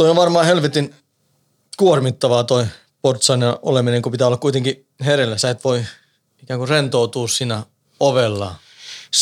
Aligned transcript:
toi 0.00 0.10
on 0.10 0.16
varmaan 0.16 0.46
helvetin 0.46 0.94
kuormittavaa 1.76 2.44
toi 2.44 2.66
portsainen 3.02 3.54
oleminen, 3.62 4.02
kun 4.02 4.12
pitää 4.12 4.26
olla 4.26 4.36
kuitenkin 4.36 4.86
herellä. 5.00 5.38
Sä 5.38 5.50
et 5.50 5.64
voi 5.64 5.84
ikään 6.42 6.58
kuin 6.58 6.68
rentoutua 6.68 7.28
siinä 7.28 7.62
ovella. 8.00 8.54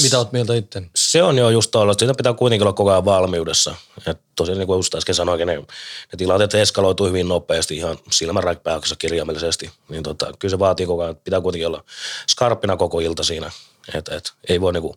Mitä 0.03 0.19
oot 0.19 0.33
mieltä 0.33 0.55
itse? 0.55 0.83
Se 0.97 1.23
on 1.23 1.39
jo 1.39 1.51
just 1.51 1.71
tuolla, 1.71 1.93
sitä 1.93 2.15
pitää 2.15 2.33
kuitenkin 2.33 2.63
olla 2.63 2.73
koko 2.73 2.91
ajan 2.91 3.05
valmiudessa. 3.05 3.75
Ja 4.07 4.15
tosiaan 4.37 4.59
niin 4.59 4.67
kuin 4.67 4.79
just 4.79 4.95
äsken 4.95 5.15
sanoinkin, 5.15 5.47
ne, 5.47 5.57
ne 5.57 6.17
tilanteet 6.17 6.55
eskaloituu 6.55 7.07
hyvin 7.07 7.29
nopeasti 7.29 7.77
ihan 7.77 7.99
silmänräkpääksessä 8.11 8.97
kirjaimellisesti. 8.99 9.71
Niin 9.89 10.03
tota, 10.03 10.33
kyllä 10.39 10.51
se 10.51 10.59
vaatii 10.59 10.87
koko 10.87 11.03
ajan, 11.03 11.17
pitää 11.17 11.41
kuitenkin 11.41 11.67
olla 11.67 11.85
skarppina 12.31 12.77
koko 12.77 13.01
ilta 13.01 13.23
siinä. 13.23 13.51
Et, 13.95 14.09
et, 14.09 14.33
ei 14.49 14.61
voi 14.61 14.73
niinku 14.73 14.97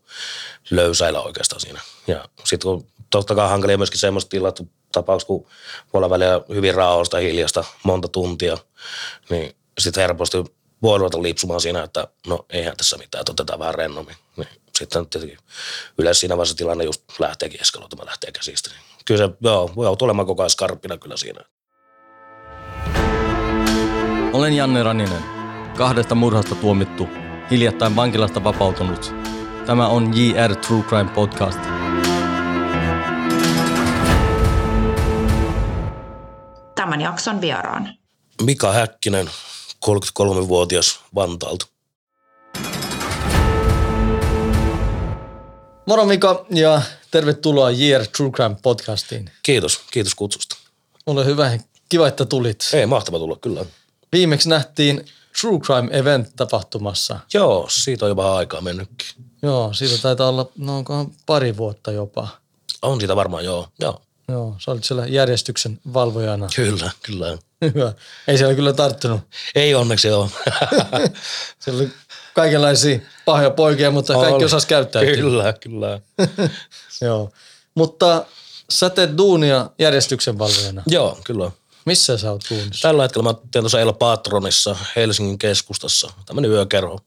löysäillä 0.69 1.21
oikeastaan 1.21 1.59
siinä. 1.59 1.81
Ja 2.07 2.25
sitten 2.43 2.71
kun 2.71 2.87
totta 3.09 3.35
kai 3.35 3.49
hankalia 3.49 3.77
myöskin 3.77 3.99
semmoista 3.99 4.29
tilat, 4.29 4.57
kun 4.57 4.69
voi 5.07 5.45
olla 5.93 6.09
välillä 6.09 6.41
hyvin 6.49 6.75
rauhallista 6.75 7.17
hiljasta 7.17 7.63
monta 7.83 8.07
tuntia, 8.07 8.57
niin 9.29 9.55
sitten 9.79 10.01
helposti 10.01 10.37
voi 10.81 10.97
ruveta 10.97 11.21
lipsumaan 11.21 11.61
siinä, 11.61 11.83
että 11.83 12.07
no 12.27 12.45
eihän 12.49 12.77
tässä 12.77 12.97
mitään, 12.97 13.21
että 13.21 13.31
otetaan 13.31 13.59
vähän 13.59 13.75
rennommin. 13.75 14.15
Niin 14.37 14.47
sitten 14.77 15.07
tietenkin 15.07 15.37
yleensä 15.97 16.19
siinä 16.19 16.37
vaiheessa 16.37 16.57
tilanne 16.57 16.83
just 16.83 17.01
lähteekin 17.19 17.61
eskaloitumaan, 17.61 18.07
lähtee 18.07 18.31
käsistä. 18.31 18.69
Niin 18.69 18.81
kyllä 19.05 19.27
se, 19.27 19.33
joo, 19.41 19.71
voi 19.75 19.95
olemaan 20.01 20.27
koko 20.27 20.41
ajan 20.41 20.49
skarppina 20.49 20.97
kyllä 20.97 21.17
siinä. 21.17 21.41
Olen 24.33 24.53
Janne 24.53 24.83
Raninen, 24.83 25.23
kahdesta 25.77 26.15
murhasta 26.15 26.55
tuomittu, 26.55 27.07
hiljattain 27.51 27.95
vankilasta 27.95 28.43
vapautunut. 28.43 29.13
Tämä 29.65 29.87
on 29.87 30.11
JR 30.17 30.55
True 30.55 30.83
Crime 30.83 31.09
Podcast. 31.09 31.59
Tämän 36.81 37.01
jakson 37.01 37.41
vieraan. 37.41 37.97
Mika 38.41 38.71
Häkkinen, 38.71 39.29
33-vuotias 39.85 40.99
Vantaalta. 41.15 41.65
Moro 45.87 46.05
Mika 46.05 46.45
ja 46.49 46.81
tervetuloa 47.11 47.71
JR 47.71 48.05
True 48.17 48.31
Crime 48.31 48.55
Podcastiin. 48.61 49.29
Kiitos, 49.43 49.81
kiitos 49.91 50.15
kutsusta. 50.15 50.55
Ole 51.05 51.25
hyvä, 51.25 51.59
kiva, 51.89 52.07
että 52.07 52.25
tulit. 52.25 52.69
Ei, 52.73 52.85
mahtava 52.85 53.19
tulla 53.19 53.35
kyllä. 53.35 53.65
Viimeksi 54.11 54.49
nähtiin 54.49 55.05
True 55.41 55.59
Crime 55.59 55.97
Event 55.97 56.35
tapahtumassa. 56.35 57.19
Joo, 57.33 57.67
siitä 57.69 58.05
on 58.05 58.11
jo 58.11 58.15
vähän 58.15 58.33
aikaa 58.33 58.61
mennytkin. 58.61 59.07
Joo, 59.41 59.73
siitä 59.73 60.01
taitaa 60.01 60.29
olla, 60.29 60.51
no 60.57 60.77
onkohan 60.77 61.11
pari 61.25 61.57
vuotta 61.57 61.91
jopa. 61.91 62.27
On 62.81 62.99
siitä 62.99 63.15
varmaan, 63.15 63.45
joo. 63.45 63.67
Joo, 63.79 64.01
Joo, 64.27 64.55
sä 64.59 64.71
olit 64.71 64.83
siellä 64.83 65.05
järjestyksen 65.07 65.79
valvojana. 65.93 66.47
kyllä, 66.55 66.91
kyllä. 67.01 67.37
Hyvä. 67.61 67.93
Ei 68.27 68.37
siellä 68.37 68.55
kyllä 68.55 68.73
tarttunut. 68.73 69.21
Ei 69.55 69.75
onneksi 69.75 70.07
joo. 70.07 70.29
Siellä 71.59 71.81
oli 71.81 71.89
kaikenlaisia 72.33 72.99
pahoja 73.25 73.49
poikia, 73.49 73.91
mutta 73.91 74.13
kaikki 74.13 74.33
Oli. 74.33 74.45
osas 74.45 74.65
käyttäytyä. 74.65 75.15
Kyllä, 75.15 75.53
kyllä. 75.53 75.99
Joo. 77.01 77.31
Mutta 77.75 78.25
sä 78.69 78.89
teet 78.89 79.17
duunia 79.17 79.69
järjestyksen 79.79 80.39
valvojana. 80.39 80.83
joo, 80.87 81.19
kyllä. 81.23 81.51
Missä 81.85 82.17
sä 82.17 82.31
oot 82.31 82.41
duunissa? 82.49 82.87
Tällä 82.87 83.03
hetkellä 83.03 83.23
mä 83.23 83.33
teen 83.51 83.63
tuossa 83.63 83.79
El 83.79 83.93
Patronissa 83.93 84.75
Helsingin 84.95 85.37
keskustassa. 85.37 86.13
Tämmöinen 86.25 86.51
yökerho. 86.51 86.99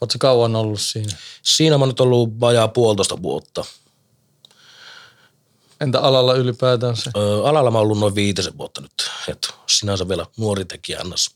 Ootko 0.00 0.16
kauan 0.18 0.56
ollut 0.56 0.80
siinä? 0.80 1.16
Siinä 1.42 1.78
mä 1.78 1.82
oon 1.82 1.88
nyt 1.88 2.00
ollut 2.00 2.40
vajaa 2.40 2.68
puolitoista 2.68 3.22
vuotta. 3.22 3.64
Entä 5.80 6.00
alalla 6.00 6.34
ylipäätänsä? 6.34 7.10
Ö, 7.16 7.48
alalla 7.48 7.70
mä 7.70 7.78
oon 7.78 7.82
ollut 7.82 7.98
noin 7.98 8.14
viitisen 8.14 8.58
vuotta 8.58 8.80
nyt. 8.80 8.92
Et 9.28 9.48
sinänsä 9.66 10.08
vielä 10.08 10.26
nuori 10.36 10.64
tekijä 10.64 11.00
annas. 11.00 11.30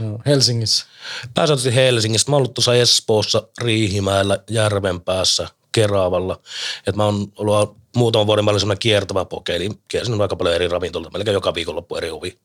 Joo, 0.00 0.20
Helsingissä. 0.26 0.86
Pääsääntöisesti 1.34 1.76
Helsingistä. 1.76 2.30
Mä 2.30 2.36
oon 2.36 2.40
ollut 2.40 2.54
tuossa 2.54 2.74
Espoossa, 2.74 3.48
Riihimäellä, 3.60 4.38
Järvenpäässä, 4.50 5.48
Keravalla. 5.72 6.40
Et 6.86 6.96
mä 6.96 7.04
oon 7.04 7.32
ollut 7.36 7.76
muutaman 7.96 8.26
vuoden 8.26 8.46
välillä 8.46 8.60
semmoinen 8.60 8.78
kiertävä 8.78 9.24
poke, 9.24 9.56
eli 9.56 9.70
kiersin 9.88 10.20
aika 10.20 10.36
paljon 10.36 10.54
eri 10.54 10.68
ravintolta, 10.68 11.10
melkein 11.10 11.34
joka 11.34 11.54
viikonloppu 11.54 11.96
eri 11.96 12.10
ovi. 12.10 12.38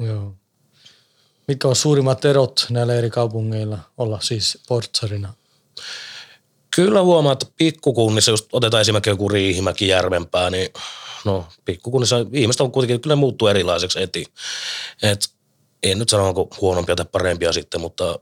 Joo. 0.00 0.34
Mitkä 1.48 1.68
on 1.68 1.76
suurimmat 1.76 2.24
erot 2.24 2.66
näillä 2.70 2.94
eri 2.94 3.10
kaupungeilla 3.10 3.78
olla 3.98 4.18
siis 4.20 4.58
portsarina? 4.68 5.34
Kyllä 6.76 7.02
huomaa, 7.02 7.32
että 7.32 7.46
pikkukunnissa, 7.56 8.30
just 8.30 8.46
otetaan 8.52 8.80
esimerkiksi 8.80 9.10
joku 9.10 9.28
Riihimäki, 9.28 9.88
Järvenpää, 9.88 10.50
niin 10.50 10.68
no 11.24 11.46
pikkukunnissa 11.64 12.16
ihmiset 12.32 12.60
on 12.60 12.72
kuitenkin, 12.72 13.00
kyllä 13.00 13.16
muuttuu 13.16 13.48
erilaiseksi 13.48 14.02
eti. 14.02 14.24
Et 15.02 15.28
en 15.82 15.98
nyt 15.98 16.08
sano, 16.08 16.28
onko 16.28 16.48
huonompia 16.60 16.96
tai 16.96 17.06
parempia 17.12 17.52
sitten, 17.52 17.80
mutta 17.80 18.18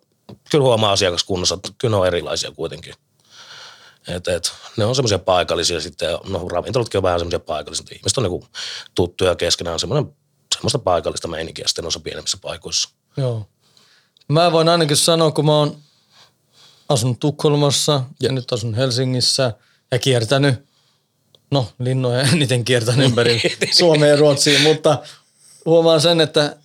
kyllä 0.50 0.62
huomaa 0.62 0.92
asiakaskunnassa, 0.92 1.54
että 1.54 1.68
kyllä 1.78 1.92
ne 1.92 2.00
on 2.00 2.06
erilaisia 2.06 2.50
kuitenkin. 2.50 2.94
Et, 4.08 4.28
et, 4.28 4.52
ne 4.76 4.84
on 4.84 4.94
semmoisia 4.94 5.18
paikallisia 5.18 5.80
sitten, 5.80 6.18
no 6.28 6.48
ravintolatkin 6.48 6.98
on 6.98 7.02
vähän 7.02 7.20
semmoisia 7.20 7.40
paikallisia, 7.40 7.82
että 7.82 7.94
ihmiset 7.94 8.18
on 8.18 8.24
niinku 8.24 8.46
tuttuja 8.94 9.36
keskenään, 9.36 9.80
semmoinen, 9.80 10.16
semmoista 10.54 10.78
paikallista 10.78 11.28
meininkiä 11.28 11.64
sitten 11.66 11.82
noissa 11.82 12.00
pienemmissä 12.00 12.38
paikoissa. 12.42 12.88
Joo. 13.16 13.46
Mä 14.28 14.52
voin 14.52 14.68
ainakin 14.68 14.96
sanoa, 14.96 15.30
kun 15.30 15.46
mä 15.46 15.58
oon 15.58 15.76
asunut 16.88 17.20
Tukholmassa 17.20 18.02
ja 18.20 18.32
nyt 18.32 18.52
asun 18.52 18.74
Helsingissä 18.74 19.52
ja 19.90 19.98
kiertänyt, 19.98 20.54
no 21.50 21.68
linnoja 21.78 22.22
eniten 22.32 22.64
kiertänyt 22.64 23.06
ympäri 23.06 23.42
Suomea 23.78 24.08
ja 24.08 24.16
Ruotsiin, 24.16 24.62
mutta 24.62 24.98
huomaan 25.64 26.00
sen, 26.00 26.20
että 26.20 26.56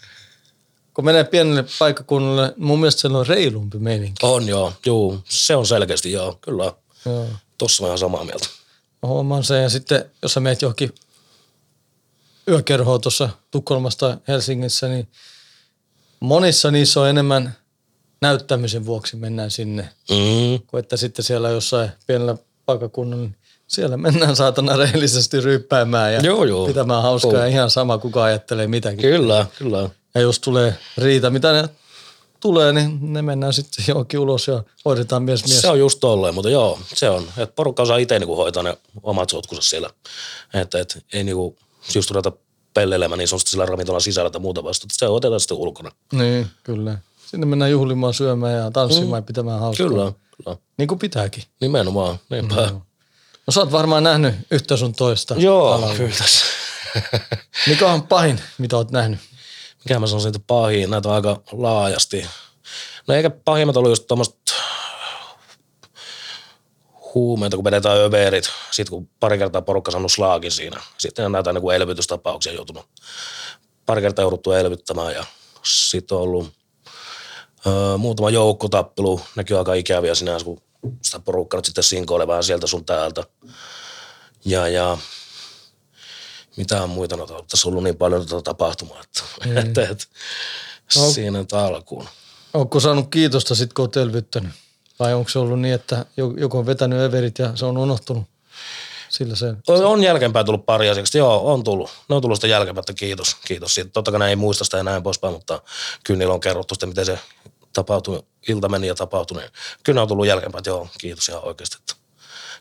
kun 0.94 1.06
menee 1.06 1.24
pienelle 1.24 1.66
paikkakunnalle, 1.80 2.54
mun 2.58 2.80
mielestä 2.80 3.02
siellä 3.02 3.18
on 3.18 3.28
reilumpi 3.28 3.78
meininki. 3.78 4.26
On 4.26 4.48
joo, 4.48 4.74
juu, 4.86 5.20
se 5.30 5.56
on 5.56 5.66
selkeästi 5.66 6.12
joo, 6.12 6.38
kyllä. 6.42 6.74
Joo. 7.06 7.28
Tossa 7.58 7.86
oon 7.86 8.00
samaa 8.00 8.24
mieltä. 8.24 8.48
Mä 9.02 9.10
huomaan 9.10 9.44
sen 9.44 9.64
ja 9.64 9.70
sitten 9.70 10.06
jos 10.22 10.34
sä 10.34 10.40
meet 10.40 10.62
johonkin 10.62 10.96
yökerhoon 12.48 13.02
tuossa 13.02 13.30
Tukholmassa 13.52 14.00
tai 14.00 14.18
Helsingissä, 14.28 14.88
niin 14.88 15.08
monissa 16.20 16.72
niissä 16.72 17.02
on 17.02 17.10
enemmän 17.10 17.56
näyttämisen 18.22 18.86
vuoksi 18.86 19.16
mennään 19.16 19.52
sinne, 19.52 19.90
Mm, 20.10 20.60
kuin 20.68 20.80
että 20.80 20.98
sitten 20.98 21.26
siellä 21.26 21.50
jossain 21.50 21.92
pienellä 22.08 22.36
paikkakunnalla, 22.66 23.24
niin 23.24 23.36
siellä 23.68 23.98
mennään 23.98 24.36
saatana 24.36 24.76
rehellisesti 24.78 25.42
ryyppäämään 25.42 26.14
ja 26.14 26.20
Joo, 26.22 26.44
joo. 26.44 26.68
pitämään 26.68 27.02
hauskaa 27.04 27.32
Joo. 27.32 27.42
ja 27.42 27.48
ihan 27.48 27.70
sama 27.70 27.98
kuka 27.98 28.24
ajattelee 28.24 28.68
mitäkin. 28.68 29.02
Kyllä, 29.02 29.46
kyllä. 29.58 29.90
Ja 30.16 30.22
jos 30.22 30.40
tulee 30.40 30.76
riita, 30.98 31.30
mitä 31.30 31.52
ne 31.54 31.70
tulee, 32.40 32.74
niin 32.74 33.14
ne 33.14 33.22
mennään 33.22 33.54
sitten 33.54 33.86
johonkin 33.88 34.20
ulos 34.20 34.48
ja 34.48 34.64
hoidetaan 34.86 35.24
mies 35.24 35.46
mies. 35.48 35.62
Se 35.62 35.70
on 35.70 35.80
just 35.80 36.00
tolleen, 36.00 36.36
mutta 36.36 36.50
joo, 36.50 36.80
se 36.94 37.10
on. 37.10 37.24
Että 37.38 37.56
porukka 37.56 37.84
osaa 37.84 37.98
itse 37.98 38.20
niinku 38.20 38.36
hoitaa 38.36 38.64
ne 38.64 38.78
omat 39.04 39.30
sotkunsa 39.30 39.70
siellä. 39.70 39.90
Että 40.54 40.80
et, 40.80 41.06
ei 41.14 41.24
niinku 41.24 41.58
just 41.96 42.12
ruveta 42.12 42.32
pelleilemään 42.74 43.18
niin 43.18 43.28
sanotusti 43.28 43.52
sillä 43.52 43.66
ravintolan 43.66 44.02
sisällä 44.02 44.30
tai 44.30 44.42
muuta 44.42 44.64
vasta. 44.64 44.88
Se 44.92 45.08
otetaan 45.08 45.40
sitten 45.40 45.58
ulkona. 45.58 45.92
Niin, 46.14 46.48
kyllä. 46.64 46.98
Sinne 47.32 47.46
mennään 47.46 47.72
juhlimaan, 47.72 48.14
syömään 48.14 48.58
ja 48.58 48.72
tanssimaan 48.72 49.18
ja 49.18 49.22
pitämään 49.22 49.60
hauskaa. 49.60 49.88
Kyllä, 49.88 50.14
kyllä. 50.38 50.58
Niin 50.78 50.88
kuin 50.88 51.00
pitääkin. 51.00 51.44
Nimenomaan, 51.62 52.20
niinpä. 52.30 52.56
Mm. 52.56 52.82
No 53.48 53.52
sä 53.52 53.60
oot 53.60 53.72
varmaan 53.72 54.04
nähnyt 54.04 54.36
yhtä 54.52 54.78
sun 54.78 54.96
toista. 54.96 55.36
Joo, 55.38 55.68
alalla. 55.72 55.96
kyllä. 55.96 56.14
Mikä 57.68 57.88
on 57.88 58.08
pahin, 58.08 58.42
mitä 58.58 58.78
oot 58.78 58.92
nähnyt? 58.92 59.20
Mikä 59.86 60.00
mä 60.00 60.08
sanoisin, 60.08 60.30
että 60.30 60.40
pahin, 60.48 60.90
näitä 60.90 61.10
on 61.10 61.16
aika 61.16 61.42
laajasti. 61.52 62.26
No 63.08 63.14
eikä 63.14 63.30
pahimmat 63.30 63.78
ollut 63.78 63.92
just 63.92 64.08
tuommoista 64.08 64.54
huumeita, 67.14 67.58
kun 67.58 67.64
vedetään 67.64 67.98
överit. 67.98 68.50
Sitten 68.72 68.92
kun 68.92 69.10
pari 69.20 69.38
kertaa 69.38 69.62
porukka 69.62 69.92
saanut 69.92 70.12
slaakin 70.12 70.52
siinä. 70.52 70.82
Sitten 70.98 71.32
näitä 71.32 71.54
niin 71.54 71.62
kuin 71.62 71.76
elvytystapauksia 71.76 72.54
joutunut 72.54 72.86
pari 73.86 74.02
kertaa 74.02 74.24
jouduttu 74.24 74.52
elvyttämään 74.52 75.14
ja 75.14 75.26
sitten 75.64 76.18
on 76.18 76.24
ollut 76.24 76.61
öö, 77.68 77.98
muutama 77.98 78.30
joukkotappelu. 78.30 79.22
On 79.52 79.58
aika 79.58 79.74
ikäviä 79.74 80.16
sinänsä, 80.16 80.46
kun 80.46 80.62
sitä 81.02 81.20
porukkaa 81.20 81.58
nyt 81.58 81.66
sitten 81.66 81.84
sinkoilee 81.84 82.28
vähän 82.28 82.44
sieltä 82.44 82.68
sun 82.68 82.86
täältä. 82.86 83.24
Ja, 84.46 84.68
ja 84.68 84.98
mitään 86.58 86.90
muita 86.90 87.18
noita. 87.18 87.44
Tässä 87.52 87.68
on 87.68 87.72
ollut 87.72 87.84
niin 87.84 87.98
paljon 87.98 88.28
tuota 88.28 88.44
tapahtumaa, 88.44 89.02
että, 89.02 89.22
mm. 89.46 89.58
että, 89.58 89.82
että 89.82 90.06
No. 90.96 91.12
siinä 91.12 91.40
nyt 91.40 91.54
alkuun. 91.54 92.08
Ootko 92.54 92.80
saanut 92.80 93.10
kiitosta 93.12 93.56
sit, 93.56 93.74
kun 93.74 93.84
oot 93.84 93.98
elvyttänyt? 93.98 94.52
Vai 95.00 95.14
onko 95.14 95.30
se 95.30 95.40
ollut 95.40 95.60
niin, 95.60 95.74
että 95.74 96.06
jo- 96.18 96.34
joku 96.38 96.58
on 96.58 96.66
vetänyt 96.66 97.00
överit 97.00 97.40
ja 97.40 97.56
se 97.56 97.66
on 97.66 97.78
unohtunut? 97.78 98.24
Sillä 99.10 99.36
se... 99.36 99.54
On, 99.68 99.86
on 99.86 100.04
jälkeenpäin 100.04 100.46
tullut 100.46 100.66
pari 100.66 100.90
asiakasta. 100.90 101.18
Joo, 101.18 101.54
on 101.54 101.64
tullut. 101.64 101.90
Ne 102.10 102.16
on 102.16 102.22
tullut 102.22 102.38
sitä 102.38 102.48
jälkeenpäin, 102.48 102.82
että 102.82 102.94
kiitos. 102.94 103.36
Kiitos 103.46 103.76
siitä. 103.76 103.90
Totta 103.94 104.12
kai 104.12 104.20
ne 104.20 104.30
ei 104.30 104.36
muista 104.36 104.64
sitä 104.64 104.78
ja 104.78 104.84
näin 104.84 105.04
poispäin, 105.04 105.34
mutta 105.34 105.62
kyllä 106.04 106.18
niillä 106.18 106.34
on 106.34 106.40
kerrottu 106.40 106.76
sitten, 106.76 106.90
miten 106.90 107.06
se 107.06 107.20
tapahtui, 107.74 108.24
ilta 108.50 108.70
meni 108.70 108.88
ja 108.88 108.96
tapahtui. 108.96 109.38
Niin 109.38 109.52
kyllä 109.84 109.98
ne 109.98 110.02
on 110.02 110.08
tullut 110.08 110.28
jälkeenpäin, 110.28 110.60
että 110.60 110.70
joo, 110.70 110.88
kiitos 111.00 111.30
ihan 111.30 111.44
oikeasti. 111.44 111.78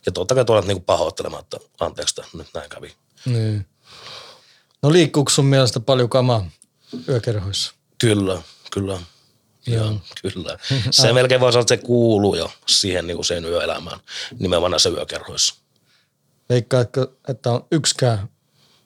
Ja 0.07 0.12
totta 0.12 0.35
kai 0.35 0.45
tuolla 0.45 0.62
niinku 0.62 0.83
pahoittelemaan, 0.87 1.43
että 1.43 1.57
anteeksi, 1.81 2.21
että 2.21 2.39
nyt 2.39 2.49
näin 2.55 2.71
kävi. 2.71 2.95
Niin. 3.25 3.67
No 4.83 4.93
liikkuuko 4.93 5.31
sun 5.31 5.47
mielestä 5.47 5.81
paljon 5.81 6.09
kamaa 6.09 6.51
yökerhoissa? 7.09 7.75
Kyllä, 7.99 8.43
kyllä. 8.73 9.01
Joo. 9.67 9.85
Joo, 9.85 10.01
kyllä. 10.23 10.59
Se 10.91 11.13
melkein 11.13 11.41
voi 11.41 11.53
sanoa, 11.53 11.61
että 11.61 11.77
se 11.77 11.83
kuuluu 11.83 12.35
jo 12.35 12.51
siihen 12.67 13.06
niin 13.06 13.17
kuin 13.17 13.25
sen 13.25 13.45
yöelämään, 13.45 14.01
nimenomaan 14.39 14.71
näissä 14.71 14.89
yökerhoissa. 14.89 15.55
Veikkaatko, 16.49 17.06
että 17.29 17.53
on 17.53 17.67
yksikään 17.73 18.29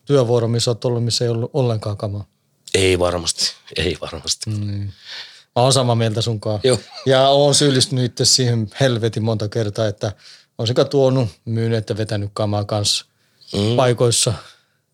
työvuoro, 0.04 0.48
missä 0.48 0.70
olet 0.70 0.84
ollut, 0.84 1.04
missä 1.04 1.24
ei 1.24 1.30
ollut 1.30 1.50
ollenkaan 1.52 1.96
kamaa? 1.96 2.26
Ei 2.74 2.98
varmasti, 2.98 3.52
ei 3.76 3.96
varmasti. 4.00 4.50
Mm. 4.50 4.92
Mä 5.56 5.62
oon 5.62 5.72
samaa 5.72 5.94
mieltä 5.94 6.22
sunkaan. 6.22 6.60
Joo. 6.64 6.78
Ja 7.06 7.28
oon 7.28 7.54
syyllistynyt 7.54 8.04
itse 8.04 8.24
siihen 8.24 8.70
helvetin 8.80 9.24
monta 9.24 9.48
kertaa, 9.48 9.86
että 9.86 10.12
on 10.58 10.66
sekä 10.66 10.84
tuonut, 10.84 11.28
myynyt 11.44 11.78
että 11.78 11.96
vetänyt 11.96 12.30
kamaa 12.32 12.64
kanssa 12.64 13.04
mm. 13.52 13.76
paikoissa, 13.76 14.34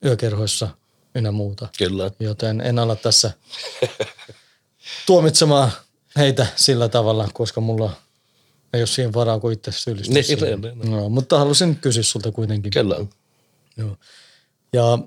yökerhoissa 0.04 0.68
ynnä 1.14 1.32
muuta. 1.32 1.68
Kyllä. 1.78 2.10
Joten 2.20 2.60
en 2.60 2.78
ala 2.78 2.96
tässä 2.96 3.30
tuomitsemaan 5.06 5.72
heitä 6.16 6.46
sillä 6.56 6.88
tavalla, 6.88 7.28
koska 7.32 7.60
mulla 7.60 7.92
ei 8.72 8.80
ole 8.80 8.86
siihen 8.86 9.14
varaa, 9.14 9.40
kun 9.40 9.52
itse 9.52 9.70
Niin, 9.86 10.04
niin, 10.40 10.60
niin. 10.60 10.90
No, 10.90 11.08
mutta 11.08 11.38
halusin 11.38 11.76
kysyä 11.76 12.02
sulta 12.02 12.32
kuitenkin. 12.32 12.72
Kyllä. 12.72 12.96
Joo. 13.76 13.96
Ja 14.72 14.98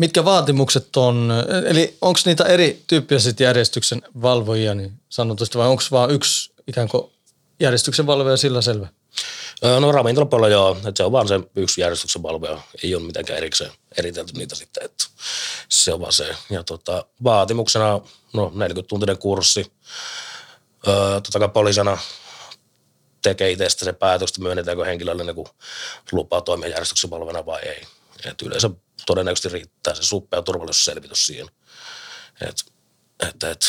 mitkä 0.00 0.24
vaatimukset 0.24 0.96
on, 0.96 1.32
eli 1.66 1.96
onko 2.00 2.20
niitä 2.24 2.44
erityyppisiä 2.44 3.18
sit 3.18 3.40
järjestyksen 3.40 4.02
valvojia 4.22 4.74
niin 4.74 4.92
sanotusti, 5.08 5.58
vai 5.58 5.68
onko 5.68 5.82
vaan 5.90 6.10
yksi 6.10 6.52
ikään 6.66 6.88
kuin 6.88 7.12
järjestyksen 7.60 8.06
valvoja 8.06 8.36
sillä 8.36 8.62
selvä? 8.62 8.88
No 9.80 9.92
ravintolapuolella 9.92 10.48
joo, 10.52 10.76
että 10.76 10.92
se 10.96 11.04
on 11.04 11.12
vaan 11.12 11.28
se 11.28 11.40
yksi 11.56 11.80
järjestyksen 11.80 12.22
valvoja, 12.22 12.60
ei 12.82 12.94
ole 12.94 13.02
mitenkään 13.02 13.38
erikseen 13.38 13.72
eritelty 13.98 14.32
niitä 14.32 14.54
sitten, 14.54 14.84
että 14.84 15.04
se 15.68 15.92
on 15.92 16.00
vaan 16.00 16.12
se. 16.12 16.36
Ja 16.50 16.64
tota, 16.64 17.04
vaatimuksena, 17.24 18.00
no 18.32 18.52
40-tuntinen 18.54 19.18
kurssi, 19.18 19.72
öö, 20.88 21.20
totta 21.20 21.38
kai 21.38 21.48
poliisina 21.48 21.98
tekee 23.22 23.50
itse 23.50 23.68
sitten 23.68 23.86
se 23.86 23.92
päätös, 23.92 24.30
että 24.30 24.42
myönnetäänkö 24.42 24.84
henkilölle 24.84 25.24
niin 25.24 25.46
lupa 26.12 26.40
toimia 26.40 26.68
järjestyksen 26.68 27.10
valvojana 27.10 27.46
vai 27.46 27.60
ei. 27.62 27.82
Et 28.24 28.42
yleensä 28.42 28.70
todennäköisesti 29.06 29.48
riittää 29.48 29.94
se 29.94 30.02
suppea 30.02 30.42
turvallisuusselvitys 30.42 31.26
siihen. 31.26 31.48
Et, 32.40 32.72
et, 33.28 33.42
et, 33.42 33.66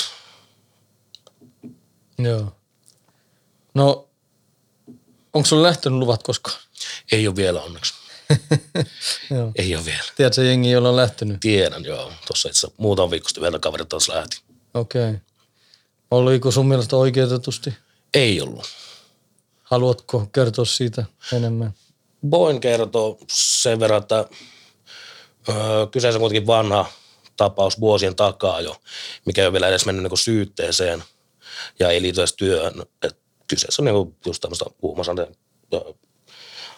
Joo. 2.19 2.55
No, 3.73 4.09
onko 5.33 5.45
sulla 5.45 5.63
lähtenyt 5.63 5.99
luvat 5.99 6.23
koskaan? 6.23 6.57
ei 7.11 7.27
ole 7.27 7.35
vielä 7.35 7.61
onneksi. 7.61 7.93
Joo. 9.35 9.51
Ei 9.55 9.75
ole 9.75 9.85
vielä. 9.85 10.03
Tiedätkö 10.15 10.43
jengi, 10.43 10.71
jolla 10.71 10.89
on 10.89 10.95
lähtenyt? 10.95 11.39
Tiedän, 11.39 11.85
joo. 11.85 12.11
Tuossa 12.27 12.49
itse 12.49 12.67
muutaman 12.77 13.11
viikko 13.11 13.29
sitten 13.29 13.41
yhdeltä 13.41 13.59
kaverilta 13.59 13.89
taas 13.89 14.07
lähti. 14.07 14.41
Okei. 14.73 15.09
Okay. 15.09 15.19
Oliko 16.11 16.51
sun 16.51 16.67
mielestä 16.67 16.95
oikeutetusti? 16.95 17.73
Ei 18.13 18.41
ollut. 18.41 18.65
Haluatko 19.63 20.29
kertoa 20.33 20.65
siitä 20.65 21.05
enemmän? 21.33 21.73
Voin 22.31 22.61
kertoa 22.61 23.17
sen 23.31 23.79
verran, 23.79 24.01
että 24.01 24.25
öö, 25.49 25.87
kyseessä 25.91 26.17
on 26.17 26.21
kuitenkin 26.21 26.47
vanha 26.47 26.85
tapaus 27.37 27.79
vuosien 27.79 28.15
takaa 28.15 28.61
jo, 28.61 28.75
mikä 29.25 29.41
ei 29.41 29.45
ole 29.45 29.53
vielä 29.53 29.67
edes 29.67 29.85
mennyt 29.85 30.03
niin 30.03 30.17
syytteeseen 30.17 31.03
ja 31.79 31.89
ei 31.89 32.01
liity 32.01 32.21
edes 32.21 32.33
työhön. 32.33 32.85
Et 33.03 33.17
kyseessä 33.47 33.81
on 33.81 33.85
niin 33.85 34.17
just 34.25 34.41
tämmöistä 34.41 34.65
huumausaineen 34.81 35.35
öö, 35.73 35.93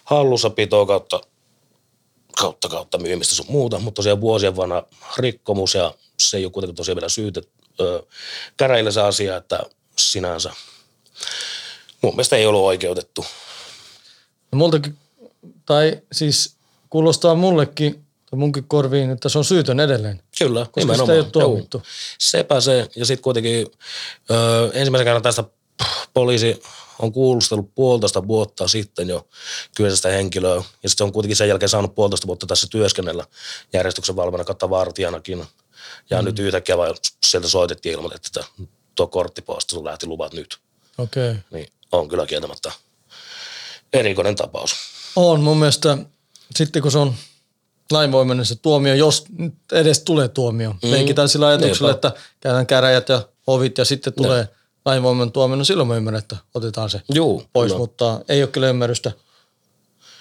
hallussapitoa 0.04 0.86
kautta, 0.86 1.22
kautta, 2.38 2.70
kautta 2.70 2.98
myymistä 2.98 3.36
sun 3.36 3.46
muuta, 3.50 3.80
mutta 3.80 3.96
tosiaan 3.96 4.22
vuosien 4.22 4.56
vanha 4.56 4.84
rikkomus 5.18 5.76
ja 5.76 5.94
se 6.20 6.38
ei 6.38 6.46
ole 6.46 6.52
kuitenkin 6.52 6.76
tosiaan 6.76 6.96
vielä 6.96 7.10
syytet, 7.10 7.50
öö, 7.80 8.02
käräjillä 8.58 8.92
se 8.92 9.02
asia, 9.02 9.38
että 9.38 9.64
sinänsä 9.98 10.54
mun 12.04 12.14
mielestä 12.14 12.36
ei 12.36 12.46
ollut 12.46 12.62
oikeutettu. 12.62 13.26
No 14.52 14.58
multakin, 14.58 14.98
tai 15.66 16.02
siis 16.12 16.56
kuulostaa 16.90 17.36
mullekin, 17.36 18.03
tai 18.34 18.40
munkin 18.40 18.64
korviin, 18.68 19.12
että 19.12 19.30
se 19.30 19.38
on 19.38 19.46
syytön 19.46 19.80
edelleen. 19.80 20.22
Kyllä, 20.38 20.66
Koska 20.72 20.94
sitä 20.94 21.14
ei 21.14 21.20
ole 21.20 21.30
tuomittu. 21.32 21.78
Joo. 21.78 21.86
Sepä 22.20 22.62
se. 22.62 22.90
Ja 22.96 23.06
sitten 23.06 23.24
kuitenkin 23.24 23.68
öö, 24.32 24.70
ensimmäisen 24.74 25.06
kerran 25.06 25.22
tästä 25.22 25.44
poliisi 26.14 26.62
on 27.00 27.12
kuulustellut 27.12 27.76
puolitoista 27.76 28.28
vuotta 28.28 28.68
sitten 28.68 29.10
jo 29.10 29.28
kyseisestä 29.76 30.10
henkilöä. 30.10 30.64
Ja 30.84 30.90
sitten 30.90 31.06
on 31.06 31.14
kuitenkin 31.14 31.36
sen 31.36 31.48
jälkeen 31.48 31.70
saanut 31.70 31.96
puolitoista 31.96 32.28
vuotta 32.28 32.46
tässä 32.46 32.68
työskennellä 32.72 33.26
järjestyksen 33.74 34.16
valvona 34.16 34.44
kautta 34.44 34.70
vartijanakin. 34.70 35.46
Ja 36.10 36.22
mm. 36.22 36.26
nyt 36.26 36.40
yhtäkkiä 36.40 36.78
vaan 36.78 36.96
sieltä 37.26 37.48
soitettiin 37.48 37.94
ilman, 37.94 38.16
että 38.16 38.44
tuo 38.96 39.08
kortti 39.08 39.42
pois, 39.42 39.64
sun 39.68 39.86
lähti 39.86 40.08
luvat 40.08 40.34
nyt. 40.34 40.58
Okei. 40.98 41.30
Okay. 41.30 41.42
Niin 41.52 41.68
on 41.92 42.08
kyllä 42.08 42.26
kieltämättä 42.26 42.72
erikoinen 43.94 44.36
tapaus. 44.36 44.76
On 45.16 45.42
mun 45.42 45.58
mielestä, 45.58 45.98
sitten 46.56 46.82
kun 46.82 46.92
se 46.92 46.98
on 46.98 47.16
lainvoimainen 47.92 48.46
se 48.46 48.56
tuomio, 48.56 48.94
jos 48.94 49.26
nyt 49.38 49.54
edes 49.72 50.00
tulee 50.00 50.28
tuomio. 50.28 50.72
Mm. 50.84 50.92
Leikitään 50.92 51.30
sillä 51.30 51.48
ajatuksella, 51.48 51.92
Niinpä. 51.92 52.08
että 52.08 52.22
käydään 52.40 52.68
käräjät 52.68 53.10
ja 53.10 53.22
ovit 53.48 53.78
ja 53.78 53.86
sitten 53.86 54.14
tulee 54.14 54.48
lainvoimainen 54.86 55.32
tuomio, 55.32 55.56
no 55.56 55.64
silloin 55.64 55.88
mä 55.88 55.96
ymmärrän, 55.96 56.20
että 56.20 56.36
otetaan 56.54 56.90
se 56.90 57.02
Juu, 57.14 57.44
pois, 57.54 57.68
kyllä. 57.72 57.80
mutta 57.80 58.22
ei 58.30 58.44
ole 58.44 58.50
kyllä 58.52 58.70
ymmärrystä 58.70 59.12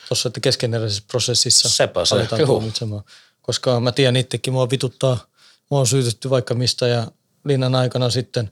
tuossa, 0.09 0.29
että 0.29 0.41
keskeneräisessä 0.41 1.03
prosessissa 1.11 1.69
Sepä 1.69 2.05
se, 2.05 2.15
aletaan 2.15 2.47
tuomitsemaan. 2.47 3.03
Koska 3.43 3.81
mä 3.81 3.93
tiedän 3.93 4.17
itsekin, 4.17 4.53
mua 4.53 4.71
vituttaa, 4.71 5.27
mua 5.71 5.81
on 5.81 5.87
syytetty 5.87 6.31
vaikka 6.31 6.55
mistä 6.55 6.87
ja 6.89 7.07
linnan 7.45 7.75
aikana 7.75 8.11
sitten 8.11 8.51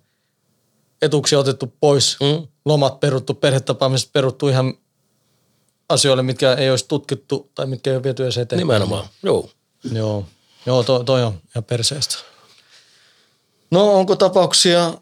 etuuksia 1.03 1.39
otettu 1.39 1.75
pois, 1.81 2.17
Mm. 2.21 2.47
lomat 2.65 3.01
peruttu, 3.01 3.35
perhetapaamiset 3.35 4.11
peruttu 4.13 4.49
ihan 4.49 4.75
asioille, 5.91 6.23
mitkä 6.23 6.55
ei 6.55 6.71
olisi 6.71 6.89
tutkittu 6.89 7.51
tai 7.55 7.67
mitkä 7.67 7.91
ei 7.91 7.97
ole 7.97 8.03
viety 8.03 8.23
edes 8.23 8.39
eteenpäin. 8.39 8.67
Nimenomaan, 8.67 9.09
joo. 9.23 9.51
Joo, 9.93 10.27
Joo 10.67 10.83
to, 10.83 11.05
toi 11.05 11.23
on 11.23 11.41
ihan 11.55 11.65
perseestä. 11.65 12.17
No 13.71 13.95
onko 13.95 14.17
tapauksia, 14.17 14.95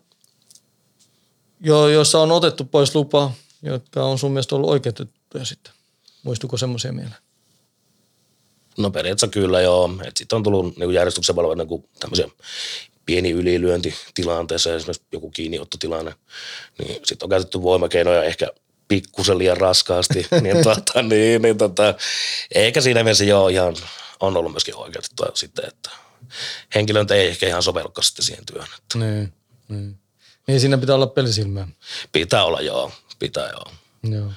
jo, 1.60 1.88
joissa 1.88 2.20
on 2.20 2.32
otettu 2.32 2.64
pois 2.64 2.94
lupa, 2.94 3.32
jotka 3.62 4.04
on 4.04 4.18
sun 4.18 4.32
mielestä 4.32 4.54
ollut 4.54 4.70
oikeutettuja 4.70 5.44
sitten? 5.44 5.72
Muistuuko 6.22 6.56
semmoisia 6.56 6.92
mieleen? 6.92 7.22
No 8.78 8.90
periaatteessa 8.90 9.32
kyllä 9.32 9.60
joo. 9.60 9.90
Sitten 10.16 10.36
on 10.36 10.42
tullut 10.42 10.76
niin 10.76 10.92
järjestyksen 10.92 11.36
valvonnan 11.36 11.66
niin 11.68 11.84
tämmöisiä 12.00 12.28
pieni 13.06 13.30
ylilyönti 13.30 13.94
tilanteessa, 14.14 14.74
esimerkiksi 14.74 15.06
joku 15.12 15.30
kiinniottotilanne, 15.30 16.14
niin 16.78 17.00
sitten 17.04 17.26
on 17.26 17.30
käytetty 17.30 17.62
voimakeinoja 17.62 18.22
ehkä 18.22 18.48
pikkusen 18.88 19.38
liian 19.38 19.56
raskaasti, 19.56 20.26
niin, 20.42 20.62
tota, 20.62 21.02
niin, 21.02 21.42
niin 21.42 21.58
tota, 21.58 21.94
eikä 22.54 22.80
siinä 22.80 23.04
mielessä 23.04 23.24
joo 23.24 23.48
ihan, 23.48 23.76
on 24.20 24.36
ollut 24.36 24.52
myöskin 24.52 24.76
oikeutettua 24.76 25.30
sitten, 25.34 25.64
että 25.68 25.90
henkilö 26.74 27.00
nyt 27.00 27.10
ei 27.10 27.28
ehkä 27.28 27.46
ihan 27.46 27.62
sovellutkaan 27.62 28.04
sitten 28.04 28.24
siihen 28.24 28.46
työhön. 28.46 28.68
Että 28.78 28.98
Niin, 28.98 29.32
niin. 29.68 29.98
Niin 30.46 30.60
siinä 30.60 30.78
pitää 30.78 30.94
olla 30.94 31.06
pelisilmää. 31.06 31.68
pitää 32.12 32.44
olla 32.44 32.60
joo, 32.60 32.92
pitää 33.18 33.50
joo. 33.50 33.72
Joo. 34.02 34.32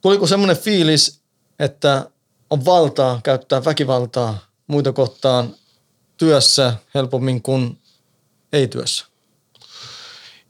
Tuliko 0.00 0.26
semmoinen 0.26 0.56
fiilis, 0.56 1.20
että 1.58 2.10
on 2.50 2.64
valtaa 2.64 3.20
käyttää 3.22 3.64
väkivaltaa 3.64 4.38
muita 4.66 4.92
kohtaan 4.92 5.54
työssä 6.16 6.74
helpommin 6.94 7.42
kuin 7.42 7.78
ei 8.52 8.68
työssä? 8.68 9.04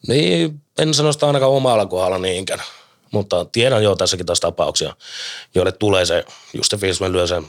Niin, 0.08 0.62
en 0.78 0.94
sano 0.94 1.12
sitä 1.12 1.26
ainakaan 1.26 1.52
omalla 1.52 1.86
kohdalla 1.86 2.18
niinkään. 2.18 2.62
Mutta 3.12 3.44
tiedän 3.44 3.84
jo 3.84 3.96
tässäkin 3.96 4.26
taas 4.26 4.40
tapauksia, 4.40 4.96
joille 5.54 5.72
tulee 5.72 6.06
se, 6.06 6.24
just 6.54 6.70
se 6.70 6.76
fiilis, 6.76 6.98
kun 6.98 7.12
lyö 7.12 7.26
sen 7.26 7.48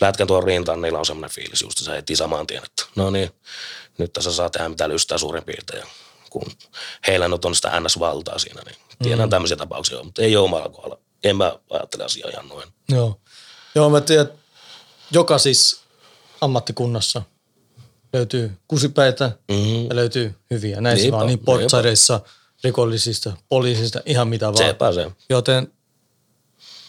lätkän 0.00 0.26
tuon 0.26 0.42
rintaan, 0.42 0.82
niillä 0.82 0.98
on 0.98 1.06
semmoinen 1.06 1.30
fiilis 1.30 1.62
just 1.62 1.78
se 1.78 1.90
heti 1.90 2.16
saman 2.16 2.46
tien, 2.46 2.62
että 2.64 2.84
no 2.96 3.10
niin, 3.10 3.30
nyt 3.98 4.12
tässä 4.12 4.32
saa 4.32 4.50
tehdä 4.50 4.68
mitä 4.68 4.88
lystää 4.88 5.18
suurin 5.18 5.44
piirtein. 5.44 5.80
Ja 5.80 5.86
kun 6.30 6.52
heillä 7.06 7.28
nyt 7.28 7.44
on 7.44 7.54
sitä 7.54 7.80
NS-valtaa 7.80 8.38
siinä, 8.38 8.62
niin 8.66 8.76
tiedän 9.02 9.28
mm. 9.28 9.30
tämmöisiä 9.30 9.56
tapauksia, 9.56 10.02
mutta 10.02 10.22
ei 10.22 10.36
ole 10.36 10.44
omalla 10.44 10.68
kohdalla. 10.68 10.98
En 11.24 11.36
mä 11.36 11.56
ajattele 11.70 12.04
asiaa 12.04 12.30
ihan 12.30 12.48
noin. 12.48 12.68
Joo. 12.88 13.20
Joo, 13.74 13.90
mä 13.90 14.00
tiedän, 14.00 14.26
että 14.26 14.38
joka 15.10 15.38
siis 15.38 15.80
ammattikunnassa 16.40 17.22
löytyy 18.12 18.52
kusipäitä 18.68 19.32
Mm. 19.48 19.88
ja 19.88 19.96
löytyy 19.96 20.34
hyviä. 20.50 20.80
Näissä 20.80 21.02
Niinpä, 21.02 21.16
vaan 21.16 21.26
niin 21.26 21.38
portsareissa, 21.38 22.20
rikollisista, 22.64 23.32
poliisista, 23.48 24.00
ihan 24.06 24.28
mitä 24.28 24.46
vaan. 24.46 24.56
Sepä 24.56 24.92
se. 24.92 25.10
Joten 25.28 25.72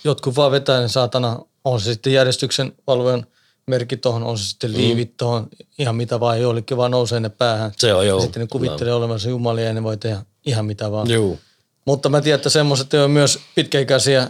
jotkut 0.04 0.36
vaan 0.36 0.52
vetää 0.52 0.82
ne 0.82 0.88
saatana, 0.88 1.40
on 1.64 1.82
se 1.82 1.94
sitten 1.94 2.14
järjestyksen 2.14 2.74
valvojan 2.88 3.28
merkki 3.68 3.98
tuohon, 3.98 4.24
on 4.24 4.38
se 4.38 4.48
sitten 4.48 4.74
liivit 4.74 5.18
tuohon, 5.18 5.48
ihan 5.78 5.96
mitä 5.96 6.20
vaan, 6.20 6.42
joillekin 6.42 6.78
vaan 6.78 6.92
nousee 6.92 7.20
ne 7.20 7.30
päähän. 7.30 7.72
Se 7.78 7.94
on 7.94 8.08
joo. 8.08 8.22
Sitten 8.22 8.42
ne 8.42 8.48
kuvittelee 8.52 8.94
olevansa 8.94 9.30
jumalia 9.30 9.66
ja 9.66 9.74
ne 9.74 9.84
voi 9.84 9.98
tehdä 9.98 10.26
ihan 10.46 10.66
mitä 10.66 10.92
vaan. 10.92 11.10
Joo. 11.10 11.38
Mutta 11.86 12.10
mä 12.10 12.22
tiedän, 12.22 12.36
että 12.38 12.50
semmoiset 12.50 12.94
on 12.94 13.12
myös 13.12 13.40
pitkäikäisiä, 13.56 14.28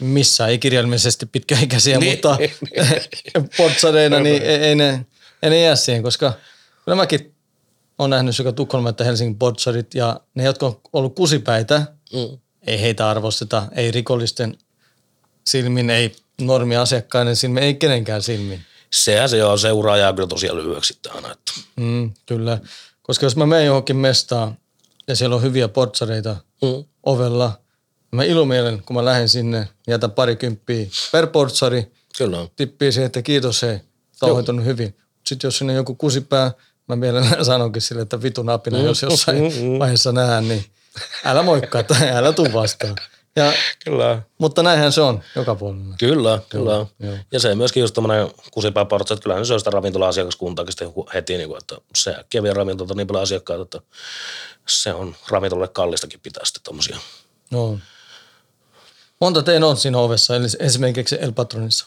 missä 0.00 0.46
ei 0.46 0.58
kirjallisesti 0.58 1.26
pitkäikäisiä, 1.26 1.98
Niin. 1.98 2.12
mutta 2.12 2.36
portsareina, 3.56 4.20
niin 4.20 4.42
ei, 4.42 4.56
ei 4.56 4.74
ne 4.74 5.06
en 5.42 5.62
jää 5.62 5.76
siihen, 5.76 6.02
koska 6.02 6.32
kyllä 6.84 6.96
mäkin 6.96 7.34
olen 8.00 8.10
nähnyt 8.10 8.36
sekä 8.36 8.52
Tukholman 8.52 8.90
että 8.90 9.04
Helsingin 9.04 9.38
Bodsarit 9.38 9.94
ja 9.94 10.20
ne, 10.34 10.44
jotka 10.44 10.66
on 10.66 10.80
ollut 10.92 11.14
kusipäitä, 11.14 11.82
Mm. 12.12 12.38
ei 12.66 12.80
heitä 12.80 13.10
arvosteta, 13.10 13.66
ei 13.76 13.90
rikollisten 13.90 14.58
silmin, 15.46 15.90
ei 15.90 16.12
normiasiakkaiden 16.40 17.36
silmin, 17.36 17.62
ei 17.62 17.74
kenenkään 17.74 18.22
silmin. 18.22 18.60
Sehän 18.92 19.28
se 19.28 19.44
on 19.44 19.58
seuraajaa 19.58 20.12
kyllä 20.12 20.28
tosiaan 20.28 20.58
lyhyeksi 20.58 20.98
aina. 21.08 21.32
Että. 21.32 21.52
Mm, 21.76 22.12
kyllä, 22.26 22.58
koska 23.02 23.26
jos 23.26 23.36
mä 23.36 23.46
menen 23.46 23.66
johonkin 23.66 23.96
mestaan 23.96 24.58
ja 25.08 25.16
siellä 25.16 25.36
on 25.36 25.42
hyviä 25.42 25.68
portsareita 25.68 26.36
Mm. 26.62 26.84
ovella, 27.02 27.60
mä 28.12 28.24
ilomielen, 28.24 28.82
kun 28.86 28.96
mä 28.96 29.04
lähden 29.04 29.28
sinne, 29.28 29.68
jätän 29.86 30.10
pari 30.10 30.36
kymppiä 30.36 30.86
per 31.12 31.26
portsari, 31.26 31.92
Kyllä 32.18 32.40
on. 32.40 32.48
tippii 32.56 32.92
siihen, 32.92 33.06
että 33.06 33.22
kiitos 33.22 33.62
hei, 33.62 33.78
tää 34.20 34.28
on 34.48 34.64
hyvin. 34.64 34.96
Sitten 35.26 35.48
jos 35.48 35.58
sinne 35.58 35.72
joku 35.72 35.94
kusipää, 35.94 36.52
mä 36.90 36.96
mielellään 36.96 37.44
sanonkin 37.44 37.82
sille, 37.82 38.02
että 38.02 38.22
vitun 38.22 38.48
apina, 38.48 38.78
jos 38.78 39.02
jossain 39.02 39.42
vaiheessa 39.78 40.12
nähdään, 40.12 40.48
niin 40.48 40.64
älä 41.24 41.42
moikkaa 41.42 41.82
tai 41.82 42.10
älä 42.10 42.32
tuu 42.32 42.52
vastaan. 42.52 42.96
Ja, 43.36 43.52
Kyllä. 43.84 44.22
mutta 44.38 44.62
näinhän 44.62 44.92
se 44.92 45.00
on 45.00 45.22
joka 45.36 45.54
puolella. 45.54 45.94
Kyllä, 45.98 46.40
kyllä. 46.48 46.72
joo. 46.72 47.16
Ja 47.32 47.40
se 47.40 47.54
myöskin 47.54 47.80
just 47.80 47.94
tämmöinen 47.94 48.30
kusipääportsa, 48.50 49.14
että 49.14 49.22
kyllähän 49.22 49.46
se 49.46 49.52
on 49.52 49.60
sitä 49.60 49.70
ravintola-asiakaskuntaakin 49.70 50.72
sitten 50.72 50.92
heti, 51.14 51.36
niin 51.36 51.48
kuin, 51.48 51.58
että 51.58 51.76
se 51.96 52.10
äkkiä 52.10 52.42
vie 52.42 52.52
ravintolta 52.52 52.94
niin 52.94 53.06
paljon 53.06 53.22
asiakkaita, 53.22 53.62
että 53.62 53.80
se 54.68 54.94
on 54.94 55.16
ravintolalle 55.28 55.68
kallistakin 55.68 56.20
pitää 56.20 56.44
sitten 56.44 56.62
tommosia. 56.62 56.96
No. 57.50 57.78
Monta 59.20 59.42
tein 59.42 59.64
on 59.64 59.76
siinä 59.76 59.98
ovessa, 59.98 60.36
eli 60.36 60.46
esimerkiksi 60.58 61.18
El 61.20 61.32
Patronissa. 61.32 61.86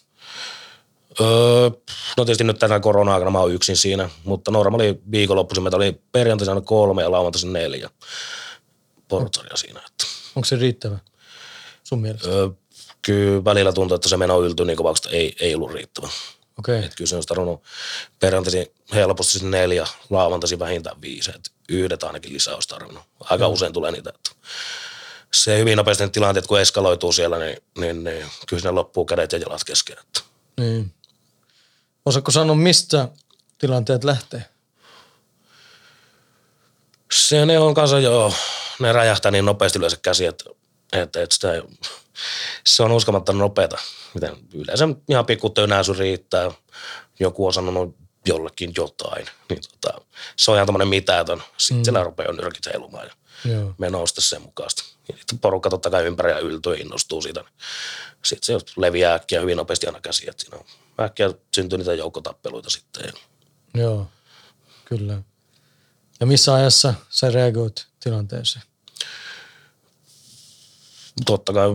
Öö, 1.21 1.69
no 2.17 2.25
tietysti 2.25 2.43
nyt 2.43 2.59
tänä 2.59 2.79
korona-aikana 2.79 3.31
mä 3.31 3.39
oon 3.39 3.53
yksin 3.53 3.77
siinä, 3.77 4.09
mutta 4.23 4.51
normaali 4.51 5.01
viikonloppuisin 5.11 5.63
meitä 5.63 5.77
oli 5.77 6.01
perjantaina 6.11 6.61
kolme 6.61 7.01
ja 7.01 7.11
lauantaisin 7.11 7.53
neljä 7.53 7.89
portsaria 9.07 9.57
siinä. 9.57 9.79
Että. 9.79 10.05
Onko 10.35 10.45
se 10.45 10.55
riittävä 10.55 10.97
sun 11.83 12.01
mielestä? 12.01 12.29
Öö, 12.29 12.49
kyllä 13.01 13.43
välillä 13.43 13.73
tuntuu, 13.73 13.95
että 13.95 14.09
se 14.09 14.17
meno 14.17 14.41
yltyy 14.41 14.65
niin 14.65 14.77
kovaksi, 14.77 15.03
että 15.07 15.17
ei, 15.17 15.35
ei 15.39 15.55
ollut 15.55 15.71
riittävä. 15.71 16.07
Okei. 16.59 16.77
Okay. 16.77 16.85
Et 16.85 16.95
kyllä 16.95 17.09
se 17.09 17.15
olisi 17.15 17.27
tarvinnut 17.27 17.63
perjantaisin 18.19 18.67
helposti 18.93 19.31
siis 19.31 19.43
neljä, 19.43 19.87
lauantaisin 20.09 20.59
vähintään 20.59 21.01
viisi. 21.01 21.31
Et 21.35 21.51
yhdet 21.69 22.03
ainakin 22.03 22.33
lisää 22.33 22.53
olisi 22.53 22.69
tarvinnut. 22.69 23.03
Aika 23.19 23.47
mm. 23.47 23.53
usein 23.53 23.73
tulee 23.73 23.91
niitä. 23.91 24.09
Että 24.15 24.29
se 25.33 25.57
hyvin 25.59 25.77
nopeasti 25.77 26.03
ne 26.03 26.09
tilanteet, 26.09 26.47
kun 26.47 26.59
eskaloituu 26.59 27.11
siellä, 27.11 27.39
niin, 27.39 27.57
niin, 27.77 28.03
niin 28.03 28.25
kyllä 28.47 28.61
sinne 28.61 28.71
loppuu 28.71 29.05
kädet 29.05 29.31
ja 29.31 29.37
jalat 29.37 29.63
kesken. 29.63 29.97
Että. 29.99 30.19
Niin. 30.59 30.93
Osaatko 32.05 32.31
sanoa, 32.31 32.55
mistä 32.55 33.07
tilanteet 33.57 34.03
lähtee? 34.03 34.45
Se 37.13 37.45
ne 37.45 37.59
on 37.59 37.73
kanssa 37.73 37.99
joo, 37.99 38.33
ne 38.79 38.91
räjähtää 38.91 39.31
niin 39.31 39.45
nopeasti 39.45 39.79
yleensä 39.79 39.97
käsi, 40.01 40.25
että, 40.25 40.45
että, 40.93 41.21
että 41.21 41.33
sitä 41.33 41.53
ei, 41.53 41.61
se 42.65 42.83
on 42.83 42.91
uskomatta 42.91 43.33
nopeata. 43.33 43.77
Miten 44.13 44.37
yleensä 44.53 44.87
ihan 45.09 45.25
pikku 45.25 45.49
tönäisy 45.49 45.93
riittää. 45.93 46.51
Joku 47.19 47.47
on 47.47 47.53
sanonut 47.53 47.95
jollekin 48.25 48.71
jotain. 48.77 49.25
Niin 49.49 49.59
tota, 49.61 50.01
se 50.35 50.51
on 50.51 50.57
ihan 50.57 50.67
tämmöinen 50.67 50.87
mitätön. 50.87 51.43
Sitten 51.57 51.77
mm. 51.77 51.83
siellä 51.83 52.03
rupeaa 52.03 52.33
nyrkit 52.33 52.65
heilumaan 52.65 53.07
ja 53.07 53.13
Joo. 53.51 53.75
meno 53.77 54.07
sitten 54.07 54.23
sen 54.23 54.41
mukaista. 54.41 54.83
Ja 55.09 55.15
porukka 55.41 55.69
totta 55.69 55.89
kai 55.89 56.05
ympäri 56.05 56.31
ja 56.31 56.39
yltyy 56.39 56.73
ja 56.73 56.81
innostuu 56.81 57.21
siitä. 57.21 57.43
Sitten 58.25 58.59
se 58.59 58.65
leviää 58.77 59.13
äkkiä 59.13 59.41
hyvin 59.41 59.57
nopeasti 59.57 59.87
aina 59.87 60.01
käsiin. 60.01 60.29
Että 60.29 60.43
siinä 60.43 60.57
on 60.57 60.65
äkkiä 60.99 61.33
syntyy 61.55 61.77
niitä 61.77 61.93
joukkotappeluita 61.93 62.69
sitten. 62.69 63.13
Joo, 63.73 64.07
kyllä. 64.85 65.21
Ja 66.19 66.25
missä 66.25 66.53
ajassa 66.53 66.93
sä 67.09 67.31
reagoit 67.31 67.87
tilanteeseen? 67.99 68.65
totta 71.25 71.53
kai 71.53 71.69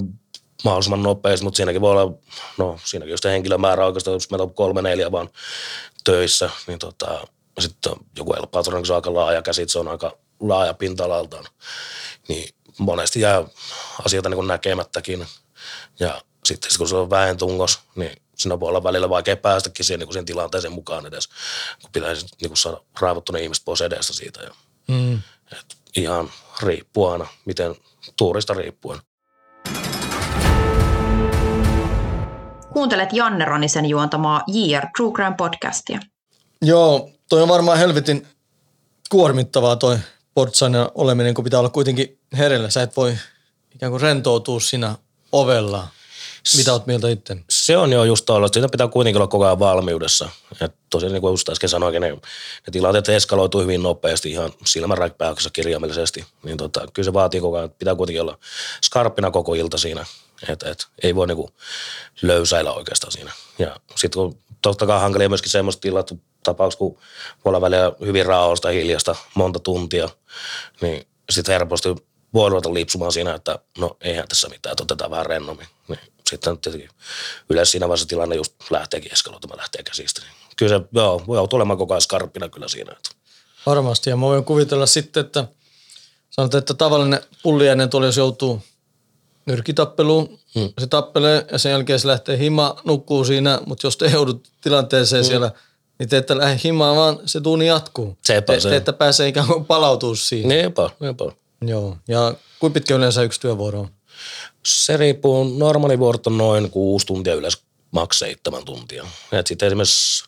mahdollisimman 0.64 1.02
nopeasti, 1.02 1.44
mutta 1.44 1.56
siinäkin 1.56 1.80
voi 1.80 1.90
olla, 1.90 2.18
no 2.58 2.78
siinäkin 2.84 3.10
jos 3.10 3.25
henkilömäärä 3.25 3.87
oikeastaan, 3.87 4.14
jos 4.14 4.30
meillä 4.30 4.42
on 4.42 4.54
kolme 4.54 4.82
neljä 4.82 5.12
vaan 5.12 5.28
töissä, 6.04 6.50
niin 6.66 6.78
tota, 6.78 7.26
sitten 7.58 7.92
joku 8.16 8.32
El 8.32 8.46
Patron, 8.46 8.82
on 8.88 8.94
aika 8.94 9.14
laaja 9.14 9.42
käsit, 9.42 9.68
se 9.68 9.78
on 9.78 9.88
aika 9.88 10.18
laaja 10.40 10.75
pinta-alaltaan, 10.75 11.44
niin 12.28 12.48
monesti 12.78 13.20
jää 13.20 13.44
asioita 14.04 14.28
niin 14.28 14.46
näkemättäkin. 14.46 15.26
Ja 16.00 16.22
sitten 16.44 16.70
kun 16.78 16.88
se 16.88 16.96
on 16.96 17.10
väentungos, 17.10 17.80
niin 17.94 18.22
siinä 18.38 18.61
voi 18.61 18.68
olla 18.68 18.83
välillä 18.83 19.09
vaikea 19.09 19.37
päästäkin 19.37 19.85
siihen, 19.85 19.99
niin 19.99 20.07
kuin 20.07 20.12
siihen 20.12 20.26
tilanteeseen 20.26 20.73
mukaan 20.73 21.07
edes, 21.07 21.28
kun 21.83 21.90
pitäisi 21.92 22.26
niin 22.40 22.49
kuin 22.50 22.57
saada 22.59 22.80
raivottu 23.00 23.33
ne 23.33 23.40
ihmiset 23.40 23.64
pois 23.64 23.80
edestä 23.80 24.12
siitä. 24.12 24.40
Ja, 24.42 24.50
Mm. 24.88 25.14
et 25.52 25.76
ihan 25.97 26.30
riippuu 26.62 27.07
aina, 27.07 27.26
miten 27.45 27.75
tuurista 28.16 28.54
riippuen. 28.54 29.00
Kuuntelet 32.73 33.12
Janne 33.12 33.45
Ronisen 33.45 33.87
juontamaa 33.87 34.42
JR 34.47 34.87
True 34.97 35.12
Crime 35.12 35.35
podcastia. 35.37 36.00
Joo, 36.62 37.11
toi 37.28 37.42
on 37.42 37.49
varmaan 37.49 37.78
helvetin 37.78 38.26
kuormittavaa 39.11 39.76
toi 39.76 39.99
portsaina 40.35 40.90
oleminen, 40.95 41.35
kun 41.35 41.45
pitää 41.45 41.61
olla 41.61 41.68
kuitenkin 41.71 42.18
hereillä. 42.38 42.71
Sä 42.71 42.83
et 42.83 42.97
voi 42.97 43.16
ikään 43.75 43.90
kuin 43.92 44.02
rentoutua 44.02 44.61
siinä 44.61 44.95
ovella. 45.33 45.88
Mitä 46.57 46.73
oot 46.73 46.87
mieltä 46.87 47.09
itse? 47.09 47.37
Se 47.50 47.76
on 47.76 47.92
jo 47.92 48.04
just 48.04 48.26
tuolla, 48.26 48.49
siitä 48.49 48.68
pitää 48.68 48.88
kuitenkin 48.88 49.16
olla 49.16 49.28
koko 49.28 49.47
ajan 49.47 49.59
valmiudessa. 49.59 50.28
Et 50.61 50.75
tosiaan 50.90 51.12
niin 51.12 51.21
kuin 51.21 51.33
just 51.33 51.49
äsken 51.49 51.68
sanoinkin, 51.68 52.00
ne, 52.00 52.11
ne 52.11 52.18
tilanteet 52.73 53.09
eskaloituu 53.09 53.61
hyvin 53.61 53.83
nopeasti 53.83 54.30
ihan 54.30 54.52
silmänräkpäyksessä 54.64 55.50
kirjaimellisesti. 55.52 56.25
Niin 56.42 56.57
tota, 56.57 56.87
kyllä 56.92 57.04
se 57.04 57.12
vaatii 57.12 57.40
koko 57.40 57.57
ajan, 57.57 57.71
pitää 57.71 57.95
kuitenkin 57.95 58.23
olla 58.23 58.38
skarppina 58.85 59.30
koko 59.30 59.54
ilta 59.54 59.78
siinä. 59.78 60.07
Et, 60.49 60.62
et, 60.62 60.87
ei 61.02 61.14
voi 61.14 61.26
niinku 61.26 61.50
löysäillä 62.23 62.73
oikeastaan 62.73 63.12
siinä. 63.12 63.33
Ja 63.59 63.76
sitten 63.97 64.23
kun 64.23 64.38
totta 64.62 64.87
kai 64.87 65.00
hankalia 65.00 65.28
myöskin 65.28 65.50
semmoista 65.50 65.80
tilat, 65.80 66.14
tapauksia, 66.42 66.78
kun 66.78 66.99
voi 67.45 67.50
olla 67.50 67.61
välillä 67.61 67.92
hyvin 68.00 68.26
raaosta 68.26 68.68
hiljasta 68.68 69.16
monta 69.35 69.59
tuntia, 69.59 70.09
niin 70.80 71.07
sitten 71.30 71.52
helposti 71.52 71.88
voi 72.35 72.50
ruveta 72.50 72.75
lipsumaan 72.75 73.12
siinä, 73.12 73.35
että 73.35 73.58
no 73.78 73.97
eihän 74.00 74.28
tässä 74.28 74.49
mitään, 74.49 74.73
että 74.73 74.82
otetaan 74.82 75.11
vähän 75.11 75.26
rennommin. 75.26 75.66
Niin 75.88 76.00
sitten 76.30 76.58
tietenkin 76.58 76.90
yleensä 77.50 77.70
siinä 77.70 77.88
vaiheessa 77.88 78.08
tilanne 78.08 78.37
just 78.37 78.54
lähteekin 78.70 79.12
eskaloitumaan, 79.12 79.58
lähtee 79.58 79.82
käsistä. 79.82 80.20
Niin 80.20 80.32
kyllä 80.56 80.78
se 80.78 80.85
joo, 80.92 81.23
voi 81.26 81.37
joutua 81.37 81.56
olemaan 81.56 81.78
koko 81.78 81.94
ajan 81.94 82.02
skarppina 82.02 82.49
kyllä 82.49 82.68
siinä. 82.68 82.92
Että. 82.92 83.11
Varmasti. 83.66 84.11
Ja 84.11 84.16
mä 84.16 84.26
voin 84.26 84.44
kuvitella 84.44 84.87
sitten, 84.87 85.20
että 85.20 85.44
sanotaan, 86.30 86.58
että 86.58 86.75
tavallinen 86.75 87.20
pulliainen 87.42 87.90
tuolla, 87.90 88.06
jos 88.06 88.16
joutuu 88.16 88.62
nyrkitappeluun, 89.47 90.38
hmm. 90.54 90.73
se 90.80 90.87
tappelee 90.87 91.47
ja 91.52 91.58
sen 91.58 91.73
jälkeen 91.73 92.00
se 92.00 92.08
lähtee 92.08 92.38
hima, 92.38 92.76
nukkuu 92.85 93.25
siinä, 93.25 93.61
mutta 93.66 93.87
jos 93.87 93.97
te 93.97 94.06
joudut 94.06 94.49
tilanteeseen 94.61 95.25
hmm. 95.25 95.28
siellä, 95.28 95.52
niin 95.99 96.08
te 96.08 96.16
ette 96.16 96.38
lähde 96.38 96.61
himaan, 96.64 96.97
vaan 96.97 97.18
se 97.26 97.40
tuuni 97.40 97.66
jatkuu. 97.66 98.18
Sepä 98.25 98.52
te, 98.52 98.61
se. 98.61 98.68
te 98.68 98.76
ette 98.76 98.92
pääse 98.92 99.28
ikään 99.28 99.47
kuin 99.47 99.64
palautua 99.64 100.16
siihen. 100.16 100.49
Niinpä, 100.49 100.90
niinpä. 101.00 101.25
Joo. 101.60 101.96
Ja 102.08 102.34
kuinka 102.58 102.74
pitkä 102.74 102.94
yleensä 102.94 103.22
yksi 103.22 103.40
työvuoro 103.40 103.80
on? 103.80 103.88
Se 104.66 104.96
riippuu, 104.96 105.44
normaali 105.58 105.98
vuorot 105.98 106.26
on 106.26 106.38
noin 106.38 106.70
kuusi 106.70 107.06
tuntia 107.06 107.34
yleensä, 107.34 107.58
maks 107.90 108.18
seitsemän 108.18 108.64
tuntia. 108.64 109.06
Et 109.32 109.46
sitten 109.46 109.66
esimerkiksi 109.66 110.24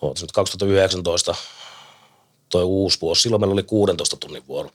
oot 0.00 0.16
se 0.16 0.24
nyt 0.24 0.32
2019 0.32 1.34
toi 2.48 2.64
uusi 2.64 2.98
vuosi, 3.00 3.22
silloin 3.22 3.40
meillä 3.40 3.52
oli 3.52 3.62
16 3.62 4.16
tunnin 4.16 4.46
vuoro. 4.46 4.70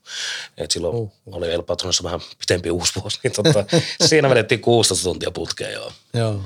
Et 0.56 0.70
silloin 0.70 0.94
uh, 0.94 1.12
uh. 1.26 1.36
oli 1.36 1.52
El 1.52 1.62
Patronissa 1.62 2.04
vähän 2.04 2.20
pitempi 2.38 2.70
uusi 2.70 2.92
vuosi, 3.00 3.18
niin 3.22 3.32
tota, 3.32 3.64
siinä 4.06 4.30
vedettiin 4.30 4.60
16 4.60 5.04
tuntia 5.04 5.30
putkeen 5.30 5.72
joo. 5.72 5.92
Joo. 6.14 6.40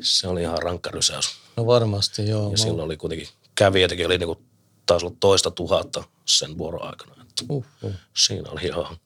Se 0.00 0.28
oli 0.28 0.40
ihan 0.42 0.58
rankka 0.58 0.90
rysäys. 0.90 1.30
No 1.56 1.66
varmasti, 1.66 2.28
joo. 2.28 2.42
Ja 2.44 2.50
Mä- 2.50 2.56
silloin 2.56 2.80
oli 2.80 2.96
kuitenkin, 2.96 3.28
kävijöitäkin 3.54 4.06
oli 4.06 4.18
niinku, 4.18 4.42
taas 4.86 5.02
ollut 5.02 5.20
toista 5.20 5.50
tuhatta 5.50 6.04
sen 6.26 6.58
vuoron 6.58 6.82
aikana. 6.82 7.21
Et 7.42 7.50
Uh, 7.50 7.64
uh. 7.82 7.92
siinä 8.16 8.50
oli 8.50 8.64
ihan, 8.66 8.96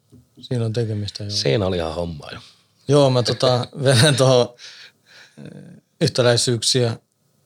Siinä 0.41 0.65
on 0.65 0.73
tekemistä, 0.73 1.25
joo. 1.25 1.31
siinä 1.31 1.67
oli 1.67 1.77
ihan 1.77 1.95
homma 1.95 2.29
jo. 2.33 2.39
Joo, 2.89 3.11
mä 3.11 3.23
tota, 3.23 3.67
vedän 3.85 4.17
tuohon 4.17 4.49
eh, 5.39 5.83
yhtäläisyyksiä, 6.01 6.97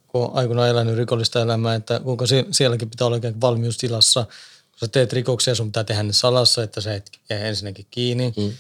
kun 0.09 0.31
aikoinaan 0.35 0.69
elänyt 0.69 0.97
rikollista 0.97 1.41
elämää, 1.41 1.75
että 1.75 2.01
kuinka 2.01 2.25
sie- 2.27 2.47
sielläkin 2.51 2.91
pitää 2.91 3.07
olla 3.07 3.17
ikään 3.17 3.41
valmiustilassa. 3.41 4.25
Kun 4.71 4.79
sä 4.81 4.89
teet 4.89 5.13
rikoksia, 5.13 5.55
sun 5.55 5.67
pitää 5.67 5.85
tehdä 5.85 6.03
ne 6.03 6.13
salassa, 6.13 6.63
että 6.63 6.81
sä 6.81 6.95
et 6.95 7.11
jää 7.31 7.41
ensinnäkin 7.41 7.87
kiinni. 7.91 8.33
Mm. 8.37 8.53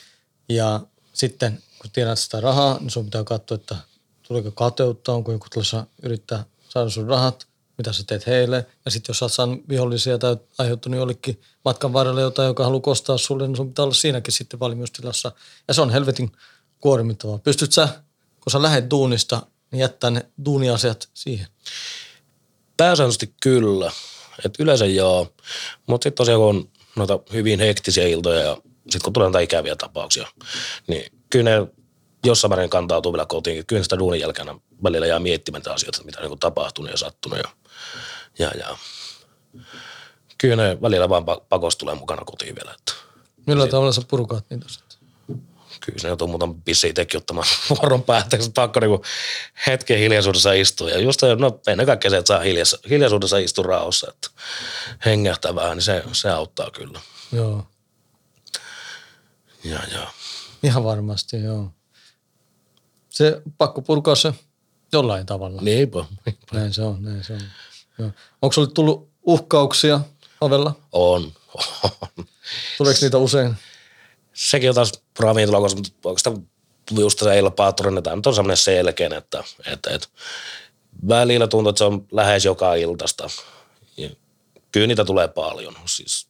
Ja 0.48 0.80
sitten 1.12 1.62
kun 1.82 1.90
tiedät 1.90 2.18
sitä 2.18 2.40
rahaa, 2.40 2.78
niin 2.80 2.90
sun 2.90 3.04
pitää 3.04 3.24
katsoa, 3.24 3.54
että 3.54 3.76
tuleeko 4.22 4.50
kateutta, 4.50 5.12
onko 5.12 5.32
joku 5.32 5.46
tulossa 5.52 5.86
yrittää 6.02 6.44
saada 6.68 6.90
sun 6.90 7.08
rahat, 7.08 7.46
mitä 7.80 7.92
sä 7.92 8.04
teet 8.06 8.26
heille. 8.26 8.66
Ja 8.84 8.90
sitten 8.90 9.10
jos 9.10 9.18
sä 9.18 9.42
oot 9.42 9.58
vihollisia 9.68 10.18
tai 10.18 10.36
aiheuttanut 10.58 10.98
jollekin 10.98 11.40
matkan 11.64 11.92
varrella 11.92 12.20
jotain, 12.20 12.46
joka 12.46 12.64
haluaa 12.64 12.80
kostaa 12.80 13.18
sulle, 13.18 13.46
niin 13.46 13.56
sun 13.56 13.68
pitää 13.68 13.82
olla 13.82 13.94
siinäkin 13.94 14.32
sitten 14.32 14.60
valmiustilassa. 14.60 15.32
Ja 15.68 15.74
se 15.74 15.80
on 15.80 15.90
helvetin 15.90 16.32
kuormittavaa. 16.80 17.38
Pystyt 17.38 17.72
sä, 17.72 17.88
kun 18.40 18.50
sä 18.50 18.62
lähdet 18.62 18.90
duunista, 18.90 19.46
niin 19.70 19.80
jättää 19.80 20.10
ne 20.10 20.26
duuniasiat 20.44 21.08
siihen? 21.14 21.46
Pääsääntöisesti 22.76 23.34
kyllä. 23.42 23.92
Et 24.44 24.54
yleensä 24.58 24.86
joo. 24.86 25.34
Mutta 25.86 26.04
sitten 26.04 26.16
tosiaan 26.16 26.40
kun 26.40 26.48
on 26.48 26.68
noita 26.96 27.18
hyvin 27.32 27.60
hektisiä 27.60 28.06
iltoja 28.06 28.40
ja 28.40 28.56
sitten 28.80 29.00
kun 29.04 29.12
tulee 29.12 29.26
noita 29.26 29.38
ikäviä 29.38 29.76
tapauksia, 29.76 30.28
niin 30.86 31.12
kyllä 31.30 31.50
ne 31.50 31.66
jossain 32.24 32.50
määrin 32.50 32.70
kantautuu 32.70 33.12
vielä 33.12 33.26
kotiin. 33.26 33.66
Kyllä 33.66 33.82
sitä 33.82 33.98
duunin 33.98 34.20
jälkeen 34.20 34.60
välillä 34.82 35.06
jää 35.06 35.18
miettimään 35.18 35.60
niitä 35.60 35.72
asioita, 35.72 36.04
mitä 36.04 36.20
on 36.20 36.30
niin 36.30 36.38
tapahtunut 36.38 36.90
ja 36.90 36.96
sattunut. 36.96 37.38
Ja, 37.38 37.48
ja, 38.38 38.50
ja. 38.58 38.76
Kyllä 40.38 40.56
ne 40.56 40.82
välillä 40.82 41.08
vaan 41.08 41.24
pakosta 41.48 41.78
tulee 41.78 41.94
mukana 41.94 42.24
kotiin 42.24 42.54
vielä. 42.54 42.74
Että 42.78 42.92
Millä 43.46 43.66
tavalla 43.66 43.92
sä 43.92 44.02
purkaat 44.08 44.44
niitä 44.50 44.68
sitten? 44.68 44.90
kyllä 45.80 45.98
se 45.98 46.08
joutuu 46.08 46.28
muutaman 46.28 46.62
pissi 46.62 46.88
itsekin 46.88 47.18
ottamaan 47.18 47.46
vuoron 47.70 48.02
päätteeksi. 48.02 48.50
Pakko 48.50 48.80
niinku 48.80 49.04
hetken 49.66 49.98
hiljaisuudessa 49.98 50.52
istua. 50.52 50.90
Ja 50.90 50.98
just 50.98 51.20
no, 51.38 51.60
ennen 51.66 51.86
kaikkea 51.86 52.10
se, 52.10 52.16
että 52.16 52.28
saa 52.28 52.40
hiljas, 52.40 52.76
hiljaisuudessa 52.90 53.38
istua 53.38 53.64
rauhassa, 53.64 54.10
että 54.10 54.28
hengähtää 55.04 55.54
vähän, 55.54 55.76
niin 55.76 55.82
se, 55.82 56.02
se 56.12 56.30
auttaa 56.30 56.70
kyllä. 56.70 57.00
Joo. 57.32 57.66
Ja, 59.64 59.78
ja. 59.92 60.10
Ihan 60.62 60.84
varmasti, 60.84 61.42
joo. 61.42 61.70
Se 63.08 63.42
pakko 63.58 63.82
purkaa 63.82 64.14
se 64.14 64.34
jollain 64.92 65.26
tavalla. 65.26 65.62
Niinpä. 65.62 66.04
Näin 66.52 66.74
se 66.74 66.82
on, 66.82 67.02
näin 67.02 67.24
se 67.24 67.32
on. 67.32 67.40
Joo. 67.98 68.10
Onko 68.42 68.52
sulle 68.52 68.68
tullut 68.74 69.08
uhkauksia 69.22 70.00
ovella? 70.40 70.74
On. 70.92 71.32
on. 71.82 72.26
Tuleeko 72.78 72.98
niitä 73.02 73.18
usein? 73.18 73.56
Sekin 74.32 74.68
on 74.68 74.74
taas 74.74 74.92
ravintola, 75.18 75.60
koska 75.60 75.80
oikeastaan 76.04 76.48
just 76.98 77.18
se 77.18 77.38
ilpaattorin, 77.38 77.98
että 77.98 78.16
nyt 78.16 78.26
on 78.26 78.34
semmoinen 78.34 78.56
selkeä, 78.56 79.10
että, 79.16 79.44
että, 79.66 79.90
että 79.90 80.08
välillä 81.08 81.46
tuntuu, 81.46 81.70
että 81.70 81.78
se 81.78 81.84
on 81.84 82.06
lähes 82.12 82.44
joka 82.44 82.74
iltasta. 82.74 83.30
Ja 83.96 84.10
kyllä 84.72 84.86
niitä 84.86 85.04
tulee 85.04 85.28
paljon. 85.28 85.74
Siis, 85.86 86.28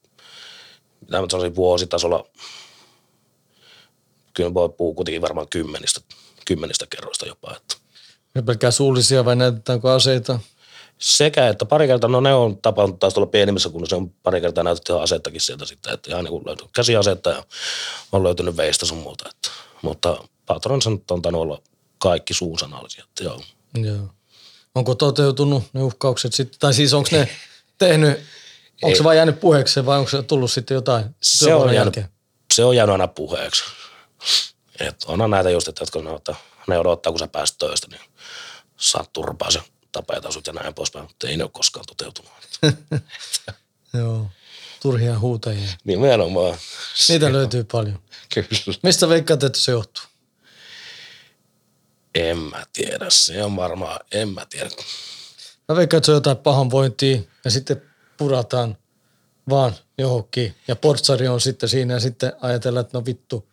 mitä 1.01 1.21
mä 1.21 1.27
sanoisin 1.31 1.57
vuositasolla, 1.57 2.27
kyllä 4.35 4.55
voi 4.55 4.69
puhukutiin 4.69 5.23
varmaan 5.23 5.49
kymmenistä, 5.49 6.01
kymmenistä 6.47 6.87
kerroista 6.91 7.27
jopa. 7.27 7.57
Että. 7.57 7.90
Ne 8.35 8.43
pelkkää 8.43 8.71
suullisia 8.71 9.25
vai 9.25 9.37
näytetäänkö 9.37 9.93
aseita? 9.93 10.39
Sekä, 10.99 11.49
että 11.49 11.65
pari 11.65 11.87
kertaa, 11.87 12.11
no 12.11 12.21
ne 12.21 12.35
on 12.35 12.59
tapahtunut 12.63 13.01
taas 13.01 13.15
tuolla 13.15 13.31
pienimmissä 13.31 13.69
kunnossa, 13.69 13.97
on 13.97 14.11
pari 14.11 14.41
kertaa 14.41 14.65
näytetty 14.65 15.01
asettakin 15.01 15.41
sieltä 15.41 15.65
sitten, 15.65 15.93
että 15.93 16.11
ihan 16.11 16.25
niin 16.25 16.47
löytyy 16.47 16.67
käsiasetta 16.75 17.31
ja 17.31 17.45
on 18.13 18.23
löytynyt 18.23 18.57
veistä 18.57 18.87
sun 18.87 18.99
muuta. 18.99 19.29
Että, 19.31 19.51
mutta 19.83 20.17
nyt 20.91 21.11
on 21.11 21.23
tainnut 21.23 21.43
olla 21.43 21.63
kaikki 21.99 22.35
suusanallisia, 22.35 23.05
että 23.05 23.25
joo. 23.25 23.41
Joo. 23.75 24.09
Onko 24.75 24.95
toteutunut 24.95 25.65
ne 25.73 25.83
uhkaukset 25.83 26.33
sitten, 26.33 26.61
tai 26.61 26.75
siis 26.75 26.95
onko 26.95 27.09
ne 27.13 27.29
tehnyt, 27.79 28.19
onko 28.83 28.97
se 28.97 29.05
vain 29.05 29.17
jäänyt 29.17 29.41
puheeksi 29.41 29.87
vai 29.87 29.99
onko 29.99 30.11
se 30.11 30.23
tullut 30.23 30.51
sitten 30.51 30.75
jotain 30.75 31.05
Se 31.23 31.55
on, 31.55 31.61
jäänyt, 31.61 31.77
jälkeen? 31.77 32.09
se 32.55 32.65
on 32.65 32.77
jäänyt 32.77 32.93
aina 32.93 33.09
puheeksi. 33.09 33.65
Et 34.81 35.05
onhan 35.07 35.31
näitä 35.31 35.51
just, 35.51 35.69
että 35.69 35.83
jotka 35.83 36.35
ne 36.69 36.79
odottaa, 36.79 37.13
kun 37.13 37.19
sä 37.19 37.29
pääset 37.29 37.59
töistä, 37.59 37.87
niin 37.91 38.01
saat 38.81 39.13
turpaa 39.13 39.51
se 39.51 39.61
tapajat 39.93 40.25
ja 40.47 40.53
näin 40.53 40.75
poispäin, 40.75 41.05
mutta 41.05 41.29
ei 41.29 41.37
ne 41.37 41.45
ole 41.45 41.51
koskaan 41.55 41.87
toteutunut. 41.87 42.33
Joo. 43.99 44.31
Turhia 44.83 45.19
huutajia. 45.19 45.69
Nimenomaan. 45.85 46.59
Niitä 47.09 47.33
löytyy 47.33 47.65
paljon. 47.65 47.99
Kyllä. 48.35 48.49
Mistä 48.83 49.09
veikkaat, 49.09 49.43
että 49.43 49.59
se 49.59 49.73
johtuu? 49.73 50.05
En 52.15 52.39
mä 52.39 52.67
tiedä. 52.73 53.07
Se 53.09 53.45
on 53.45 53.57
varmaan, 53.57 54.01
en 54.13 54.29
mä 54.29 54.47
tiedä. 54.47 54.71
Mä 55.69 55.77
veikkaan, 55.77 55.99
että 55.99 56.07
se 56.07 56.13
on 56.13 56.17
jotain 56.17 56.37
pahanvointia 56.37 57.21
ja 57.45 57.51
sitten 57.51 57.83
purataan 58.17 58.77
vaan 59.49 59.75
johonkin. 59.99 60.55
Ja 60.69 60.77
portsari 60.77 61.29
on 61.29 61.41
sitten 61.41 61.69
siinä 61.69 61.95
ja 61.95 62.01
sitten 62.01 62.33
ajatellaan, 62.41 62.87
että 62.87 62.99
no 62.99 63.05
vittu, 63.05 63.49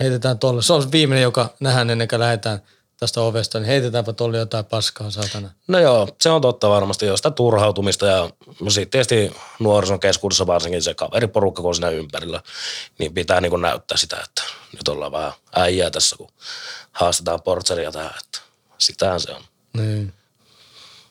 heitetään 0.00 0.38
tolle. 0.38 0.62
Se 0.62 0.72
on 0.72 0.82
se 0.82 0.92
viimeinen, 0.92 1.22
joka 1.22 1.54
nähdään 1.60 1.90
ennen 1.90 2.08
kuin 2.08 2.20
lähdetään 2.20 2.60
tästä 2.96 3.20
ovesta, 3.20 3.58
niin 3.58 3.66
heitetäänpä 3.66 4.12
tolle 4.12 4.38
jotain 4.38 4.64
paskaa, 4.64 5.10
saatana. 5.10 5.50
No 5.68 5.78
joo, 5.78 6.08
se 6.20 6.30
on 6.30 6.40
totta 6.40 6.70
varmasti, 6.70 7.06
jo 7.06 7.16
sitä 7.16 7.30
turhautumista 7.30 8.06
ja 8.06 8.30
sitten 8.68 8.90
tietysti 8.90 9.36
nuorison 9.58 10.00
keskuudessa 10.00 10.46
varsinkin 10.46 10.82
se 10.82 10.94
kaveriporukka, 10.94 11.62
kun 11.62 11.68
on 11.68 11.74
siinä 11.74 11.90
ympärillä, 11.90 12.42
niin 12.98 13.14
pitää 13.14 13.40
niin 13.40 13.60
näyttää 13.60 13.96
sitä, 13.96 14.16
että 14.16 14.42
nyt 14.72 14.88
ollaan 14.88 15.12
vähän 15.12 15.32
äijää 15.54 15.90
tässä, 15.90 16.16
kun 16.16 16.28
haastetaan 16.92 17.42
portsaria 17.42 17.92
tähän, 17.92 18.14
että 18.24 18.38
sitähän 18.78 19.20
se 19.20 19.32
on. 19.32 19.42
Niin. 19.72 20.12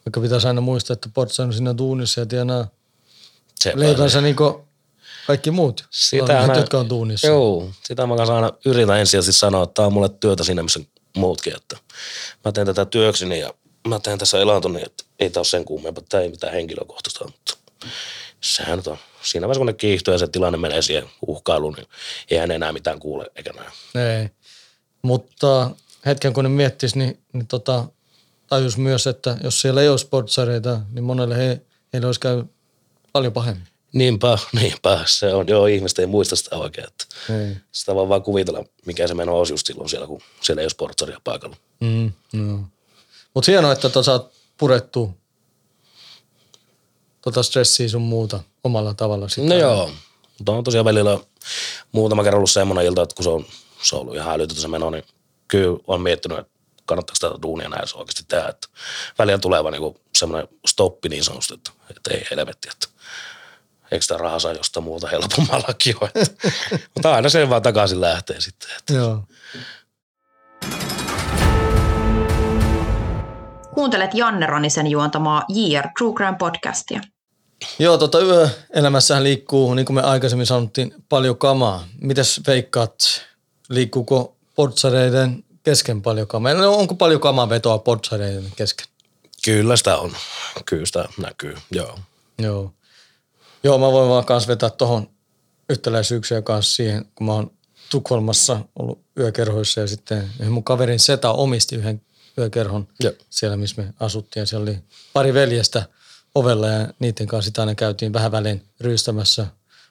Vaikka 0.05 0.21
pitäisi 0.21 0.47
aina 0.47 0.61
muistaa, 0.61 0.93
että 0.93 1.09
portsari 1.13 1.47
on 1.47 1.53
siinä 1.53 1.77
duunissa 1.77 2.19
ja 2.19 2.25
tienaa 2.25 2.67
leipänsä 3.73 4.21
niin 4.21 4.35
kuin 4.35 4.55
kaikki 5.27 5.51
muut, 5.51 5.85
Sitä 5.89 6.23
on, 6.23 6.31
aina, 6.31 6.57
jotka 6.57 6.79
on 6.79 6.89
duunissa. 6.89 7.27
Joo, 7.27 7.69
sitä 7.83 8.07
mä 8.07 8.15
kanssa 8.15 8.35
aina 8.35 8.51
yritän 8.65 8.99
ensisijaisesti 8.99 9.39
sanoa, 9.39 9.63
että 9.63 9.73
tämä 9.73 9.85
on 9.85 9.93
mulle 9.93 10.09
työtä 10.09 10.43
siinä, 10.43 10.63
missä 10.63 10.79
muutkin, 11.15 11.55
että 11.55 11.77
mä 12.45 12.51
teen 12.51 12.67
tätä 12.67 12.85
työkseni 12.85 13.39
ja 13.39 13.53
mä 13.87 13.99
teen 13.99 14.17
tässä 14.17 14.39
elantoni, 14.39 14.81
että 14.85 15.03
ei 15.19 15.29
tämä 15.29 15.39
ole 15.39 15.45
sen 15.45 15.65
kummempaa, 15.65 16.03
tämä 16.09 16.23
ei 16.23 16.29
mitään 16.29 16.53
henkilökohtaista, 16.53 17.25
mutta 17.25 17.57
sehän 18.41 18.81
on. 18.87 18.97
Siinä 19.21 19.47
vaiheessa, 19.47 19.59
kun 19.59 19.67
ne 19.67 19.73
kiihtyy 19.73 20.13
ja 20.13 20.17
se 20.17 20.27
tilanne 20.27 20.57
menee 20.57 20.81
siihen 20.81 21.09
uhkailuun, 21.27 21.73
niin 21.73 21.87
eihän 22.29 22.51
enää 22.51 22.73
mitään 22.73 22.99
kuule 22.99 23.31
eikä 23.35 23.53
näin. 23.53 23.71
Ei. 23.95 24.29
Mutta 25.01 25.71
hetken 26.05 26.33
kun 26.33 26.43
ne 26.43 26.49
miettis, 26.49 26.95
niin, 26.95 27.19
niin 27.33 27.47
tota, 27.47 27.85
tajus 28.47 28.77
myös, 28.77 29.07
että 29.07 29.37
jos 29.43 29.61
siellä 29.61 29.81
ei 29.81 29.89
ole 29.89 29.97
sportsareita, 29.97 30.81
niin 30.91 31.03
monelle 31.03 31.37
he, 31.37 31.61
heille 31.93 32.07
olisi 32.07 32.19
käy 32.19 32.43
paljon 33.11 33.33
pahemmin. 33.33 33.67
Niinpä, 33.95 34.37
niinpä. 34.61 34.99
Se 35.05 35.33
on, 35.33 35.47
joo, 35.47 35.65
ihmiset 35.65 35.99
ei 35.99 36.05
muista 36.05 36.35
sitä 36.35 36.55
oikein. 36.55 36.87
Että 36.87 37.05
Ei. 37.29 37.55
sitä 37.71 37.95
vaan 37.95 38.09
vaan 38.09 38.23
kuvitella, 38.23 38.63
mikä 38.85 39.07
se 39.07 39.13
meno 39.13 39.37
olisi 39.37 39.53
just 39.53 39.67
silloin 39.67 39.89
siellä, 39.89 40.07
kun 40.07 40.21
siellä 40.41 40.61
ei 40.61 40.65
ole 40.65 40.69
sportsaria 40.69 41.21
paikalla. 41.23 41.55
Mm, 41.79 42.11
no. 42.33 42.59
Mutta 43.33 43.51
hienoa, 43.51 43.71
että 43.71 43.81
tota 43.81 44.03
saat 44.03 44.31
purettu 44.57 45.17
tota 47.21 47.43
stressiä 47.43 47.89
sun 47.89 48.01
muuta 48.01 48.39
omalla 48.63 48.93
tavalla. 48.93 49.29
Sit 49.29 49.43
No 49.43 49.55
joo, 49.55 49.91
mutta 50.37 50.51
on 50.51 50.63
tosiaan 50.63 50.85
välillä 50.85 51.19
muutama 51.91 52.23
kerran 52.23 52.37
ollut 52.37 52.51
semmoinen 52.51 52.85
ilta, 52.85 53.01
että 53.01 53.15
kun 53.15 53.23
se 53.23 53.29
on, 53.29 53.45
se 53.83 53.95
on 53.95 54.01
ollut 54.01 54.15
ihan 54.15 54.33
älytöntä 54.33 54.61
se 54.61 54.67
meno, 54.67 54.89
niin 54.89 55.03
kyllä 55.47 55.77
on 55.87 56.01
miettinyt, 56.01 56.39
että 56.39 56.51
kannattaako 56.85 57.17
tätä 57.19 57.41
duunia 57.41 57.69
näin 57.69 57.87
se 57.87 57.97
oikeasti 57.97 58.23
tehdä. 58.27 58.47
Että 58.47 58.67
välillä 59.19 59.37
tulee 59.37 59.63
vaan 59.63 59.71
niinku 59.71 59.97
semmoinen 60.15 60.47
stoppi 60.67 61.09
niin 61.09 61.23
sanotusti, 61.23 61.53
että, 61.53 61.71
että 61.89 62.13
ei 62.13 62.27
helvetti, 62.31 62.69
että 62.71 62.87
eikö 63.91 64.01
sitä 64.01 64.17
rahaa 64.17 64.39
saa 64.39 64.53
jostain 64.53 64.83
muuta 64.83 65.07
helpommallakin 65.07 65.95
ole. 66.01 66.11
Mutta 66.95 67.15
aina 67.15 67.29
sen 67.29 67.49
vaan 67.49 67.61
takaisin 67.61 68.01
lähtee 68.01 68.41
sitten. 68.41 68.69
Että. 68.79 68.93
Joo. 68.93 69.23
Kuuntelet 73.73 74.13
Janne 74.13 74.45
Ronisen 74.45 74.87
juontamaa 74.87 75.43
JR 75.49 75.87
True 75.97 76.13
Crime 76.13 76.35
podcastia. 76.39 77.01
Joo, 77.79 77.97
tota 77.97 78.19
yöelämässähän 78.19 79.23
liikkuu, 79.23 79.73
niin 79.73 79.85
kuin 79.85 79.95
me 79.95 80.01
aikaisemmin 80.01 80.45
sanottiin, 80.45 80.93
paljon 81.09 81.37
kamaa. 81.37 81.87
Mites 82.01 82.41
veikkaat, 82.47 82.95
liikkuuko 83.69 84.35
portsareiden 84.55 85.43
kesken 85.63 86.01
paljon 86.01 86.27
kamaa? 86.27 86.53
No, 86.53 86.73
onko 86.73 86.95
paljon 86.95 87.21
kamaa 87.21 87.49
vetoa 87.49 87.77
portsareiden 87.77 88.51
kesken? 88.55 88.87
Kyllä 89.45 89.75
sitä 89.75 89.97
on. 89.97 90.11
Kyllä 90.65 90.85
sitä 90.85 91.05
näkyy, 91.17 91.55
joo. 91.71 91.99
Joo. 92.39 92.71
Joo, 93.65 93.77
mä 93.77 93.91
voin 93.91 94.09
vaan 94.09 94.25
kanssa 94.25 94.47
vetää 94.47 94.69
tuohon 94.69 95.09
yhtäläisyyksiä 95.69 96.41
kanssa 96.41 96.75
siihen, 96.75 97.05
kun 97.15 97.27
mä 97.27 97.33
oon 97.33 97.51
Tukholmassa 97.89 98.59
ollut 98.79 98.99
yökerhoissa 99.19 99.81
ja 99.81 99.87
sitten 99.87 100.29
mun 100.49 100.63
kaverin 100.63 100.99
Seta 100.99 101.31
omisti 101.31 101.75
yhden 101.75 102.01
yökerhon 102.37 102.87
Joo. 102.99 103.13
siellä, 103.29 103.57
missä 103.57 103.81
me 103.81 103.93
asuttiin. 103.99 104.47
Siellä 104.47 104.63
oli 104.63 104.77
pari 105.13 105.33
veljestä 105.33 105.83
ovella 106.35 106.67
ja 106.67 106.87
niiden 106.99 107.27
kanssa 107.27 107.47
sitä 107.47 107.61
aina 107.61 107.75
käytiin 107.75 108.13
vähän 108.13 108.31
välein 108.31 108.63
ryystämässä 108.79 109.47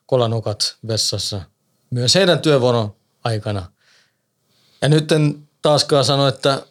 kolanukat 0.07 0.77
vessassa. 0.89 1.41
Myös 1.91 2.15
heidän 2.15 2.39
työvuoron 2.39 2.95
aikana. 3.25 3.73
Ja 4.83 4.89
nyt 4.89 5.13
en 5.13 5.49
taaskaan 5.63 6.05
sano, 6.05 6.29
että 6.29 6.67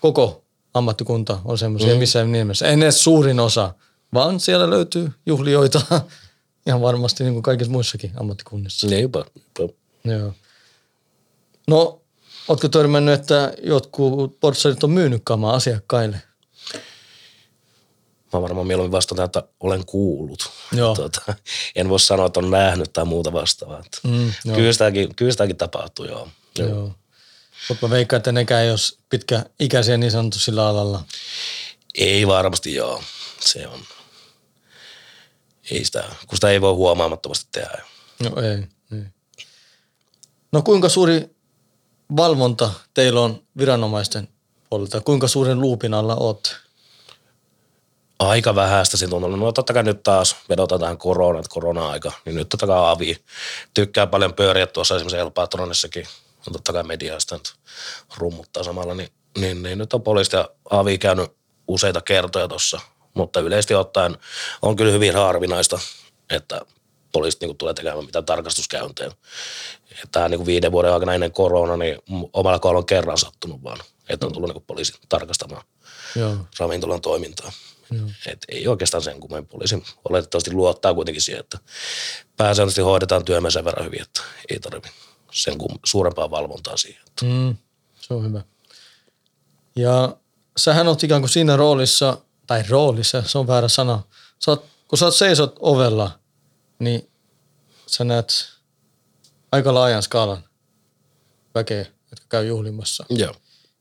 koko 0.00 0.44
ammattikunta 0.74 1.38
on 1.44 1.58
semmoisia 1.58 1.94
mm. 1.94 1.98
missään 1.98 2.32
nimessä. 2.32 2.66
En 2.66 2.82
edes 2.82 3.04
suurin 3.04 3.40
osa, 3.40 3.74
vaan 4.14 4.40
siellä 4.40 4.70
löytyy 4.70 5.12
juhlioita 5.26 5.80
ihan 6.66 6.80
varmasti 6.80 7.24
niin 7.24 7.32
kuin 7.32 7.42
kaikissa 7.42 7.72
muissakin 7.72 8.12
ammattikunnissa. 8.16 8.86
Niinpä. 8.86 9.24
niinpä. 9.58 9.74
Joo. 10.04 10.32
No, 11.68 12.02
ootko 12.48 12.68
törmännyt, 12.68 13.20
että 13.20 13.54
jotkut 13.62 14.40
portsarit 14.40 14.84
on 14.84 14.90
myynyt 14.90 15.22
kamaa 15.24 15.54
asiakkaille? 15.54 16.22
Mä 18.32 18.42
varmaan 18.42 18.66
mieluummin 18.66 18.92
vastaan, 18.92 19.24
että 19.24 19.42
olen 19.60 19.86
kuullut. 19.86 20.50
Joo. 20.72 20.94
Tota, 20.94 21.34
en 21.76 21.88
voi 21.88 22.00
sanoa, 22.00 22.26
että 22.26 22.40
on 22.40 22.50
nähnyt 22.50 22.92
tai 22.92 23.04
muuta 23.04 23.32
vastaavaa. 23.32 23.82
Mm, 24.04 24.32
joo. 24.44 24.56
kyllä, 24.56 24.72
sitäkin, 24.72 25.14
kyllä 25.14 25.32
sitäkin 25.32 25.56
tapahtuu, 25.56 26.04
joo. 26.04 26.28
joo. 26.58 26.68
Joo. 26.68 26.94
Mutta 27.68 27.88
mä 27.88 27.94
veikkaan, 27.94 28.18
että 28.18 28.32
nekään 28.32 28.62
ei 28.62 28.70
ole 28.70 28.78
pitkä 29.08 29.44
ikäisiä 29.60 29.96
niin 29.96 30.12
sanotusti 30.12 30.44
sillä 30.44 30.68
alalla. 30.68 31.04
Ei 31.94 32.26
varmasti 32.26 32.74
joo. 32.74 33.02
Se 33.40 33.68
on. 33.68 33.80
Ei 35.70 35.84
sitä, 35.84 36.04
kun 36.26 36.36
sitä 36.36 36.50
ei 36.50 36.60
voi 36.60 36.72
huomaamattomasti 36.72 37.48
tehdä. 37.52 37.82
No 38.22 38.42
ei, 38.42 38.68
ei. 38.98 39.04
No 40.52 40.62
kuinka 40.62 40.88
suuri 40.88 41.36
valvonta 42.16 42.70
teillä 42.94 43.20
on 43.20 43.42
viranomaisten 43.58 44.28
puolelta? 44.70 45.00
Kuinka 45.00 45.28
suuren 45.28 45.60
luupin 45.60 45.94
alla 45.94 46.14
oot? 46.14 46.56
Aika 48.18 48.54
vähäistä 48.54 48.96
on 49.12 49.24
ollut. 49.24 49.38
No 49.38 49.52
totta 49.52 49.72
kai 49.72 49.82
nyt 49.82 50.02
taas 50.02 50.36
vedotaan 50.48 50.80
tähän 50.80 50.98
koronaan, 50.98 51.44
korona-aika, 51.48 52.12
niin 52.24 52.36
nyt 52.36 52.48
totta 52.48 52.66
kai 52.66 52.90
Avi 52.90 53.24
tykkää 53.74 54.06
paljon 54.06 54.34
pyöriä 54.34 54.66
tuossa 54.66 54.96
esimerkiksi 54.96 55.18
El 55.18 55.30
Patronissakin. 55.30 56.06
No 56.46 56.52
totta 56.52 56.72
kai 56.72 56.82
mediasta 56.82 57.34
nyt 57.34 57.54
rummuttaa 58.16 58.62
samalla, 58.62 58.94
niin, 58.94 59.08
niin, 59.38 59.62
niin 59.62 59.78
nyt 59.78 59.92
on 59.92 60.02
poliisi 60.02 60.36
ja 60.36 60.48
Avi 60.70 60.98
käynyt 60.98 61.30
useita 61.68 62.00
kertoja 62.00 62.48
tuossa, 62.48 62.80
mutta 63.14 63.40
yleisesti 63.40 63.74
ottaen 63.74 64.18
on 64.62 64.76
kyllä 64.76 64.92
hyvin 64.92 65.14
harvinaista, 65.14 65.78
että 66.30 66.60
poliisit 67.12 67.40
niin 67.40 67.56
tulee 67.56 67.74
tekemään 67.74 68.04
mitään 68.04 68.24
tarkastuskäyntejä. 68.24 69.12
Tämä 70.12 70.28
niin 70.28 70.46
viiden 70.46 70.72
vuoden 70.72 70.92
aikana 70.92 71.14
ennen 71.14 71.32
korona, 71.32 71.76
niin 71.76 71.98
omalla 72.32 72.58
kohdalla 72.58 72.78
on 72.78 72.86
kerran 72.86 73.18
sattunut 73.18 73.62
vaan, 73.64 73.78
että 74.08 74.26
on 74.26 74.32
tullut 74.32 74.54
niin 74.54 74.64
poliisi 74.66 74.92
tarkastamaan 75.08 75.62
Joo. 76.16 76.36
ravintolan 76.58 77.00
toimintaa. 77.00 77.52
Et 78.26 78.38
ei 78.48 78.68
oikeastaan 78.68 79.02
sen 79.02 79.20
kummemmin 79.20 79.48
poliisi 79.48 79.82
oletettavasti 80.08 80.52
luottaa 80.52 80.94
kuitenkin 80.94 81.22
siihen, 81.22 81.40
että 81.40 81.58
pääsääntöisesti 82.36 82.82
hoidetaan 82.82 83.24
työmme 83.24 83.50
sen 83.50 83.64
verran 83.64 83.86
hyvin, 83.86 84.02
että 84.02 84.20
ei 84.50 84.58
tarvitse 84.60 84.90
sen 85.32 85.54
kum- 85.54 85.78
suurempaa 85.84 86.30
valvontaa 86.30 86.76
siihen. 86.76 87.02
Mm, 87.22 87.56
se 88.00 88.14
on 88.14 88.24
hyvä. 88.24 88.42
Ja 89.76 90.16
sähän 90.56 90.88
oot 90.88 91.04
ikään 91.04 91.22
kuin 91.22 91.30
siinä 91.30 91.56
roolissa, 91.56 92.18
tai 92.46 92.64
roolissa, 92.68 93.22
se 93.26 93.38
on 93.38 93.46
väärä 93.46 93.68
sana. 93.68 94.02
Sä 94.38 94.50
oot, 94.50 94.66
kun 94.88 94.98
sä 94.98 95.04
oot 95.04 95.14
seisot 95.14 95.56
ovella, 95.60 96.18
niin 96.78 97.10
sä 97.86 98.04
näet 98.04 98.52
aika 99.52 99.74
laajan 99.74 100.02
skaalan 100.02 100.44
väkeä, 101.54 101.86
jotka 102.10 102.26
käy 102.28 102.46
juhlimassa. 102.46 103.04
Joo. 103.10 103.34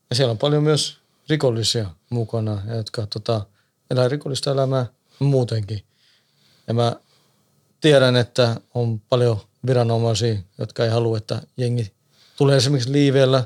Ja 0.09 0.15
siellä 0.15 0.31
on 0.31 0.37
paljon 0.37 0.63
myös 0.63 0.97
rikollisia 1.29 1.89
mukana, 2.09 2.61
jotka 2.75 3.07
tota, 3.07 3.45
elää 3.91 4.07
rikollista 4.07 4.51
elämää 4.51 4.85
muutenkin. 5.19 5.83
Ja 6.67 6.73
mä 6.73 6.95
tiedän, 7.81 8.15
että 8.15 8.61
on 8.73 8.99
paljon 8.99 9.41
viranomaisia, 9.65 10.35
jotka 10.57 10.83
ei 10.83 10.89
halua, 10.89 11.17
että 11.17 11.41
jengi 11.57 11.93
tulee 12.37 12.57
esimerkiksi 12.57 12.91
liiveellä 12.91 13.43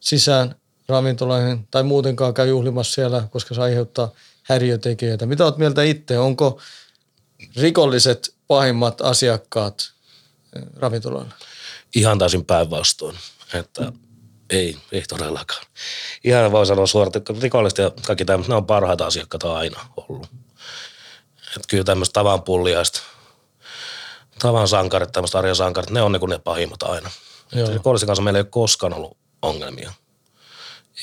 sisään 0.00 0.54
ravintoloihin 0.88 1.68
tai 1.70 1.82
muutenkaan 1.82 2.34
käy 2.34 2.48
juhlimassa 2.48 2.92
siellä, 2.92 3.28
koska 3.30 3.54
se 3.54 3.62
aiheuttaa 3.62 4.10
häiriötekijöitä. 4.48 5.26
Mitä 5.26 5.44
oot 5.44 5.58
mieltä 5.58 5.82
itse? 5.82 6.18
Onko 6.18 6.60
rikolliset 7.56 8.34
pahimmat 8.46 9.00
asiakkaat 9.00 9.92
eh, 10.56 10.62
ravintoloilla? 10.76 11.32
Ihan 11.94 12.18
täysin 12.18 12.44
päinvastoin, 12.44 13.16
että 13.54 13.92
ei, 14.50 14.76
ei 14.92 15.02
todellakaan. 15.08 15.66
Ihan 16.24 16.52
voi 16.52 16.66
sanoa 16.66 16.86
suoraan, 16.86 17.16
että 17.16 17.34
rikolliset 17.40 17.78
ja 17.78 17.90
kaikki 18.06 18.24
tämmöiset, 18.24 18.48
ne 18.48 18.54
on 18.54 18.66
parhaita 18.66 19.06
asiakkaita 19.06 19.56
aina 19.56 19.86
ollut. 19.96 20.26
Että 21.56 21.68
kyllä 21.68 21.84
tämmöiset 21.84 22.12
tavan 22.12 22.42
pulliaista, 22.42 23.00
tavan 24.38 24.68
sankarit, 24.68 25.12
tämmöiset 25.12 25.34
arjen 25.34 25.56
sankarit, 25.56 25.90
ne 25.90 26.02
on 26.02 26.12
niin 26.12 26.20
kuin 26.20 26.30
ne 26.30 26.38
pahimmat 26.38 26.82
aina. 26.82 27.10
Joo. 27.52 27.70
Rikollisten 27.70 28.06
kanssa 28.06 28.22
meillä 28.22 28.38
ei 28.38 28.42
ole 28.42 28.48
koskaan 28.50 28.94
ollut 28.94 29.16
ongelmia. 29.42 29.92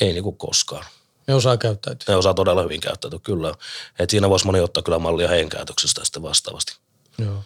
Ei 0.01 0.13
niin 0.13 0.23
kuin 0.23 0.37
koskaan. 0.37 0.85
Ne 1.27 1.33
osaa 1.33 1.57
käyttäytyä. 1.57 2.05
Ne 2.07 2.15
osaa 2.15 2.33
todella 2.33 2.61
hyvin 2.61 2.81
käyttäytyä, 2.81 3.19
kyllä. 3.23 3.53
Et 3.99 4.09
siinä 4.09 4.29
voisi 4.29 4.45
moni 4.45 4.59
ottaa 4.59 4.83
kyllä 4.83 4.99
mallia 4.99 5.27
heidän 5.27 5.49
käytöksestä 5.49 6.05
sitten 6.05 6.23
vastaavasti. 6.23 6.75
Joo. 7.17 7.43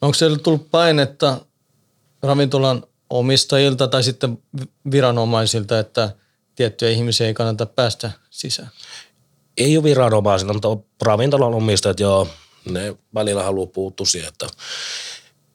Onko 0.00 0.14
siellä 0.14 0.38
tullut 0.38 0.70
painetta 0.70 1.40
ravintolan 2.22 2.84
omistajilta 3.10 3.88
tai 3.88 4.02
sitten 4.02 4.42
viranomaisilta, 4.90 5.78
että 5.78 6.10
tiettyjä 6.54 6.90
ihmisiä 6.90 7.26
ei 7.26 7.34
kannata 7.34 7.66
päästä 7.66 8.10
sisään? 8.30 8.70
Ei 9.56 9.76
ole 9.76 9.84
viranomaisilta, 9.84 10.52
mutta 10.52 10.68
ravintolan 11.02 11.54
omistajat, 11.54 12.00
joo, 12.00 12.28
ne 12.70 12.96
välillä 13.14 13.42
haluaa 13.42 13.66
puuttua 13.66 14.06
siihen, 14.06 14.28
että 14.28 14.46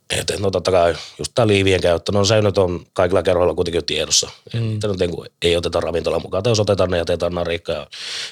et, 0.09 0.39
no 0.39 0.51
totta 0.51 0.71
kai 0.71 0.95
just 1.19 1.31
tämä 1.35 1.47
liivien 1.47 1.81
käyttö, 1.81 2.11
no 2.11 2.25
se 2.25 2.41
nyt 2.41 2.57
on 2.57 2.85
kaikilla 2.93 3.23
kerroilla 3.23 3.53
kuitenkin 3.53 3.85
tiedossa. 3.85 4.29
Mm. 4.53 4.73
Että 4.73 4.87
nyt 4.87 4.99
niin 4.99 5.11
kuin 5.11 5.29
ei 5.41 5.57
oteta 5.57 5.79
ravintolan 5.79 6.21
mukaan, 6.21 6.43
tai 6.43 6.51
jos 6.51 6.59
otetaan 6.59 6.89
ne 6.91 6.97
jätetään 6.97 7.33
narikka 7.33 7.71
ja 7.71 7.87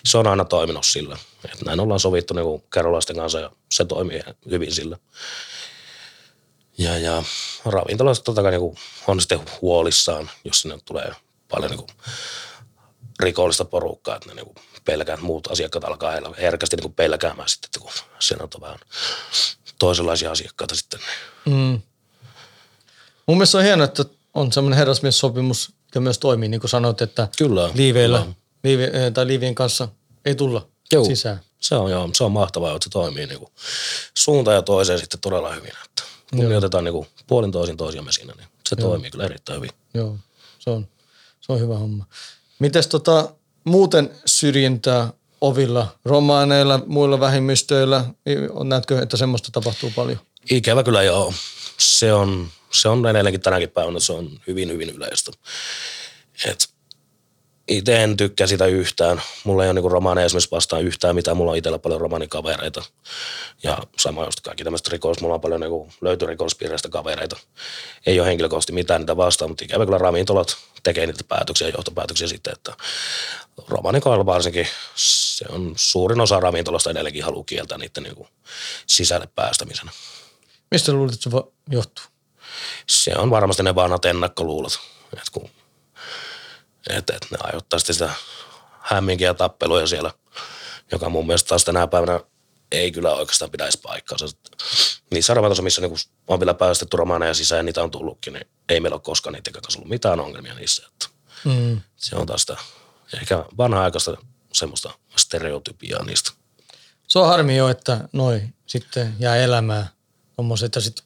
se 0.06 0.18
on 0.18 0.28
aina 0.28 0.46
toiminut 0.46 0.86
sillä. 0.86 1.18
Et 1.46 1.62
näin 1.66 1.80
ollaan 1.80 2.00
sovittu 2.00 2.34
niin 2.34 2.64
kerrolaisten 2.74 3.16
kanssa 3.16 3.40
ja 3.40 3.52
se 3.72 3.86
toimii 3.86 4.22
hyvin 4.50 4.72
sillä. 4.72 4.98
Ja, 6.78 6.98
ja 6.98 7.24
ravintolaiset 7.66 8.24
totta 8.24 8.42
kai 8.44 8.52
niin 8.52 8.78
on 9.08 9.22
sitten 9.22 9.40
huolissaan, 9.62 10.30
jos 10.44 10.62
sinne 10.62 10.80
tulee 10.86 11.12
paljon 11.50 11.72
niin 11.72 11.80
kuin 11.80 11.90
rikollista 13.20 13.66
porukkaa, 13.66 14.16
että 14.16 14.30
ne 14.30 14.36
niin 14.36 14.56
pelkää, 14.86 15.18
muut 15.18 15.48
asiakkaat 15.48 15.84
alkaa 15.84 16.14
herkästi 16.42 16.76
niin 16.76 16.94
pelkäämään 16.94 17.50
sitten, 17.50 17.68
että 17.68 17.80
kun 17.80 17.92
siinä 18.20 18.44
on 18.44 18.62
vähän 18.62 18.80
toisenlaisia 19.80 20.32
asiakkaita 20.32 20.76
sitten. 20.76 21.00
Mm. 21.46 21.82
Mun 23.28 23.38
mielestä 23.38 23.58
on 23.58 23.64
hienoa, 23.64 23.86
että 23.86 24.06
on 24.34 24.52
semmoinen 24.52 24.78
herrasmies-sopimus, 24.78 25.72
joka 25.86 26.00
myös 26.00 26.18
toimii, 26.18 26.50
niin 26.50 26.60
kuin 26.60 26.70
sanoit, 26.70 27.02
että 27.02 27.28
Kyllä, 27.38 27.70
liiveillä 27.74 28.20
kyllä. 28.20 28.34
liive, 28.64 28.84
eh, 28.84 29.14
tai 29.14 29.28
liivien 29.28 29.56
kanssa 29.56 29.88
ei 30.26 30.36
tulla 30.36 30.68
Joo. 30.92 31.06
sisään. 31.06 31.40
Se 31.60 31.76
on, 31.76 31.92
joo, 31.92 32.10
se 32.14 32.24
on 32.24 32.32
mahtavaa, 32.32 32.76
että 32.76 32.84
se 32.84 32.90
toimii 32.90 33.28
niin 33.28 33.40
kuin 33.40 33.52
suuntaan 34.14 34.56
ja 34.56 34.62
toiseen 34.62 35.00
sitten 35.00 35.20
todella 35.20 35.54
hyvin. 35.54 35.72
Että 35.86 36.04
kunnioitetaan 36.36 36.84
niin 36.84 36.94
kuin 36.94 37.08
puolin 37.28 37.52
toisin 37.52 37.78
toisiamme 37.78 38.12
siinä, 38.12 38.34
niin 38.38 38.48
se 38.70 38.76
joo. 38.80 38.90
toimii 38.90 39.12
kyllä 39.12 39.26
erittäin 39.26 39.58
hyvin. 39.58 39.70
Joo, 39.94 40.18
se 40.60 40.70
on, 40.70 40.88
se 41.42 41.54
on 41.54 41.60
hyvä 41.60 41.78
homma. 41.78 42.06
Mites 42.60 42.88
tota, 42.88 43.34
muuten 43.64 44.12
syrjintää 44.26 45.14
ovilla, 45.42 45.88
romaaneilla, 46.06 46.80
muilla 46.86 47.20
vähemmistöillä, 47.20 48.06
näetkö, 48.64 49.02
että 49.02 49.18
semmoista 49.18 49.50
tapahtuu 49.52 49.92
paljon? 49.96 50.20
Ikävä 50.52 50.84
kyllä 50.84 51.04
joo. 51.04 51.34
Se 51.78 52.14
on, 52.14 52.48
se 52.72 52.90
on 52.90 53.08
edelleenkin 53.08 53.42
tänäkin 53.42 53.70
päivänä, 53.70 54.00
se 54.00 54.14
on 54.14 54.30
hyvin, 54.48 54.70
hyvin 54.70 54.90
yleistä. 54.90 55.32
Et 56.46 56.70
itse 57.68 58.04
en 58.04 58.18
tykkää 58.18 58.48
sitä 58.48 58.66
yhtään. 58.66 59.22
Mulla 59.44 59.64
ei 59.64 59.68
ole 59.68 59.74
niinku 59.74 59.90
romaaneja 59.90 60.26
esimerkiksi 60.26 60.52
vastaan 60.52 60.84
yhtään 60.84 61.16
mitään. 61.16 61.38
Mulla 61.38 61.52
on 61.52 61.58
itsellä 61.58 61.80
paljon 61.80 62.02
romaanikavereita. 62.02 62.84
Ja 63.64 63.78
sama 64.00 64.26
just 64.26 64.42
kaikki 64.42 64.64
tämmöistä 64.64 64.90
rikos. 64.92 65.22
Mulla 65.22 65.36
on 65.36 65.42
paljon 65.42 65.62
niinku 65.62 65.90
löytyy 66.02 66.28
rikospiireistä 66.28 66.90
kavereita. 66.90 67.36
Ei 68.06 68.20
ole 68.20 68.28
henkilökohtaisesti 68.28 68.74
mitään 68.74 69.02
niitä 69.02 69.18
vastaan, 69.18 69.52
mutta 69.52 69.66
ikävä 69.66 69.86
kyllä 69.86 69.98
ravintolat 69.98 70.58
tekee 70.84 71.06
niitä 71.06 71.24
päätöksiä 71.28 71.68
ja 71.68 71.74
johtopäätöksiä 71.78 72.28
sitten, 72.28 72.54
että 72.54 72.74
romaanikoilla 73.68 74.26
varsinkin 74.26 74.68
se 75.38 75.46
on 75.50 75.74
suurin 75.76 76.22
osa 76.22 76.40
ravintolasta 76.40 76.92
edelleenkin 76.92 77.24
haluaa 77.24 77.44
kieltää 77.44 77.78
niiden 77.78 78.04
niinku 78.04 78.28
sisälle 78.88 79.28
päästämisen. 79.36 79.92
Mistä 80.72 80.94
luulet, 80.94 81.14
että 81.14 81.24
se 81.24 81.32
voi 81.32 81.52
johtuu? 81.70 82.04
se 82.90 83.12
on 83.18 83.30
varmasti 83.30 83.64
ne 83.64 83.76
vanhat 83.76 84.06
ennakkoluulot, 84.06 84.80
että 85.14 85.32
kun, 85.32 85.50
et, 86.90 87.10
et 87.10 87.28
ne 87.32 87.38
aiheuttaa 87.44 87.80
sitten 87.80 87.94
sitä 87.94 88.10
hämminkiä 88.80 89.28
ja 89.28 89.34
tappeluja 89.34 89.88
siellä, 89.88 90.12
joka 90.92 91.10
mun 91.10 91.28
mielestä 91.28 91.48
taas 91.48 91.66
tänä 91.66 91.88
päivänä 91.88 92.20
ei 92.72 92.92
kyllä 92.92 93.12
oikeastaan 93.14 93.52
pitäisi 93.52 93.80
paikkaansa. 93.84 94.26
Niissä 95.12 95.34
ravintoloissa, 95.34 95.64
missä 95.64 95.82
niinku 95.82 95.98
on 96.28 96.40
vielä 96.40 96.54
päästetty 96.54 96.98
romaaneja 96.98 97.34
sisään, 97.34 97.66
niitä 97.66 97.84
on 97.84 97.92
tullutkin, 97.92 98.34
niin 98.34 98.48
ei 98.70 98.80
meillä 98.80 98.96
ole 98.96 99.02
koskaan 99.02 99.34
niiden 99.34 99.54
kanssa 99.54 99.80
ollut 99.80 99.90
mitään 99.90 100.20
ongelmia 100.20 100.54
niissä. 100.54 100.88
Että 100.88 101.18
Mm. 101.46 101.82
se 101.96 102.16
on 102.16 102.28
taas 102.28 102.42
sitä 102.42 102.58
ehkä 103.22 103.46
vanha-aikaista 103.58 104.18
semmoista 104.58 104.92
stereotypiaa 105.16 106.04
niistä. 106.04 106.32
Se 107.08 107.20
on 107.20 107.28
harmi 107.28 107.58
jo, 107.58 107.70
että 107.70 108.10
noi 108.14 108.42
sitten 108.66 109.16
jää 109.20 109.36
elämään 109.36 109.90
tommoset, 110.36 110.76
ja 110.76 110.82
sit, 110.82 111.04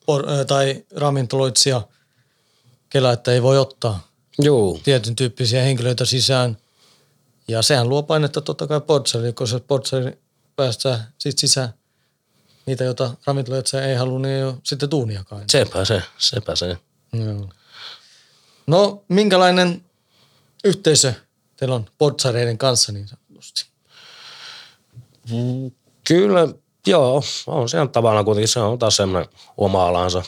tai 0.47 0.85
ravintoloitsija 0.95 1.81
kelaa, 2.89 3.13
että 3.13 3.31
ei 3.31 3.41
voi 3.41 3.57
ottaa 3.57 4.07
Joo. 4.39 4.79
tietyn 4.83 5.15
tyyppisiä 5.15 5.63
henkilöitä 5.63 6.05
sisään. 6.05 6.57
Ja 7.47 7.61
sehän 7.61 7.89
luo 7.89 8.03
painetta 8.03 8.41
totta 8.41 8.67
kai 8.67 8.81
portsarille, 8.81 9.33
koska 9.33 9.57
se 9.57 9.63
portsari 9.67 10.19
päästää 10.55 11.11
sit 11.17 11.39
sisään 11.39 11.73
niitä, 12.65 12.83
joita 12.83 13.13
ravintoloitsija 13.25 13.85
ei 13.85 13.95
halua, 13.95 14.19
niin 14.19 14.35
ei 14.35 14.43
ole 14.43 14.55
sitten 14.63 14.89
tuuniakaan. 14.89 15.43
Sepä 15.51 15.85
se, 15.85 16.03
sepä 16.17 16.55
se. 16.55 16.77
Joo. 17.13 17.49
No, 18.67 19.03
minkälainen 19.07 19.85
yhteisö 20.63 21.13
teillä 21.57 21.75
on 21.75 21.85
portsareiden 21.97 22.57
kanssa 22.57 22.91
niin 22.91 23.09
sanotusti? 23.41 23.71
Kyllä, 26.08 26.47
joo, 26.88 27.23
on 27.47 27.69
se 27.69 27.77
tavallaan 27.91 28.25
kuitenkin, 28.25 28.47
se 28.47 28.60
on 28.60 28.80
taas 28.80 28.95
semmoinen 28.95 29.32
oma 29.58 29.88
alansa, 29.88 30.23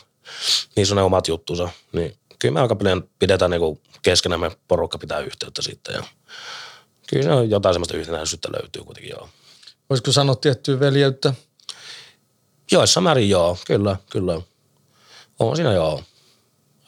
niissä 0.76 0.93
on 0.93 0.95
ne 0.95 1.02
omat 1.02 1.28
juttunsa, 1.28 1.69
niin 1.91 2.17
kyllä 2.39 2.54
me 2.54 2.62
aika 2.62 2.76
paljon 2.76 3.10
pidetään 3.19 3.52
niinku 3.52 3.82
keskenämme 4.02 4.52
porukka 4.67 4.97
pitää 4.97 5.19
yhteyttä 5.19 5.62
sitten 5.62 5.95
ja 5.95 6.04
kyllä 7.08 7.23
se 7.23 7.32
on 7.32 7.49
jotain 7.49 7.73
semmoista 7.73 7.97
yhtenäisyyttä 7.97 8.49
löytyy 8.52 8.84
kuitenkin 8.84 9.12
joo. 9.12 9.30
Voisiko 9.89 10.12
sanoa 10.12 10.36
tiettyä 10.36 10.80
veljeyttä? 10.80 11.34
Joissa 12.71 13.02
määrin 13.02 13.30
joo, 13.30 13.58
kyllä, 13.67 13.97
kyllä. 14.10 14.41
On 15.39 15.56
siinä 15.56 15.73
joo. 15.73 16.04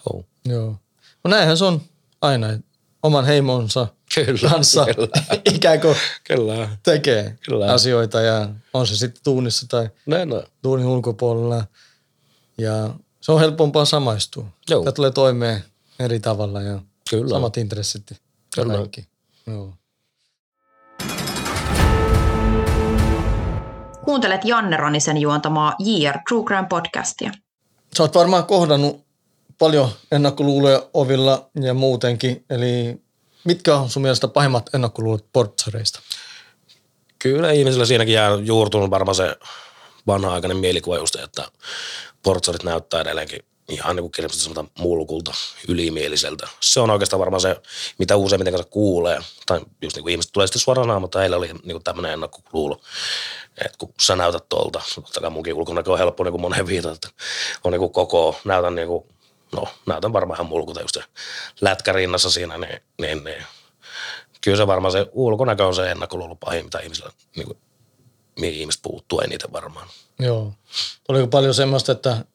joo. 0.05 0.25
Joo. 0.45 0.75
No 1.23 1.29
näinhän 1.29 1.57
se 1.57 1.65
on 1.65 1.81
aina, 2.21 2.47
oman 3.03 3.25
heimonsa 3.25 3.87
Kyllä, 4.15 4.49
kanssa 4.49 4.85
kyllä. 4.95 5.07
ikään 5.55 5.81
kuin 5.81 5.95
Kyllä. 6.23 6.69
tekee 6.83 7.37
Kyllä. 7.45 7.73
asioita 7.73 8.21
ja 8.21 8.49
on 8.73 8.87
se 8.87 8.95
sitten 8.95 9.23
tuunissa 9.23 9.67
tai 9.69 9.89
Näin 10.05 10.33
on. 10.33 10.43
duunin 10.63 10.85
ulkopuolella. 10.85 11.65
Ja 12.57 12.89
se 13.21 13.31
on 13.31 13.39
helpompaa 13.39 13.85
samaistua. 13.85 14.45
Joo. 14.69 14.81
Sitä 14.81 14.91
tulee 14.91 15.11
toimeen 15.11 15.63
eri 15.99 16.19
tavalla 16.19 16.61
ja 16.61 16.79
Kyllä. 17.09 17.29
samat 17.29 17.57
intressit 17.57 18.11
Kyllä. 18.55 18.73
kaikki. 18.73 19.07
Joo. 19.47 19.73
Kuuntelet 24.05 24.41
Janne 24.45 24.77
Ranisen 24.77 25.17
juontamaa 25.17 25.75
JR 25.79 26.17
True 26.29 26.43
Crime 26.45 26.67
podcastia. 26.69 27.31
Sä 27.97 28.03
oot 28.03 28.15
varmaan 28.15 28.45
kohdannut 28.45 29.05
paljon 29.59 29.89
ennakkoluuloja 30.11 30.83
ovilla 30.93 31.49
ja 31.61 31.73
muutenkin. 31.73 32.45
Eli 32.49 33.01
mitkä 33.45 33.75
on 33.75 33.89
sun 33.89 34.01
mielestä 34.01 34.27
pahimmat 34.27 34.69
ennakkoluulot 34.73 35.25
portsareista? 35.33 35.99
Kyllä 37.19 37.51
ihmisillä 37.51 37.85
siinäkin 37.85 38.13
jää 38.13 38.29
juurtunut 38.43 38.89
varmaan 38.89 39.15
se 39.15 39.35
vanha-aikainen 40.07 40.57
mielikuva 40.57 40.97
just, 40.97 41.15
että 41.15 41.51
portsarit 42.23 42.63
näyttää 42.63 43.01
edelleenkin 43.01 43.45
ihan 43.69 43.95
niin 43.95 44.03
kuin 44.03 44.11
kirjallisesti 44.11 44.43
sanotaan 44.43 44.69
mulkulta, 44.79 45.33
ylimieliseltä. 45.67 46.47
Se 46.59 46.79
on 46.79 46.89
oikeastaan 46.89 47.19
varmaan 47.19 47.41
se, 47.41 47.61
mitä 47.97 48.15
useimmiten 48.15 48.53
kanssa 48.53 48.71
kuulee. 48.71 49.19
Tai 49.45 49.61
just 49.81 49.95
niin 49.95 50.03
kuin 50.03 50.11
ihmiset 50.11 50.31
tulee 50.31 50.47
sitten 50.47 50.61
suoraan 50.61 51.01
mutta 51.01 51.19
heillä 51.19 51.37
oli 51.37 51.49
niin 51.63 51.83
tämmöinen 51.83 52.13
ennakkoluulo. 52.13 52.81
Että 53.65 53.77
kun 53.77 53.93
sä 54.01 54.15
näytät 54.15 54.49
tuolta, 54.49 54.81
totta 54.95 55.21
kai 55.21 55.29
munkin 55.29 55.53
ulkonäkö 55.53 55.91
on 55.91 55.97
helppo 55.97 56.23
niin 56.23 56.31
kuin 56.31 56.41
monen 56.41 56.67
viitata, 56.67 56.95
että 56.95 57.09
on 57.63 57.71
niin 57.71 57.79
kuin 57.79 57.91
koko, 57.91 58.39
näytän 58.45 58.75
niin 58.75 58.87
kuin, 58.87 59.03
no 59.51 59.67
näytän 59.85 60.13
varmaan 60.13 60.37
ihan 60.37 60.45
mulkulta 60.45 60.81
just 60.81 60.93
se 60.93 61.03
lätkä 61.61 61.91
rinnassa 61.91 62.31
siinä, 62.31 62.57
niin, 62.57 62.81
niin, 63.01 63.23
niin 63.23 63.43
kyllä 64.41 64.57
se 64.57 64.67
varmaan 64.67 64.91
se 64.91 65.07
ulkonäkö 65.11 65.65
on 65.65 65.75
se 65.75 65.91
ennakkoluulo 65.91 66.35
pahin, 66.35 66.65
mitä 66.65 66.79
ihmisillä, 66.79 67.11
niin 67.35 67.47
kuin, 67.47 67.57
mihin 68.39 68.59
ihmiset 68.59 68.81
puuttuu 68.81 69.19
eniten 69.19 69.53
varmaan. 69.53 69.87
Joo. 70.19 70.53
Oliko 71.07 71.27
paljon 71.27 71.53
semmoista, 71.53 71.91
että 71.91 72.25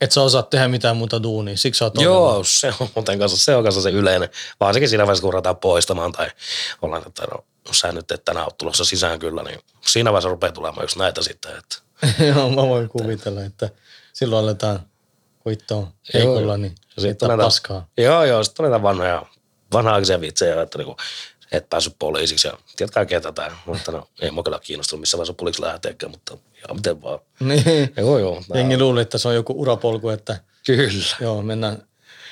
et 0.00 0.12
sä 0.12 0.22
osaat 0.22 0.50
tehdä 0.50 0.68
mitään 0.68 0.96
muuta 0.96 1.22
duunia, 1.22 1.56
siksi 1.56 1.78
sä 1.78 1.84
oot? 1.84 2.00
Joo, 2.00 2.44
se 2.44 2.72
on 2.80 2.88
muuten 2.94 3.18
kanssa, 3.18 3.38
se 3.38 3.56
on 3.56 3.64
kanssa 3.64 3.82
se 3.82 3.90
yleinen. 3.90 4.28
Varsinkin 4.60 4.88
siinä 4.88 5.06
vaiheessa, 5.06 5.22
kun 5.22 5.32
ruvetaan 5.32 5.56
poistamaan 5.56 6.12
tai 6.12 6.30
ollaan, 6.82 7.02
että 7.06 7.26
no, 7.30 7.44
sä 7.72 7.92
nyt 7.92 8.10
et 8.10 8.24
tänään 8.24 8.44
oot 8.44 8.58
tulossa 8.58 8.84
sisään 8.84 9.18
kyllä, 9.18 9.42
niin 9.42 9.60
siinä 9.80 10.12
vaiheessa 10.12 10.28
rupeaa 10.28 10.52
tulemaan 10.52 10.84
just 10.84 10.96
näitä 10.96 11.22
sitten, 11.22 11.52
että 11.58 11.76
Joo, 12.34 12.50
mä 12.50 12.62
voin 12.62 12.88
kuvitella, 12.88 13.44
että 13.44 13.70
silloin 14.12 14.44
aletaan 14.44 14.80
huittoon 15.46 15.88
heikolla, 16.14 16.56
niin 16.56 16.74
sitten 16.98 17.28
näitä- 17.28 17.42
paskaa. 17.44 17.88
Joo, 17.98 18.24
joo, 18.24 18.44
sitten 18.44 18.64
on 18.64 18.70
näitä 18.70 18.82
vanhoja, 18.82 19.26
vanha-aikaisia 19.72 20.20
vitsejä, 20.20 20.62
että 20.62 20.78
niinku, 20.78 20.96
et 21.52 21.68
päässyt 21.70 21.94
poliisiksi 21.98 22.48
ja 22.48 22.58
tiedät 22.76 22.94
kaikkea 22.94 23.20
tätä. 23.20 23.52
Mutta 23.66 23.92
no, 23.92 24.08
ei 24.20 24.30
mua 24.30 24.42
kyllä 24.42 24.58
kiinnostunut 24.58 25.00
missä 25.00 25.16
vaiheessa 25.18 25.34
poliisiksi 25.34 25.62
lähteekään, 25.62 26.10
mutta 26.10 26.38
ihan 26.56 26.76
miten 26.76 27.02
vaan. 27.02 27.18
Niin. 27.40 27.64
Joo, 27.96 28.18
joo. 28.18 28.42
nää 28.48 28.58
Jengi 28.58 28.78
luuli, 28.78 29.00
että 29.02 29.18
se 29.18 29.28
on 29.28 29.34
joku 29.34 29.60
urapolku, 29.60 30.08
että 30.08 30.40
Kyllä. 30.66 31.16
joo, 31.20 31.42
mennään 31.42 31.82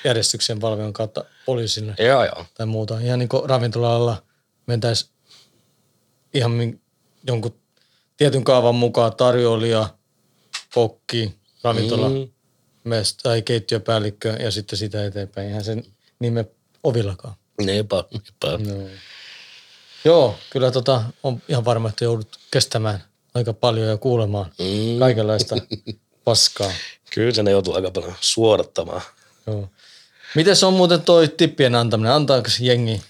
järjestyksen 0.03 0.59
palvelun 0.59 0.93
kautta 0.93 1.25
poliisille 1.45 1.95
Joo, 1.99 2.23
joo. 2.25 2.45
tai 2.57 2.65
muuta. 2.65 2.99
Ihan 2.99 3.19
niin 3.19 3.29
kuin 3.29 3.49
ravintolalla 3.49 4.23
mentäisi 4.67 5.09
ihan 6.33 6.51
min- 6.51 6.81
jonkun 7.27 7.55
tietyn 8.17 8.43
kaavan 8.43 8.75
mukaan 8.75 9.15
tarjoilija, 9.15 9.89
kokki, 10.73 11.35
ravintola, 11.63 12.09
Mm. 12.09 12.27
Mest- 12.85 13.19
tai 13.23 13.41
keittiöpäällikkö 13.41 14.29
ja 14.39 14.51
sitten 14.51 14.79
sitä 14.79 15.05
eteenpäin. 15.05 15.47
Eihän 15.47 15.63
sen 15.63 15.83
nime 16.19 16.45
ovillakaan. 16.83 17.33
Niinpä, 17.61 18.03
niinpä. 18.11 18.71
Joo. 18.71 18.87
Joo, 20.05 20.35
kyllä 20.49 20.71
tota, 20.71 21.03
on 21.23 21.41
ihan 21.47 21.65
varma, 21.65 21.89
että 21.89 22.03
joudut 22.03 22.39
kestämään 22.51 23.03
aika 23.33 23.53
paljon 23.53 23.87
ja 23.87 23.97
kuulemaan 23.97 24.51
Mm. 24.59 24.99
kaikenlaista 24.99 25.55
paskaa. 26.23 26.71
Kyllä 27.13 27.31
sen 27.31 27.47
joutuu 27.47 27.73
aika 27.73 27.91
paljon 27.91 28.13
suodattamaan. 28.21 29.01
Joo. 29.47 29.69
Miten 30.35 30.55
se 30.55 30.65
on 30.65 30.73
muuten 30.73 31.01
toi 31.01 31.27
tippien 31.27 31.75
antaminen? 31.75 32.11
Antaako 32.13 32.49
se 32.49 32.63
jengi? 32.65 33.01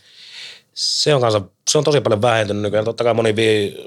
Se 0.73 1.15
on, 1.15 1.21
kanssa, 1.21 1.41
se 1.71 1.77
on 1.77 1.83
tosi 1.83 2.01
paljon 2.01 2.21
vähentynyt 2.21 2.61
nykyään. 2.63 2.85
Totta 2.85 3.03
kai 3.03 3.13
moni 3.13 3.35
vii, 3.35 3.77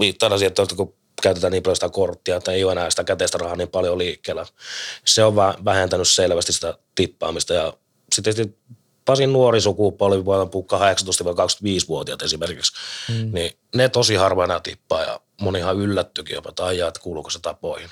viittaa 0.00 0.38
siihen, 0.38 0.50
että 0.62 0.76
kun 0.76 0.94
käytetään 1.22 1.52
niin 1.52 1.62
paljon 1.62 1.76
sitä 1.76 1.88
korttia, 1.88 2.36
että 2.36 2.52
ei 2.52 2.64
ole 2.64 2.72
enää 2.72 2.90
sitä 2.90 3.04
käteistä 3.04 3.38
rahaa 3.38 3.56
niin 3.56 3.68
paljon 3.68 3.98
liikkeellä. 3.98 4.46
Se 5.06 5.24
on 5.24 5.34
vä- 5.34 5.64
vähentänyt 5.64 6.08
selvästi 6.08 6.52
sitä 6.52 6.78
tippaamista. 6.94 7.54
Ja 7.54 7.72
sitten 8.14 8.54
Pasin 9.04 9.32
nuori 9.32 9.60
sukupolvi, 9.60 10.24
voidaan 10.24 10.50
puhua 10.50 10.68
18-25-vuotiaat 10.78 12.22
esimerkiksi, 12.22 12.72
mm. 13.08 13.30
niin 13.32 13.52
ne 13.74 13.88
tosi 13.88 14.14
enää 14.44 14.60
tippaa 14.60 15.02
ja 15.02 15.20
moni 15.40 15.58
ihan 15.58 15.76
yllättyikin 15.76 16.34
jopa, 16.34 16.48
että 16.48 16.64
aijaa, 16.64 16.88
että 16.88 17.00
kuuluuko 17.00 17.30
se 17.30 17.38
tapoihin. 17.42 17.90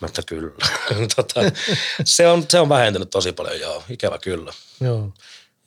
Mä 0.00 0.06
että 0.06 0.22
kyllä. 0.26 0.52
tota, 1.16 1.40
se, 2.04 2.28
on, 2.28 2.44
se 2.48 2.60
on 2.60 2.68
vähentynyt 2.68 3.10
tosi 3.10 3.32
paljon, 3.32 3.60
joo, 3.60 3.82
ikävä 3.90 4.18
kyllä. 4.18 4.52
Joo. 4.80 5.12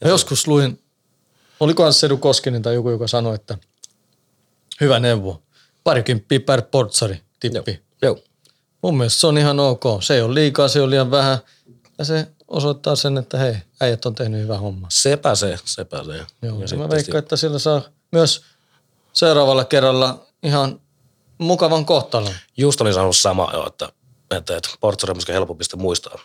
Ja 0.01 0.09
joskus 0.09 0.47
luin, 0.47 0.83
olikohan 1.59 1.93
se 1.93 1.99
Sedu 1.99 2.17
Koskinen 2.17 2.61
tai 2.61 2.73
joku, 2.73 2.89
joka 2.89 3.07
sanoi, 3.07 3.35
että 3.35 3.57
hyvä 4.81 4.99
neuvo. 4.99 5.42
Parikymppiä 5.83 6.39
per 6.39 6.61
portsari 6.61 7.21
tippi. 7.39 7.81
Joo. 8.01 8.19
Mun 8.81 8.97
mielestä 8.97 9.19
se 9.19 9.27
on 9.27 9.37
ihan 9.37 9.59
ok. 9.59 9.83
Se 10.01 10.15
ei 10.15 10.21
ole 10.21 10.33
liikaa, 10.33 10.67
se 10.67 10.81
on 10.81 10.89
liian 10.89 11.11
vähän. 11.11 11.37
Ja 11.97 12.05
se 12.05 12.27
osoittaa 12.47 12.95
sen, 12.95 13.17
että 13.17 13.37
hei, 13.37 13.55
äijät 13.81 14.05
on 14.05 14.15
tehnyt 14.15 14.41
hyvää 14.41 14.57
hommaa. 14.57 14.89
Sepä 14.91 15.35
se, 15.35 15.57
sepä 15.65 16.03
se. 16.03 16.25
Joo, 16.41 16.61
Ja 16.71 16.77
mä 16.77 16.89
veikkaan, 16.89 17.19
että 17.19 17.35
sillä 17.35 17.59
saa 17.59 17.81
myös 18.11 18.41
seuraavalla 19.13 19.65
kerralla 19.65 20.25
ihan 20.43 20.81
mukavan 21.37 21.85
kohtalon. 21.85 22.33
Just 22.57 22.81
olin 22.81 22.93
sanonut 22.93 23.15
sama 23.15 23.51
jo, 23.53 23.67
että, 23.67 23.89
että, 24.31 24.57
että 24.57 24.69
portsari 24.79 25.11
on 25.11 25.17
myöskin 25.17 25.33
helpompi 25.33 25.65
muistaa 25.75 26.19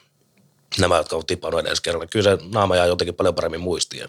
nämä, 0.78 0.96
jotka 0.96 1.16
on 1.16 1.26
tipannut 1.26 1.60
edes 1.60 1.80
kerralla. 1.80 2.06
Kyllä 2.06 2.30
se 2.30 2.38
naama 2.52 2.76
jää 2.76 2.86
jotenkin 2.86 3.14
paljon 3.14 3.34
paremmin 3.34 3.60
muistiin. 3.60 4.08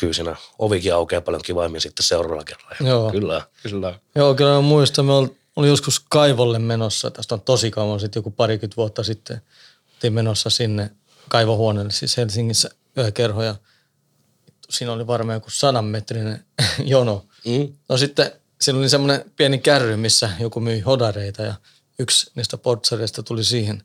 Kyllä 0.00 0.12
siinä 0.12 0.36
ovikin 0.58 0.94
aukeaa 0.94 1.20
paljon 1.20 1.42
kivaimin 1.42 1.80
sitten 1.80 2.06
seuraavalla 2.06 2.44
kerralla. 2.44 2.76
Joo. 2.80 3.10
Kyllä, 3.10 3.42
kyllä. 3.62 3.98
Joo, 4.14 4.34
kyllä 4.34 4.54
mä 4.54 4.60
muistan, 4.60 5.04
me 5.04 5.12
ol- 5.12 5.28
olin 5.56 5.70
joskus 5.70 6.00
kaivolle 6.00 6.58
menossa, 6.58 7.10
tästä 7.10 7.34
on 7.34 7.40
tosi 7.40 7.70
kauan 7.70 8.00
sitten, 8.00 8.20
joku 8.20 8.30
parikymmentä 8.30 8.76
vuotta 8.76 9.02
sitten, 9.02 9.42
oltiin 9.94 10.12
menossa 10.12 10.50
sinne 10.50 10.90
kaivohuoneelle, 11.28 11.92
siis 11.92 12.16
Helsingissä 12.16 12.70
yökerho 12.96 13.42
ja 13.42 13.54
siinä 14.70 14.92
oli 14.92 15.06
varmaan 15.06 15.36
joku 15.36 15.50
sadan 15.50 15.84
metrinen 15.84 16.44
jono. 16.84 17.26
Mm. 17.46 17.72
No 17.88 17.96
sitten 17.96 18.32
siinä 18.60 18.78
oli 18.78 18.88
semmoinen 18.88 19.24
pieni 19.36 19.58
kärry, 19.58 19.96
missä 19.96 20.30
joku 20.40 20.60
myi 20.60 20.80
hodareita 20.80 21.42
ja 21.42 21.54
yksi 21.98 22.30
niistä 22.34 22.58
portsareista 22.58 23.22
tuli 23.22 23.44
siihen. 23.44 23.82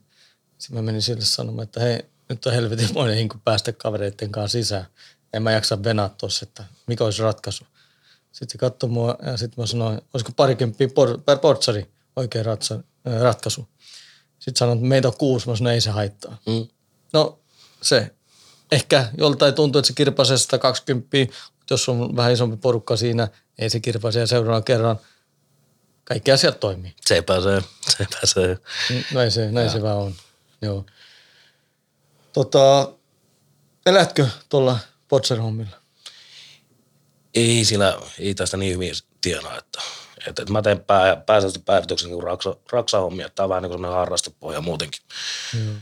Sitten 0.58 0.76
mä 0.76 0.82
menin 0.82 1.02
sille 1.02 1.24
sanomaan, 1.24 1.64
että 1.64 1.80
hei, 1.80 2.02
nyt 2.28 2.46
on 2.46 2.52
helvetinmoinen 2.52 3.16
hinku 3.16 3.36
päästä 3.44 3.72
kavereiden 3.72 4.30
kanssa 4.32 4.58
sisään. 4.58 4.86
En 5.34 5.42
mä 5.42 5.52
jaksa 5.52 5.84
venaa 5.84 6.08
tuossa, 6.08 6.46
että 6.48 6.64
mikä 6.86 7.04
olisi 7.04 7.22
ratkaisu. 7.22 7.64
Sitten 8.32 8.52
se 8.52 8.58
katsoi 8.58 8.90
mua 8.90 9.16
ja 9.26 9.36
sitten 9.36 9.62
mä 9.62 9.66
sanoin, 9.66 10.00
olisiko 10.14 10.32
parikymppiä 10.36 10.88
por, 10.88 11.18
per 11.18 11.38
portsari 11.38 11.90
oikea 12.16 12.42
ratsa, 12.42 12.74
äh, 12.74 13.20
ratkaisu. 13.20 13.68
Sitten 14.38 14.56
sanoin, 14.58 14.78
että 14.78 14.88
meitä 14.88 15.08
on 15.08 15.16
kuusi, 15.16 15.48
mä 15.48 15.56
sanoin, 15.56 15.74
ei 15.74 15.80
se 15.80 15.90
haittaa. 15.90 16.38
Mm. 16.46 16.66
No 17.12 17.38
se, 17.82 18.14
ehkä 18.72 19.08
joltain 19.18 19.54
tuntuu, 19.54 19.78
että 19.78 19.86
se 19.86 19.92
kirpaisee 19.92 20.38
120, 20.38 21.16
mutta 21.58 21.74
jos 21.74 21.88
on 21.88 22.16
vähän 22.16 22.32
isompi 22.32 22.56
porukka 22.56 22.96
siinä, 22.96 23.28
ei 23.58 23.70
se 23.70 23.80
kirpaise 23.80 24.20
ja 24.20 24.26
seuraavan 24.26 24.64
kerran 24.64 24.98
kaikki 26.04 26.32
asiat 26.32 26.60
toimii. 26.60 26.94
Se, 27.06 27.14
sepä 27.98 28.26
se. 28.26 28.58
Mm, 28.90 29.02
Näin 29.14 29.30
se, 29.30 29.50
näin 29.50 29.70
se 29.70 29.82
vaan 29.82 29.96
on. 29.96 30.14
Joo. 30.62 30.84
Tota, 32.32 32.92
elätkö 33.86 34.26
tuolla 34.48 34.78
Potser-hommilla? 35.14 35.76
Ei 37.34 37.64
sillä, 37.64 37.98
ei 38.18 38.34
tästä 38.34 38.56
niin 38.56 38.74
hyvin 38.74 38.94
tienaa, 39.20 39.58
että, 39.58 39.80
että, 40.26 40.42
että 40.42 40.52
mä 40.52 40.62
teen 40.62 40.80
pää, 40.80 41.16
pääsääntöisesti 41.16 41.64
päivityksen 41.64 42.10
niin 42.10 42.22
raksa, 42.22 42.56
raksahommia, 42.72 43.26
että 43.26 43.34
tämä 43.36 43.44
on 43.44 43.48
vähän 43.50 43.62
niin 43.62 43.70
kuin 43.70 43.84
harrastepohja 43.84 44.60
muutenkin. 44.60 45.02
Joo. 45.54 45.74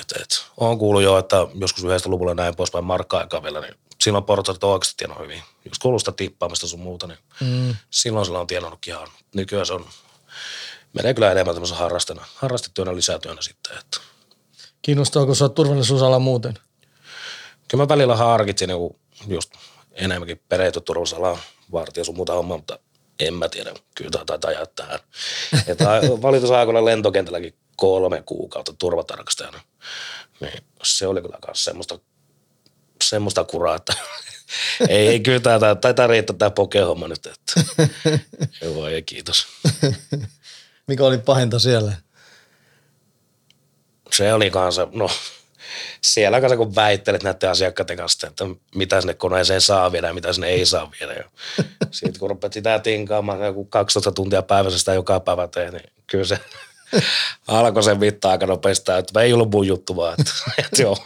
Et, 0.00 0.12
et, 0.22 0.44
on 0.56 0.78
kuullut 0.78 1.02
jo, 1.02 1.18
että 1.18 1.36
joskus 1.54 1.84
yhdestä 1.84 2.08
luvulla 2.08 2.34
näin 2.34 2.56
poispäin 2.56 2.84
markka-aikaa 2.84 3.42
vielä, 3.42 3.60
niin 3.60 3.74
silloin 4.00 4.24
portsarit 4.24 4.64
on 4.64 4.72
oikeasti 4.72 4.94
tiennyt 4.96 5.18
hyvin. 5.18 5.42
Jos 5.64 5.78
kuuluu 5.78 5.98
sitä 5.98 6.12
tippaamista 6.12 6.66
sun 6.66 6.80
muuta, 6.80 7.06
niin 7.06 7.18
Mm. 7.40 7.74
silloin 7.90 8.26
sillä 8.26 8.40
on 8.40 8.46
tienannutkin 8.46 8.94
ihan. 8.94 9.08
Nykyään 9.34 9.66
se 9.66 9.72
on, 9.72 9.86
menee 10.92 11.14
kyllä 11.14 11.32
enemmän 11.32 11.54
tämmöisen 11.54 11.76
harrastena, 11.78 12.24
harrastetyönä 12.34 12.96
lisätyönä 12.96 13.42
sitten. 13.42 13.78
Että. 13.78 13.98
Kiinnostaako 14.82 15.34
sinua 15.34 15.48
turvallisuusala 15.48 16.18
muuten? 16.18 16.58
Kyllä 17.68 17.84
mä 17.84 17.88
välillä 17.88 18.16
harkitsin 18.16 18.68
niin 18.68 18.96
just 19.26 19.50
enemmänkin 19.92 20.40
perehtyä 20.48 20.82
turvallisuusalaan 20.82 21.38
vartija 21.72 22.04
sun 22.04 22.16
muuta 22.16 22.34
hommaa, 22.34 22.56
mutta 22.56 22.78
En 23.20 23.34
mä 23.34 23.48
tiedä, 23.48 23.74
kyllä 23.94 24.10
tämä 24.10 24.24
taitaa 24.24 24.52
jää 24.52 24.66
tähän. 24.66 24.98
Valitusaikoina 26.22 26.84
lentokentälläkin 26.84 27.54
kolme 27.76 28.22
kuukautta 28.26 28.72
turvatarkastajana. 28.72 29.60
Niin 30.40 30.64
se 30.82 31.06
oli 31.06 31.22
kyllä 31.22 31.38
myös 31.46 31.64
semmoista, 31.64 31.98
semmoista 33.04 33.44
kuraa, 33.44 33.76
että 33.76 33.92
ei, 34.88 35.08
ei 35.08 35.20
kyllä 35.20 35.40
tämä 35.40 35.74
taitaa 35.74 36.06
riittää 36.06 36.36
tämä 36.36 36.50
pokehomma 36.50 37.08
nyt. 37.08 37.26
Että. 37.26 37.84
Joo, 38.64 38.88
ei 38.88 39.02
kiitos. 39.02 39.46
Mikä 40.86 41.04
oli 41.04 41.18
pahinta 41.18 41.58
siellä? 41.58 41.92
Se 44.12 44.32
oli 44.32 44.50
kanssa, 44.50 44.88
no 44.92 45.10
siellä 46.00 46.40
kanssa 46.40 46.56
kun 46.56 46.74
väittelet 46.74 47.22
näiden 47.22 47.50
asiakkaiden 47.50 47.96
kanssa, 47.96 48.26
että 48.26 48.44
mitä 48.74 49.00
sinne 49.00 49.14
koneeseen 49.14 49.60
saa 49.60 49.92
viedä 49.92 50.06
ja 50.06 50.14
mitä 50.14 50.32
sinne 50.32 50.48
ei 50.48 50.66
saa 50.66 50.92
viedä. 51.00 51.24
Sitten 51.90 52.20
kun 52.20 52.30
rupeat 52.30 52.52
sitä 52.52 52.78
tinkaamaan 52.78 53.40
joku 53.40 53.64
12 53.64 54.12
tuntia 54.12 54.42
päivässä 54.42 54.78
sitä 54.78 54.94
joka 54.94 55.20
päivä 55.20 55.48
teet, 55.48 55.72
niin 55.72 55.92
kyllä 56.06 56.24
se 56.24 56.38
alkoi 57.48 57.82
sen 57.82 57.98
mittaa 57.98 58.30
aika 58.30 58.46
nopeasti, 58.46 58.92
että 58.92 59.20
ei 59.20 59.32
ollut 59.32 59.50
mun 59.50 59.66
juttu 59.66 59.96
vaan, 59.96 60.16
että, 60.18 60.32
että 60.64 60.82
joo. 60.82 60.98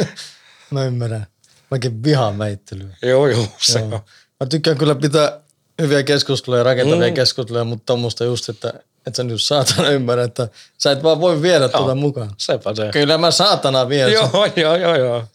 Mä 0.70 0.84
ymmärrän. 0.84 1.26
Mäkin 1.70 2.02
vihaan 2.02 2.38
väittelyä. 2.38 2.96
Joo, 3.02 3.26
joo, 3.26 3.46
se 3.58 3.78
Joo. 3.78 3.88
on. 3.94 4.00
Mä 4.40 4.46
tykkään 4.46 4.78
kyllä 4.78 4.94
pitää 4.94 5.40
hyviä 5.80 6.02
keskusteluja, 6.02 6.62
rakentavia 6.62 7.08
mm. 7.08 7.14
keskusteluja, 7.14 7.64
mutta 7.64 7.82
tommoista 7.86 8.24
just, 8.24 8.48
että 8.48 8.72
et 9.10 9.14
sä 9.14 9.22
nyt 9.24 9.42
saatana 9.42 9.90
ymmärrä, 9.90 10.24
että 10.24 10.48
sä 10.78 10.92
et 10.92 11.02
vaan 11.02 11.20
voi 11.20 11.42
viedä 11.42 11.68
tuota 11.68 11.94
mukaan. 11.94 12.30
Sepä 12.36 12.74
se. 12.74 12.88
Kyllä 12.92 13.18
mä 13.18 13.30
saatana 13.30 13.88
vien. 13.88 14.12
Joo, 14.12 14.30
joo, 14.56 14.76
joo, 14.76 14.96
joo. 14.96 15.24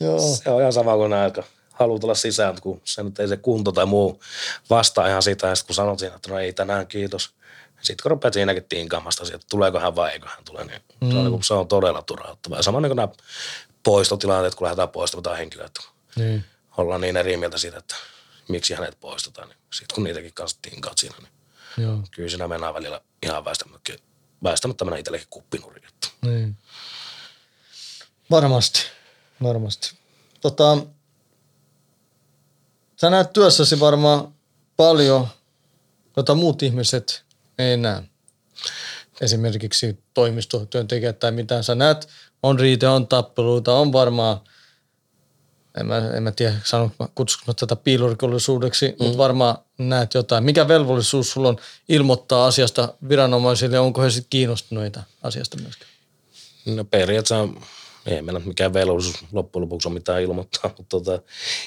Joo. 0.00 0.18
Se 0.18 0.50
on 0.50 0.60
ihan 0.60 0.72
sama 0.72 0.96
kuin 0.96 1.10
näin, 1.10 1.32
kun 1.32 1.44
haluaa 1.72 1.98
tulla 1.98 2.14
sisään, 2.14 2.60
kun 2.60 2.80
se 2.84 3.02
nyt 3.02 3.18
ei 3.18 3.28
se 3.28 3.36
kunto 3.36 3.72
tai 3.72 3.86
muu 3.86 4.20
vastaa 4.70 5.08
ihan 5.08 5.22
sitä. 5.22 5.46
Ja 5.46 5.54
sitten 5.54 5.66
kun 5.66 5.74
sanot 5.74 5.98
siinä, 5.98 6.14
että 6.16 6.30
no 6.30 6.38
ei 6.38 6.52
tänään, 6.52 6.86
kiitos. 6.86 7.30
Sitten 7.82 8.02
kun 8.02 8.10
rupeat 8.10 8.34
siinäkin 8.34 8.64
tinkaamasta, 8.64 9.24
että 9.24 9.46
tuleeko 9.50 9.80
hän 9.80 9.96
vai 9.96 10.10
eikö 10.10 10.26
hän 10.28 10.44
tule, 10.44 10.64
niin 10.64 10.80
mm. 11.00 11.10
se, 11.10 11.16
on, 11.16 11.30
niin 11.32 11.44
se 11.44 11.54
on 11.54 11.68
todella 11.68 12.02
turhauttavaa. 12.02 12.62
Sama 12.62 12.80
niin 12.80 12.90
kuin 12.90 12.96
nämä 12.96 13.08
poistotilanteet, 13.82 14.54
kun 14.54 14.64
lähdetään 14.64 14.88
poistamaan 14.88 15.42
että 15.42 15.80
Niin. 16.16 16.44
ollaan 16.76 17.00
niin 17.00 17.16
eri 17.16 17.36
mieltä 17.36 17.58
siitä, 17.58 17.78
että 17.78 17.94
miksi 18.48 18.74
hänet 18.74 19.00
poistetaan. 19.00 19.48
Niin 19.48 19.58
sitten 19.72 19.94
kun 19.94 20.04
niitäkin 20.04 20.34
kanssa 20.34 20.58
tinkaat 20.62 20.98
siinä, 20.98 21.16
niin 21.18 21.33
Joo. 21.78 21.98
kyllä 22.10 22.28
siinä 22.28 22.48
mennään 22.48 22.74
välillä 22.74 23.00
ihan 23.22 23.44
väistämättä, 23.44 23.92
väistämättä 24.42 24.84
mennään 24.84 25.00
itsellekin 25.00 25.28
kuppinuriin. 25.30 25.88
Että 25.88 26.08
Niin. 26.22 26.56
Varmasti. 28.30 28.80
Varmasti. 29.42 29.94
Tota, 30.40 30.78
sä 33.00 33.10
näet 33.10 33.32
työssäsi 33.32 33.80
varmaan 33.80 34.34
paljon, 34.76 35.28
jota 36.16 36.34
muut 36.34 36.62
ihmiset 36.62 37.24
ei 37.58 37.76
näe. 37.76 38.02
Esimerkiksi 39.20 39.98
toimistotyöntekijät 40.14 41.18
tai 41.18 41.32
mitä 41.32 41.62
sä 41.62 41.74
näet. 41.74 42.08
On 42.42 42.58
riite, 42.58 42.88
on 42.88 43.08
tappeluita, 43.08 43.74
on 43.74 43.92
varmaan, 43.92 44.40
en 45.80 45.86
mä, 45.86 45.96
en 46.16 46.22
mä 46.22 46.32
tiedä, 46.32 46.54
sano, 46.64 46.90
kutsuks 47.14 47.46
mä 47.46 47.54
tätä 47.54 47.76
piilorikollisuudeksi, 47.76 48.88
mm. 48.88 48.94
mutta 48.98 49.18
varmaan 49.18 49.58
näet 49.78 50.14
jotain. 50.14 50.44
Mikä 50.44 50.68
velvollisuus 50.68 51.30
sulla 51.30 51.48
on 51.48 51.56
ilmoittaa 51.88 52.46
asiasta 52.46 52.94
viranomaisille, 53.08 53.78
onko 53.78 54.02
he 54.02 54.10
sitten 54.10 54.30
kiinnostuneita 54.30 55.02
asiasta 55.22 55.56
myöskin? 55.62 55.86
No 56.66 56.84
periaatteessa 56.84 57.48
ei 58.06 58.22
meillä 58.22 58.40
mikään 58.40 58.74
velvollisuus 58.74 59.24
loppujen 59.32 59.62
lopuksi 59.62 59.88
ole 59.88 59.94
mitään 59.94 60.22
ilmoittaa. 60.22 60.70
Mutta 60.78 61.00
tota, 61.00 61.12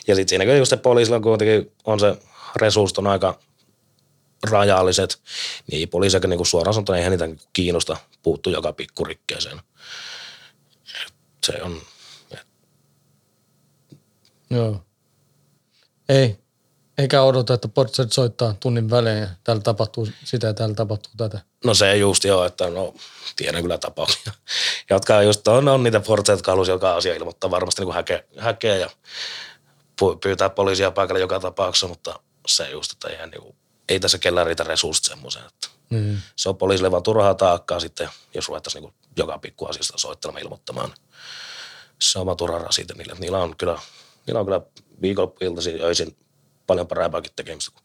ja 0.07 0.15
sitten 0.15 0.29
siinäkin 0.29 0.57
just 0.57 0.69
se 0.69 0.77
poliisilla 0.77 1.19
kuitenkin 1.19 1.71
on 1.85 1.99
se 1.99 2.17
resurssit 2.55 2.97
on 2.97 3.07
aika 3.07 3.39
rajalliset, 4.49 5.21
niin 5.71 5.89
poliisiakin 5.89 6.29
niin 6.29 6.45
suoraan 6.45 6.73
sanottuna 6.73 6.97
eihän 6.97 7.11
niitä 7.11 7.29
kiinnosta 7.53 7.97
puuttua 8.23 8.53
joka 8.53 8.73
pikkurikkeeseen. 8.73 9.59
Se 11.45 11.53
on, 11.61 11.81
Joo. 14.49 14.83
Ei. 16.09 16.37
Eikä 16.97 17.21
odota, 17.21 17.53
että 17.53 17.67
portset 17.67 18.13
soittaa 18.13 18.55
tunnin 18.59 18.89
välein 18.89 19.19
ja 19.21 19.27
täällä 19.43 19.61
tapahtuu 19.63 20.07
sitä 20.23 20.47
ja 20.47 20.53
täällä 20.53 20.75
tapahtuu 20.75 21.11
tätä. 21.17 21.39
no 21.65 21.73
se 21.73 21.97
just 21.97 22.23
joo, 22.23 22.45
että 22.45 22.69
no 22.69 22.93
tiedän 23.35 23.61
kyllä 23.61 23.77
tapauksia, 23.77 24.33
jotka 24.89 25.21
just 25.21 25.47
on, 25.47 25.67
on 25.67 25.83
niitä 25.83 25.99
fortseja, 25.99 26.33
jotka 26.33 26.51
halusi 26.51 26.71
joka 26.71 26.95
asia 26.95 27.15
ilmoittaa 27.15 27.51
varmasti 27.51 27.85
niin 27.85 27.93
häkeä, 27.93 28.23
häkeä 28.37 28.75
ja 28.75 28.89
pyytää 30.21 30.49
poliisia 30.49 30.91
paikalle 30.91 31.19
joka 31.19 31.39
tapauksessa, 31.39 31.87
mutta 31.87 32.19
se 32.47 32.69
just, 32.69 32.91
että 32.91 33.07
eihän 33.07 33.29
niin 33.29 33.55
ei 33.89 33.99
tässä 33.99 34.17
kellään 34.17 34.47
riitä 34.47 34.63
resurssit 34.63 35.05
semmoiseen, 35.05 35.45
että 35.45 35.67
Niin. 35.89 36.19
se 36.35 36.49
on 36.49 36.57
poliisille 36.57 36.91
vaan 36.91 37.03
turhaa 37.03 37.33
taakkaa 37.33 37.79
sitten, 37.79 38.09
jos 38.33 38.47
ruvettaisiin 38.47 38.83
niin 38.83 38.93
joka 39.17 39.37
pikku 39.37 39.65
asiasta 39.65 39.97
soittelemaan 39.97 40.43
ilmoittamaan. 40.43 40.93
Se 42.01 42.19
on 42.19 42.25
vaan 42.25 42.37
turha 42.37 42.57
rasite 42.57 42.93
niille. 42.93 43.13
Niillä 43.19 43.37
on 43.37 43.55
kyllä, 43.57 43.79
niillä 44.27 44.39
on 44.39 44.45
kyllä 44.45 44.61
viikonloppuiltaisin 45.01 45.81
öisin 45.81 46.17
paljon 46.67 46.87
parempaakin 46.87 47.31
tekemistä 47.35 47.71
kuin 47.71 47.83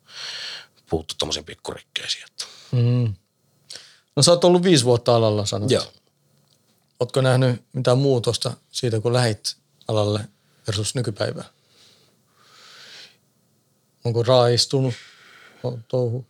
puuttu 0.90 1.14
tuommoisiin 1.18 1.44
pikkurikkeisiin. 1.44 2.24
Että. 2.24 2.44
Mm. 2.72 3.14
No 4.16 4.22
sä 4.22 4.31
oot 4.31 4.44
ollut 4.44 4.62
viisi 4.62 4.85
vuotta 4.85 5.16
alalla, 5.16 5.46
sanot. 5.46 5.70
Joo. 5.70 5.85
Ootko 7.00 7.20
nähnyt 7.20 7.64
mitään 7.72 7.98
muutosta 7.98 8.52
siitä, 8.70 9.00
kun 9.00 9.12
lähit 9.12 9.57
alalle 9.88 10.20
versus 10.66 10.94
nykypäivää? 10.94 11.44
Onko 14.05 14.22
raaistunut 14.22 14.94
on 15.62 15.85
touhu? 15.88 16.26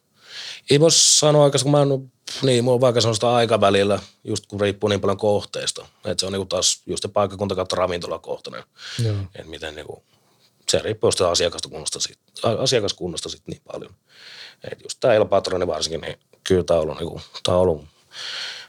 Ei 0.70 0.80
voi 0.80 0.90
sanoa 0.90 1.44
oikeastaan, 1.44 1.72
kun 1.72 1.88
mä 1.90 1.94
en, 1.94 2.12
niin, 2.42 2.64
mulla 2.64 2.74
on 2.74 2.80
vaikka 2.80 3.00
sitä 3.00 3.34
aikavälillä, 3.34 4.00
just 4.24 4.46
kun 4.46 4.60
riippuu 4.60 4.88
niin 4.88 5.00
paljon 5.00 5.18
kohteesta. 5.18 5.86
Että 6.04 6.20
se 6.20 6.26
on 6.26 6.32
niinku 6.32 6.46
taas 6.46 6.82
just 6.86 7.02
se 7.02 7.08
paikkakunta 7.08 7.54
kautta 7.54 7.76
ravintolakohtainen. 7.76 8.64
Joo. 9.04 9.16
Että 9.34 9.50
miten 9.50 9.74
niinku, 9.74 10.02
se 10.68 10.78
riippuu 10.78 11.08
just 11.08 11.20
asiakaskunnasta, 11.20 12.00
sit, 12.00 12.18
asiakaskunnasta 12.58 13.28
sit 13.28 13.42
niin 13.46 13.62
paljon. 13.72 13.94
Et 14.72 14.82
just 14.82 15.00
tämä 15.00 15.14
El 15.14 15.24
Patroni 15.24 15.66
varsinkin, 15.66 16.00
niin 16.00 16.18
kyllä 16.44 16.64
tämä 16.64 16.80
on 16.80 16.82
ollut, 16.82 16.98
niinku, 16.98 17.20
tää 17.42 17.54
on 17.54 17.60
ollut, 17.60 17.84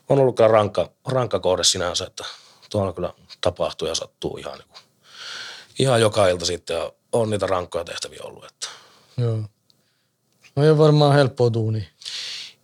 on 0.09 0.19
ollut 0.19 0.35
kyllä 0.35 0.47
rankka, 0.47 0.89
rankka 1.05 1.39
kohde 1.39 1.63
sinänsä, 1.63 2.05
että 2.05 2.25
tuolla 2.69 2.93
kyllä 2.93 3.13
tapahtuu 3.41 3.87
ja 3.87 3.95
sattuu 3.95 4.37
ihan, 4.37 4.57
niinku, 4.59 4.77
ihan 5.79 6.01
joka 6.01 6.27
ilta 6.27 6.45
sitten 6.45 6.75
ja 6.75 6.91
on 7.11 7.29
niitä 7.29 7.47
rankkoja 7.47 7.85
tehtäviä 7.85 8.19
ollut. 8.23 8.45
Että. 8.45 8.67
Joo. 9.17 9.37
No 10.55 10.63
ei 10.63 10.69
ole 10.69 10.77
varmaan 10.77 11.13
helppoa 11.13 11.53
duunia. 11.53 11.83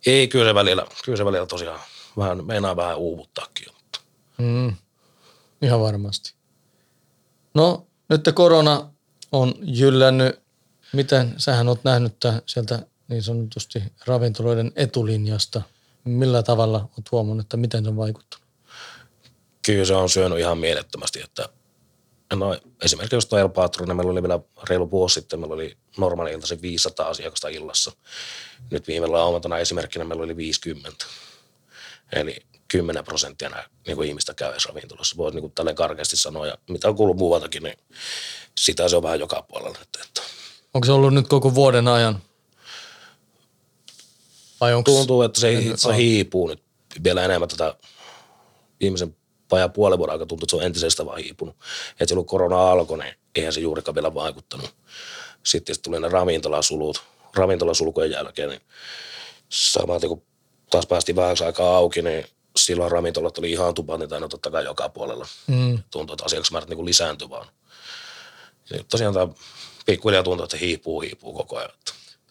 Ei, 0.06 0.28
kyllä 0.28 0.50
se 0.50 0.54
välillä, 0.54 0.86
kyllä 1.04 1.16
se 1.16 1.24
välillä 1.24 1.46
tosiaan 1.46 1.80
vähän, 2.16 2.46
meinaa 2.46 2.76
vähän 2.76 2.98
uuvuttaakin. 2.98 3.66
Mutta. 3.74 4.00
Mm. 4.38 4.76
Ihan 5.62 5.80
varmasti. 5.80 6.34
No, 7.54 7.86
nyt 8.08 8.28
korona 8.34 8.90
on 9.32 9.54
jyllännyt. 9.62 10.40
Miten 10.92 11.34
sähän 11.36 11.68
oot 11.68 11.84
nähnyt 11.84 12.20
tämän 12.20 12.42
sieltä 12.46 12.86
niin 13.08 13.22
sanotusti 13.22 13.82
ravintoloiden 14.06 14.72
etulinjasta? 14.76 15.62
Millä 16.04 16.42
tavalla 16.42 16.78
oot 16.78 17.12
huomannut, 17.12 17.44
että 17.44 17.56
miten 17.56 17.84
se 17.84 17.90
on 17.90 17.96
vaikuttanut? 17.96 18.46
Kyllä 19.66 19.84
se 19.84 19.94
on 19.94 20.08
syönyt 20.08 20.38
ihan 20.38 20.58
mielettömästi, 20.58 21.20
että 21.22 21.48
no, 22.34 22.56
esimerkiksi 22.84 23.16
jos 23.16 23.26
tuo 23.26 23.38
El 23.38 23.48
Patrone, 23.48 23.94
meillä 23.94 24.12
oli 24.12 24.22
vielä 24.22 24.40
reilu 24.68 24.90
vuosi 24.90 25.14
sitten, 25.14 25.40
meillä 25.40 25.54
oli 25.54 25.76
normaali 25.98 26.32
iltaisin 26.32 26.62
500 26.62 27.08
asiakasta 27.08 27.48
illassa. 27.48 27.92
Nyt 28.70 28.88
viime 28.88 29.06
lauantaina 29.06 29.58
esimerkkinä 29.58 30.04
meillä 30.04 30.24
oli 30.24 30.36
50. 30.36 31.06
Eli 32.12 32.36
10 32.68 33.04
prosenttia 33.04 33.48
nämä 33.48 33.64
niin 33.86 33.96
kuin 33.96 34.08
ihmistä 34.08 34.34
käy 34.34 34.50
edes 34.50 34.66
ravintolassa. 34.66 35.16
Voisi 35.16 35.40
niin 35.40 35.52
tälleen 35.52 35.76
karkeasti 35.76 36.16
sanoa, 36.16 36.46
ja 36.46 36.58
mitä 36.68 36.88
on 36.88 36.96
kuullut 36.96 37.16
muualtakin, 37.16 37.62
niin 37.62 37.78
sitä 38.58 38.88
se 38.88 38.96
on 38.96 39.02
vähän 39.02 39.20
joka 39.20 39.42
puolella 39.42 39.78
nyt. 39.78 40.06
Että 40.06 40.22
Onko 40.74 40.84
se 40.84 40.92
ollut 40.92 41.14
nyt 41.14 41.28
koko 41.28 41.54
vuoden 41.54 41.88
ajan? 41.88 42.22
Vai 44.60 44.74
onko 44.74 44.90
tuntuu, 44.90 45.22
että 45.22 45.40
se, 45.40 45.72
se 45.76 45.96
hiipuu 45.96 46.48
nyt 46.48 46.62
vielä 47.04 47.24
enemmän 47.24 47.48
tätä 47.48 47.74
viimeisen 48.80 49.16
vajaa 49.50 49.68
puolen 49.68 49.98
vuoden 49.98 50.12
aikaa 50.12 50.26
tuntuu, 50.26 50.44
että 50.44 50.50
se 50.50 50.56
on 50.56 50.62
entisestä 50.62 51.06
vaan 51.06 51.18
hiipunut. 51.18 51.56
Että 51.92 52.06
silloin 52.06 52.26
korona 52.26 52.70
alkoi, 52.70 52.98
niin 52.98 53.14
eihän 53.34 53.52
se 53.52 53.60
juurikaan 53.60 53.94
vielä 53.94 54.14
vaikuttanut. 54.14 54.74
Sitten 55.46 55.74
sit 55.74 55.82
tuli 55.82 56.00
ne 56.00 56.08
ravintolasulut, 56.08 57.02
ravintolasulkujen 57.34 58.10
jälkeen, 58.10 58.48
niin 58.48 58.60
samaten 59.48 60.08
kun 60.08 60.22
taas 60.70 60.86
päästiin 60.86 61.16
vähäksi 61.16 61.44
aikaa 61.44 61.76
auki, 61.76 62.02
niin 62.02 62.26
silloin 62.56 62.92
ravintolat 62.92 63.38
oli 63.38 63.50
ihan 63.50 63.74
tupat, 63.74 64.00
niin 64.00 64.30
totta 64.30 64.50
kai 64.50 64.64
joka 64.64 64.88
puolella. 64.88 65.26
Mm. 65.46 65.78
Tuntuu, 65.90 66.14
että 66.14 66.24
asiakasmäärät 66.24 66.68
niin 66.68 66.84
lisääntyy 66.84 67.30
vaan. 67.30 67.46
Ja 68.70 68.84
tosiaan 68.88 69.14
tämä 69.14 69.28
pikkuhiljaa 69.86 70.22
tuntuu, 70.22 70.44
että 70.44 70.56
hiipuu, 70.56 71.00
hiipuu 71.00 71.32
koko 71.32 71.56
ajan. 71.56 71.70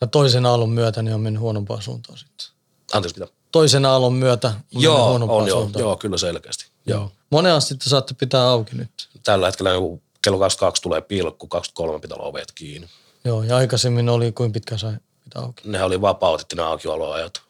Ja 0.01 0.07
toisen 0.07 0.45
aallon 0.45 0.70
myötä 0.70 1.01
niin 1.01 1.15
on 1.15 1.22
mennyt 1.22 1.41
huonompaan 1.41 1.82
suuntaan 1.82 2.17
sitten. 2.17 2.47
Anteeksi, 2.93 3.20
mitä? 3.20 3.34
Toisen 3.51 3.86
aallon 3.86 4.13
myötä 4.13 4.47
on 4.47 4.53
mennyt 4.53 4.84
Joo, 4.84 5.09
huonompaan 5.09 5.41
on 5.41 5.47
joo, 5.47 5.59
suuntaan. 5.59 5.82
joo, 5.82 5.97
kyllä 5.97 6.17
selkeästi. 6.17 6.65
Joo. 6.89 7.11
Monen 7.29 7.61
te 7.79 7.89
saatte 7.89 8.13
pitää 8.13 8.49
auki 8.49 8.75
nyt. 8.75 9.09
Tällä 9.23 9.45
hetkellä 9.45 9.71
niin 9.71 10.01
kello 10.21 10.39
22 10.39 10.81
tulee 10.81 11.01
pilkku, 11.01 11.47
23 11.47 11.99
pitää 11.99 12.17
olla 12.17 12.27
ovet 12.27 12.51
kiinni. 12.51 12.87
Joo, 13.23 13.43
ja 13.43 13.57
aikaisemmin 13.57 14.09
oli 14.09 14.31
kuin 14.31 14.51
pitkä 14.51 14.77
sai 14.77 14.93
pitää 15.23 15.41
auki. 15.41 15.61
nehän 15.65 15.87
oli 15.87 16.01
vapautettu 16.01 16.55
ne 16.55 16.63
aukioloajat. 16.63 17.41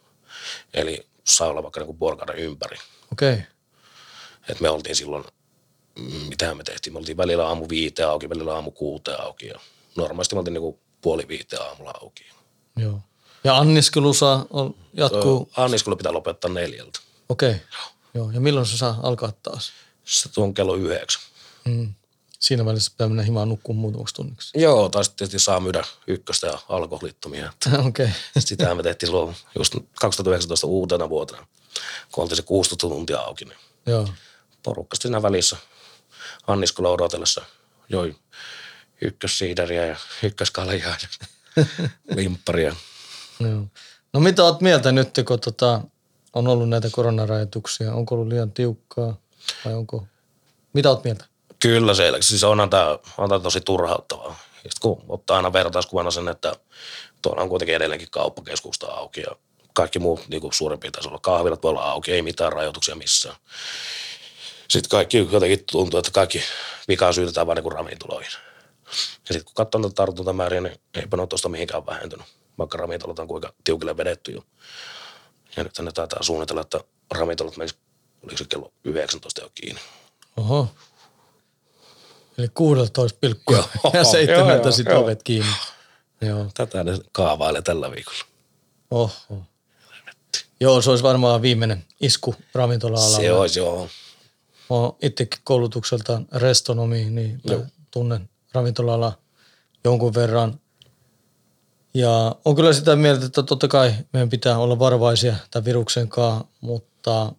Eli 0.73 1.07
saa 1.23 1.47
olla 1.47 1.63
vaikka 1.63 1.81
niin 1.81 1.99
vuorokauden 1.99 2.37
ympäri. 2.37 2.77
Okei. 3.11 3.33
Okay. 3.33 3.45
Et 4.49 4.59
me 4.59 4.69
oltiin 4.69 4.95
silloin, 4.95 5.23
mm, 5.99 6.15
mitä 6.29 6.55
me 6.55 6.63
tehtiin, 6.63 6.93
me 6.93 6.99
oltiin 6.99 7.17
välillä 7.17 7.47
aamu 7.47 7.65
viiteen 7.69 8.09
auki, 8.09 8.29
välillä 8.29 8.55
aamu 8.55 8.71
kuuteen 8.71 9.21
auki 9.21 9.47
ja 9.47 9.59
normaalisti 9.95 10.35
me 10.35 10.39
oltiin 10.39 10.53
niin 10.53 10.79
puoli 11.01 11.27
viiteen 11.27 11.61
aamulla 11.61 11.93
auki. 12.01 12.25
Joo. 12.77 12.99
Ja 13.43 13.57
anniskelu 13.57 14.13
saa 14.13 14.45
on, 14.49 14.75
jatkuu. 14.93 15.49
Anniskelu 15.57 15.95
pitää 15.95 16.13
lopettaa 16.13 16.51
neljältä. 16.51 16.99
Okei. 17.29 17.49
Okay. 17.49 17.61
Joo. 17.73 17.98
Ja 18.13 18.39
milloin 18.39 18.65
se 18.65 18.77
saa 18.77 18.99
alkaa 19.03 19.31
taas? 19.31 19.71
Se 20.05 20.29
on 20.37 20.53
kello 20.53 20.75
yhdeksän. 20.75 21.21
Mm. 21.65 21.93
Siinä 22.39 22.65
välissä 22.65 22.91
pitää 22.91 23.07
mennä 23.07 23.23
himaan 23.23 23.49
nukkuun 23.49 23.77
muutamaksi 23.77 24.15
tunniksi. 24.15 24.61
Joo, 24.61 24.89
tai 24.89 25.03
sitten 25.03 25.17
tietysti 25.17 25.45
saa 25.45 25.59
myydä 25.59 25.83
ykköstä 26.07 26.47
ja 26.47 26.59
alkoholittomia. 26.69 27.53
Okei. 27.87 28.05
Okay. 28.05 28.09
Sitä 28.39 28.75
me 28.75 28.83
tehtiin 28.83 29.07
silloin 29.07 29.35
just 29.57 29.75
2019 30.01 30.67
uutena 30.67 31.09
vuotena, 31.09 31.47
kun 32.11 32.21
oltiin 32.21 32.37
se 32.37 32.41
16 32.41 32.87
tuntia 32.87 33.19
auki. 33.19 33.45
Niin 33.45 33.57
Joo. 33.85 34.09
porukka 34.63 34.97
siinä 34.99 35.21
välissä 35.21 35.57
anniskelua 36.47 36.91
odotellessa 36.91 37.41
joi 37.89 38.15
ykkössiideriä 39.01 39.85
ja 39.85 39.95
ykköskaljaa 40.23 40.97
ja 41.01 41.65
limpparia. 42.15 42.75
Joo. 43.39 43.65
No 44.13 44.19
mitä 44.19 44.43
oot 44.43 44.61
mieltä 44.61 44.91
nyt, 44.91 45.09
kun 45.27 45.39
tota, 45.39 45.81
on 46.33 46.47
ollut 46.47 46.69
näitä 46.69 46.89
koronarajoituksia? 46.91 47.93
Onko 47.93 48.15
ollut 48.15 48.27
liian 48.27 48.51
tiukkaa 48.51 49.17
vai 49.65 49.73
onko... 49.73 50.07
Mitä 50.73 50.89
oot 50.89 51.03
mieltä? 51.03 51.25
Kyllä 51.59 51.93
se, 51.93 52.11
siis 52.19 52.43
onhan 52.43 52.69
tämä, 52.69 52.99
on 53.17 53.29
tää 53.29 53.39
tosi 53.39 53.61
turhauttavaa. 53.61 54.39
Ja 54.63 54.69
kun 54.81 55.03
ottaa 55.09 55.37
aina 55.37 55.53
vertauskuvana 55.53 56.11
sen, 56.11 56.27
että 56.27 56.55
tuolla 57.21 57.41
on 57.41 57.49
kuitenkin 57.49 57.75
edelleenkin 57.75 58.11
kauppakeskusta 58.11 58.87
auki 58.87 59.21
ja 59.21 59.35
kaikki 59.73 59.99
muut 59.99 60.27
niin 60.27 60.41
kuin 60.41 60.53
suurin 60.53 60.79
piirtein 60.79 61.07
olla 61.07 61.19
kahvilat 61.21 61.63
voi 61.63 61.69
olla 61.69 61.91
auki, 61.91 62.11
ei 62.11 62.21
mitään 62.21 62.53
rajoituksia 62.53 62.95
missään. 62.95 63.35
Sitten 64.69 64.89
kaikki 64.89 65.27
jotenkin 65.31 65.63
tuntuu, 65.71 65.97
että 65.99 66.11
kaikki 66.11 66.41
vikaa 66.87 67.13
syytetään 67.13 67.47
vain 67.47 67.55
niin 67.63 67.71
ravintoloihin. 67.71 68.31
Ja 69.29 69.33
sitten 69.33 69.45
kun 69.45 69.53
katsoo 69.53 69.81
näitä 69.81 69.95
tartuntamääriä, 69.95 70.61
niin 70.61 70.79
eipä 70.93 71.17
ne 71.17 71.21
ole 71.21 71.27
tuosta 71.27 71.49
mihinkään 71.49 71.85
vähentynyt, 71.85 72.25
vaikka 72.57 72.77
ravintolat 72.77 73.19
on 73.19 73.27
kuinka 73.27 73.53
tiukille 73.63 73.97
vedetty 73.97 74.31
jo. 74.31 74.43
Ja 75.57 75.63
nyt 75.63 75.79
ne 75.79 75.91
taitaa 75.91 76.23
suunnitella, 76.23 76.61
että 76.61 76.79
ravintolat 77.11 77.57
menis, 77.57 77.75
oliko 78.23 78.37
se 78.37 78.45
kello 78.49 78.71
19 78.83 79.41
jo 79.41 79.51
kiinni. 79.55 79.81
Oho. 80.37 80.67
Eli 82.37 82.47
16 82.53 83.17
pilkku 83.21 83.53
Joo, 83.53 83.63
ja 83.93 83.99
joo, 83.99 84.11
7 84.11 84.49
joo, 84.49 84.71
sitten 84.71 84.97
ovet 84.97 85.23
kiinni. 85.23 85.51
Joo. 86.21 86.47
Tätä 86.53 86.83
ne 86.83 86.99
kaavailee 87.11 87.61
tällä 87.61 87.91
viikolla. 87.91 88.25
Oho. 88.91 89.43
Joo, 90.59 90.81
se 90.81 90.89
olisi 90.89 91.03
varmaan 91.03 91.41
viimeinen 91.41 91.85
isku 92.01 92.35
ravintola-alalla. 92.53 93.17
Se 93.17 93.31
olisi 93.31 93.59
joo. 93.59 93.89
Mä 94.69 94.75
oon 94.75 94.95
itsekin 95.01 95.39
koulutukseltaan 95.43 96.27
restonomi, 96.31 97.09
niin 97.09 97.41
tunnen 97.91 98.29
ravintola 98.53 99.17
jonkun 99.83 100.13
verran. 100.13 100.59
Ja 101.93 102.35
on 102.45 102.55
kyllä 102.55 102.73
sitä 102.73 102.95
mieltä, 102.95 103.25
että 103.25 103.43
totta 103.43 103.67
kai 103.67 103.93
meidän 104.13 104.29
pitää 104.29 104.57
olla 104.57 104.79
varovaisia 104.79 105.35
tämän 105.51 105.65
viruksen 105.65 106.09
kanssa, 106.09 106.45
mutta 106.61 107.33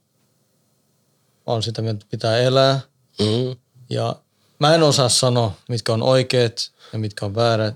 on 1.47 1.63
sitä 1.63 1.83
mieltä, 1.83 1.97
että 1.97 2.11
pitää 2.11 2.39
elää. 2.39 2.81
Mm. 3.19 3.57
Ja 3.91 4.17
mä 4.59 4.75
en 4.75 4.83
osaa 4.83 5.09
sanoa, 5.09 5.53
mitkä 5.69 5.93
on 5.93 6.03
oikeat 6.03 6.73
ja 6.93 6.99
mitkä 6.99 7.27
on 7.27 7.35
väärät, 7.35 7.75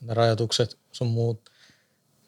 ne 0.00 0.14
rajoitukset 0.14 0.78
sun 0.92 1.08
muut. 1.08 1.50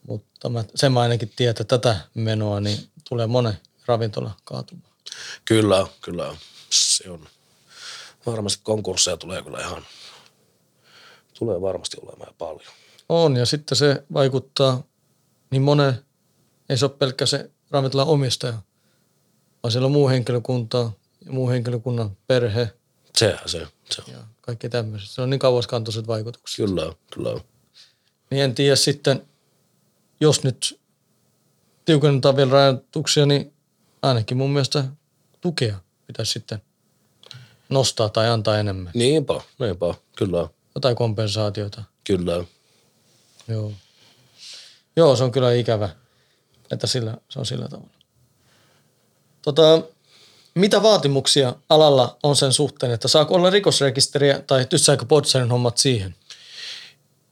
Mutta 0.07 0.49
mä, 0.49 0.65
sen 0.75 0.93
mä 0.93 1.01
ainakin 1.01 1.33
tiedän, 1.37 1.51
että 1.51 1.65
tätä 1.65 1.97
menoa 2.15 2.61
niin 2.61 2.89
tulee 3.09 3.27
monen 3.27 3.59
ravintola 3.87 4.31
kaatumaan. 4.45 4.93
Kyllä, 5.45 5.87
kyllä. 6.01 6.37
Se 6.71 7.11
on. 7.11 7.29
Varmasti 8.27 8.61
konkursseja 8.63 9.17
tulee 9.17 9.43
kyllä 9.43 9.61
ihan, 9.61 9.87
tulee 11.39 11.61
varmasti 11.61 11.97
olemaan 12.03 12.35
paljon. 12.39 12.73
On, 13.13 13.37
ja 13.37 13.47
sitten 13.47 13.77
se 13.79 14.05
vaikuttaa 14.13 14.83
niin 15.51 15.63
monen, 15.63 15.95
ei 16.69 16.77
se 16.79 16.85
ole 16.85 16.93
pelkkä 16.99 17.27
se 17.27 17.51
ravintolan 17.71 18.07
omistaja, 18.07 18.55
vaan 19.63 19.73
siellä 19.73 19.87
on 19.87 19.93
muu 19.93 20.09
henkilökunta 20.09 20.91
ja 21.25 21.33
muu 21.33 21.49
henkilökunnan 21.51 22.17
perhe 22.27 22.73
Sehän 23.19 23.49
se, 23.49 23.67
se 23.91 24.03
on. 24.09 24.13
ja 24.13 24.19
kaikki 24.41 24.69
tämmöiset. 24.69 25.11
Se 25.11 25.23
on 25.23 25.31
niin 25.31 25.39
kauaskantoiset 25.41 26.07
vaikutukset. 26.07 26.57
Kyllä, 26.67 26.93
kyllä. 27.15 27.41
Niin 28.31 28.43
en 28.43 28.55
tiedä 28.55 28.77
sitten, 28.77 29.27
jos 30.21 30.45
nyt 30.45 30.81
tiukennetaan 31.85 32.37
vielä 32.37 32.53
rajoituksia, 32.53 33.27
niin 33.27 33.53
ainakin 34.03 34.37
mun 34.37 34.51
mielestä 34.51 34.85
tukea 35.41 35.77
pitäisi 36.07 36.33
sitten 36.33 36.63
nostaa 37.69 38.09
tai 38.09 38.29
antaa 38.29 38.59
enemmän. 38.59 38.93
Niinpä, 38.95 39.41
niinpä, 39.59 39.95
kyllä, 40.17 40.49
Jotain 40.75 40.97
kompensaatiota. 40.97 41.83
kyllä. 42.05 42.45
Joo. 43.49 43.73
Joo, 44.97 45.17
se 45.17 45.25
on 45.25 45.33
kyllä 45.33 45.53
ikävä, 45.53 45.89
että 46.71 46.87
sillä, 46.87 47.17
se 47.29 47.39
on 47.39 47.47
sillä 47.47 47.69
tavalla. 47.69 47.91
Tota, 49.43 49.83
mitä 50.55 50.83
vaatimuksia 50.83 51.55
alalla 51.69 52.17
on 52.23 52.37
sen 52.37 52.53
suhteen, 52.53 52.93
että 52.93 53.09
saako 53.09 53.35
olla 53.35 53.51
rikosrekisteriä 53.51 54.43
tai 54.47 54.67
tyssääkö 54.67 55.05
Podsarin 55.05 55.51
hommat 55.51 55.79
siihen? 55.79 56.15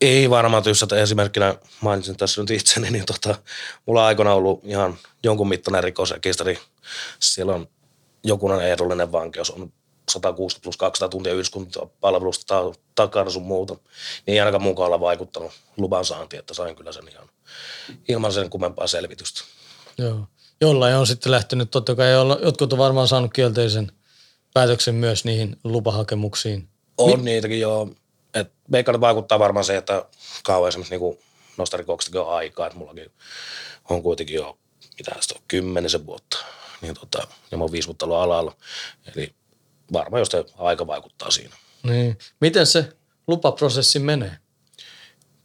Ei 0.01 0.31
varmaan 0.31 0.63
tyssätä. 0.63 0.97
Esimerkkinä 0.97 1.55
mainitsin 1.81 2.17
tässä 2.17 2.41
nyt 2.41 2.51
itseni, 2.51 2.91
niin 2.91 3.07
tota, 3.07 3.35
mulla 3.87 4.01
on 4.01 4.07
aikana 4.07 4.33
ollut 4.33 4.61
ihan 4.65 4.99
jonkun 5.23 5.49
mittainen 5.49 5.85
rikosrekisteri. 5.85 6.59
Siellä 7.19 7.55
on 7.55 7.69
jokunen 8.25 8.61
ehdollinen 8.61 9.13
vankeus, 9.13 9.51
on 9.51 9.73
160 10.11 10.63
plus 10.63 10.77
200 10.77 11.09
tuntia 11.09 11.33
yhdyskuntapalvelusta 11.33 12.45
ta- 12.47 12.81
takana 12.95 13.31
sun 13.31 13.43
muuta. 13.43 13.75
Niin 14.27 14.33
ei 14.35 14.41
ainakaan 14.41 14.63
mukaan 14.63 14.87
olla 14.87 15.01
vaikuttanut 15.01 15.53
luvan 15.77 16.05
saanti, 16.05 16.37
että 16.37 16.55
sain 16.55 16.77
kyllä 16.77 16.93
sen 16.93 17.09
ihan 17.09 17.29
ilman 18.09 18.33
sen 18.33 18.51
kummempaa 18.51 18.87
selvitystä. 18.87 19.41
Joo. 19.99 20.27
Jollain 20.61 20.97
on 20.97 21.07
sitten 21.07 21.33
lähtenyt, 21.33 21.71
totta 21.71 21.95
kai 21.95 22.11
jotkut 22.43 22.73
on 22.73 22.79
varmaan 22.79 23.09
saanut 23.09 23.33
kielteisen 23.33 23.93
päätöksen 24.55 24.95
myös 24.95 25.25
niihin 25.25 25.57
lupahakemuksiin. 25.65 26.69
On 26.99 27.25
niitäkin 27.25 27.61
joo. 27.61 27.91
Et 28.35 28.53
veikkaan, 28.73 29.01
vaikuttaa 29.01 29.39
varmaan 29.39 29.65
se, 29.65 29.77
että 29.77 30.05
kauan 30.43 30.69
esimerkiksi 30.69 30.93
niinku 30.93 31.19
noista 31.57 31.77
rikoksistakin 31.77 32.21
on 32.21 32.35
aikaa, 32.35 32.67
että 32.67 32.79
mullakin 32.79 33.11
on 33.91 34.03
kuitenkin 34.03 34.35
jo, 34.37 34.59
mitä 34.99 35.13
sitä 35.21 35.35
on, 35.35 35.43
kymmenisen 35.49 36.07
vuotta. 36.07 36.39
Niin 36.81 36.95
tota, 36.95 37.27
ja 37.51 37.59
mä 37.59 37.65
oon 37.65 37.73
viisi 37.73 37.89
vuotta 37.89 38.07
ollut 38.07 38.19
alalla. 38.19 38.57
Eli 39.17 39.35
varmaan 39.93 40.21
jos 40.21 40.29
se 40.29 40.45
aika 40.59 40.87
vaikuttaa 40.87 41.31
siinä. 41.31 41.57
Niin. 41.83 42.19
Miten 42.41 42.67
se 42.67 42.93
lupaprosessi 43.27 43.99
menee? 43.99 44.37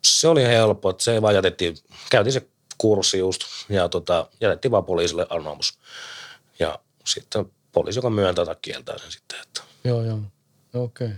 Se 0.03 0.27
oli 0.27 0.43
helppo, 0.43 0.89
että 0.89 1.03
se 1.03 1.21
vaan 1.21 1.35
jätettiin, 1.35 1.77
käytiin 2.11 2.33
se 2.33 2.47
kurssi 2.77 3.17
just 3.17 3.41
ja 3.69 3.89
tota, 3.89 4.27
jätettiin 4.41 4.71
vaan 4.71 4.85
poliisille 4.85 5.27
anomus. 5.29 5.79
Ja 6.59 6.79
sitten 7.05 7.51
poliisi, 7.71 7.99
joka 7.99 8.09
myöntää 8.09 8.45
tai 8.45 8.55
kieltää 8.61 8.97
sen 8.97 9.11
sitten, 9.11 9.39
että 9.41 9.61
Joo, 9.83 10.03
joo. 10.03 10.19
Okei. 10.73 11.07
Okay. 11.07 11.17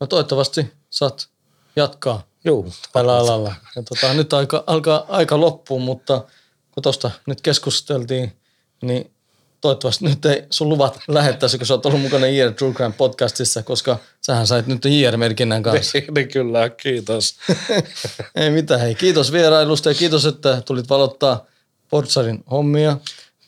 No 0.00 0.06
toivottavasti 0.06 0.72
saat 0.90 1.28
jatkaa 1.76 2.22
juu, 2.44 2.72
tällä 2.92 3.16
alalla. 3.16 3.54
Ja 3.76 3.82
tota, 3.82 4.14
nyt 4.14 4.32
aika, 4.32 4.64
alkaa 4.66 5.06
aika 5.08 5.40
loppuun, 5.40 5.82
mutta 5.82 6.24
kun 6.70 6.82
tuosta 6.82 7.10
nyt 7.26 7.40
keskusteltiin, 7.40 8.40
niin 8.82 9.14
toivottavasti 9.62 10.04
nyt 10.04 10.24
ei 10.24 10.44
sun 10.50 10.68
luvat 10.68 10.98
lähettäisi, 11.08 11.58
kun 11.58 11.66
sä 11.66 11.74
oot 11.74 11.86
ollut 11.86 12.00
mukana 12.00 12.26
JR 12.26 12.52
True 12.52 12.72
Crime 12.72 12.94
podcastissa, 12.98 13.62
koska 13.62 13.98
sähän 14.20 14.46
sait 14.46 14.66
nyt 14.66 14.84
JR-merkinnän 14.84 15.62
kanssa. 15.62 15.98
niin 16.14 16.28
kyllä, 16.28 16.68
kiitos. 16.68 17.36
ei 18.34 18.50
mitään, 18.50 18.80
hei 18.80 18.94
kiitos 18.94 19.32
vierailusta 19.32 19.88
ja 19.88 19.94
kiitos, 19.94 20.26
että 20.26 20.60
tulit 20.60 20.88
valottaa 20.88 21.46
Portsarin 21.90 22.44
hommia. 22.50 22.96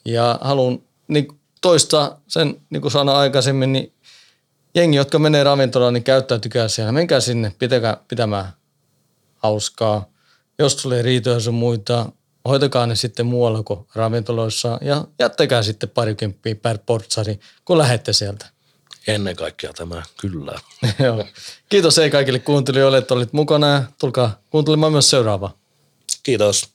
Ja 0.04 0.38
haluan 0.40 0.78
niin 1.08 1.28
toistaa 1.60 2.20
sen, 2.28 2.60
niin 2.70 2.80
kuin 2.80 2.92
sanoin 2.92 3.18
aikaisemmin, 3.18 3.72
niin 3.72 3.92
jengi, 4.74 4.96
jotka 4.96 5.18
menee 5.18 5.44
ravintolaan, 5.44 5.94
niin 5.94 6.04
käyttäytykää 6.04 6.68
siellä. 6.68 6.92
Menkää 6.92 7.20
sinne, 7.20 7.52
pitäkää 7.58 7.96
pitämään 8.08 8.52
hauskaa. 9.36 10.08
Jos 10.58 10.76
tulee 10.76 11.02
riitoja 11.02 11.40
sun 11.40 11.54
muita, 11.54 12.12
hoitakaa 12.48 12.86
ne 12.86 12.96
sitten 12.96 13.26
muualla 13.26 13.62
kuin 13.62 13.86
ravintoloissa 13.94 14.78
ja 14.80 15.04
jättäkää 15.18 15.62
sitten 15.62 15.88
parikymppiä 15.88 16.54
per 16.54 16.78
portsari, 16.86 17.40
kun 17.64 17.78
lähette 17.78 18.12
sieltä. 18.12 18.46
Ennen 19.06 19.36
kaikkea 19.36 19.72
tämä, 19.72 20.02
kyllä. 20.20 20.52
Joo. 21.04 21.24
Kiitos 21.68 21.98
ei 21.98 22.10
kaikille 22.10 22.38
kuuntelijoille, 22.38 22.98
että 22.98 23.14
olit 23.14 23.32
mukana 23.32 23.66
ja 23.66 23.82
tulkaa 24.00 24.40
kuuntelemaan 24.50 24.92
myös 24.92 25.10
seuraavaa. 25.10 25.58
Kiitos. 26.22 26.73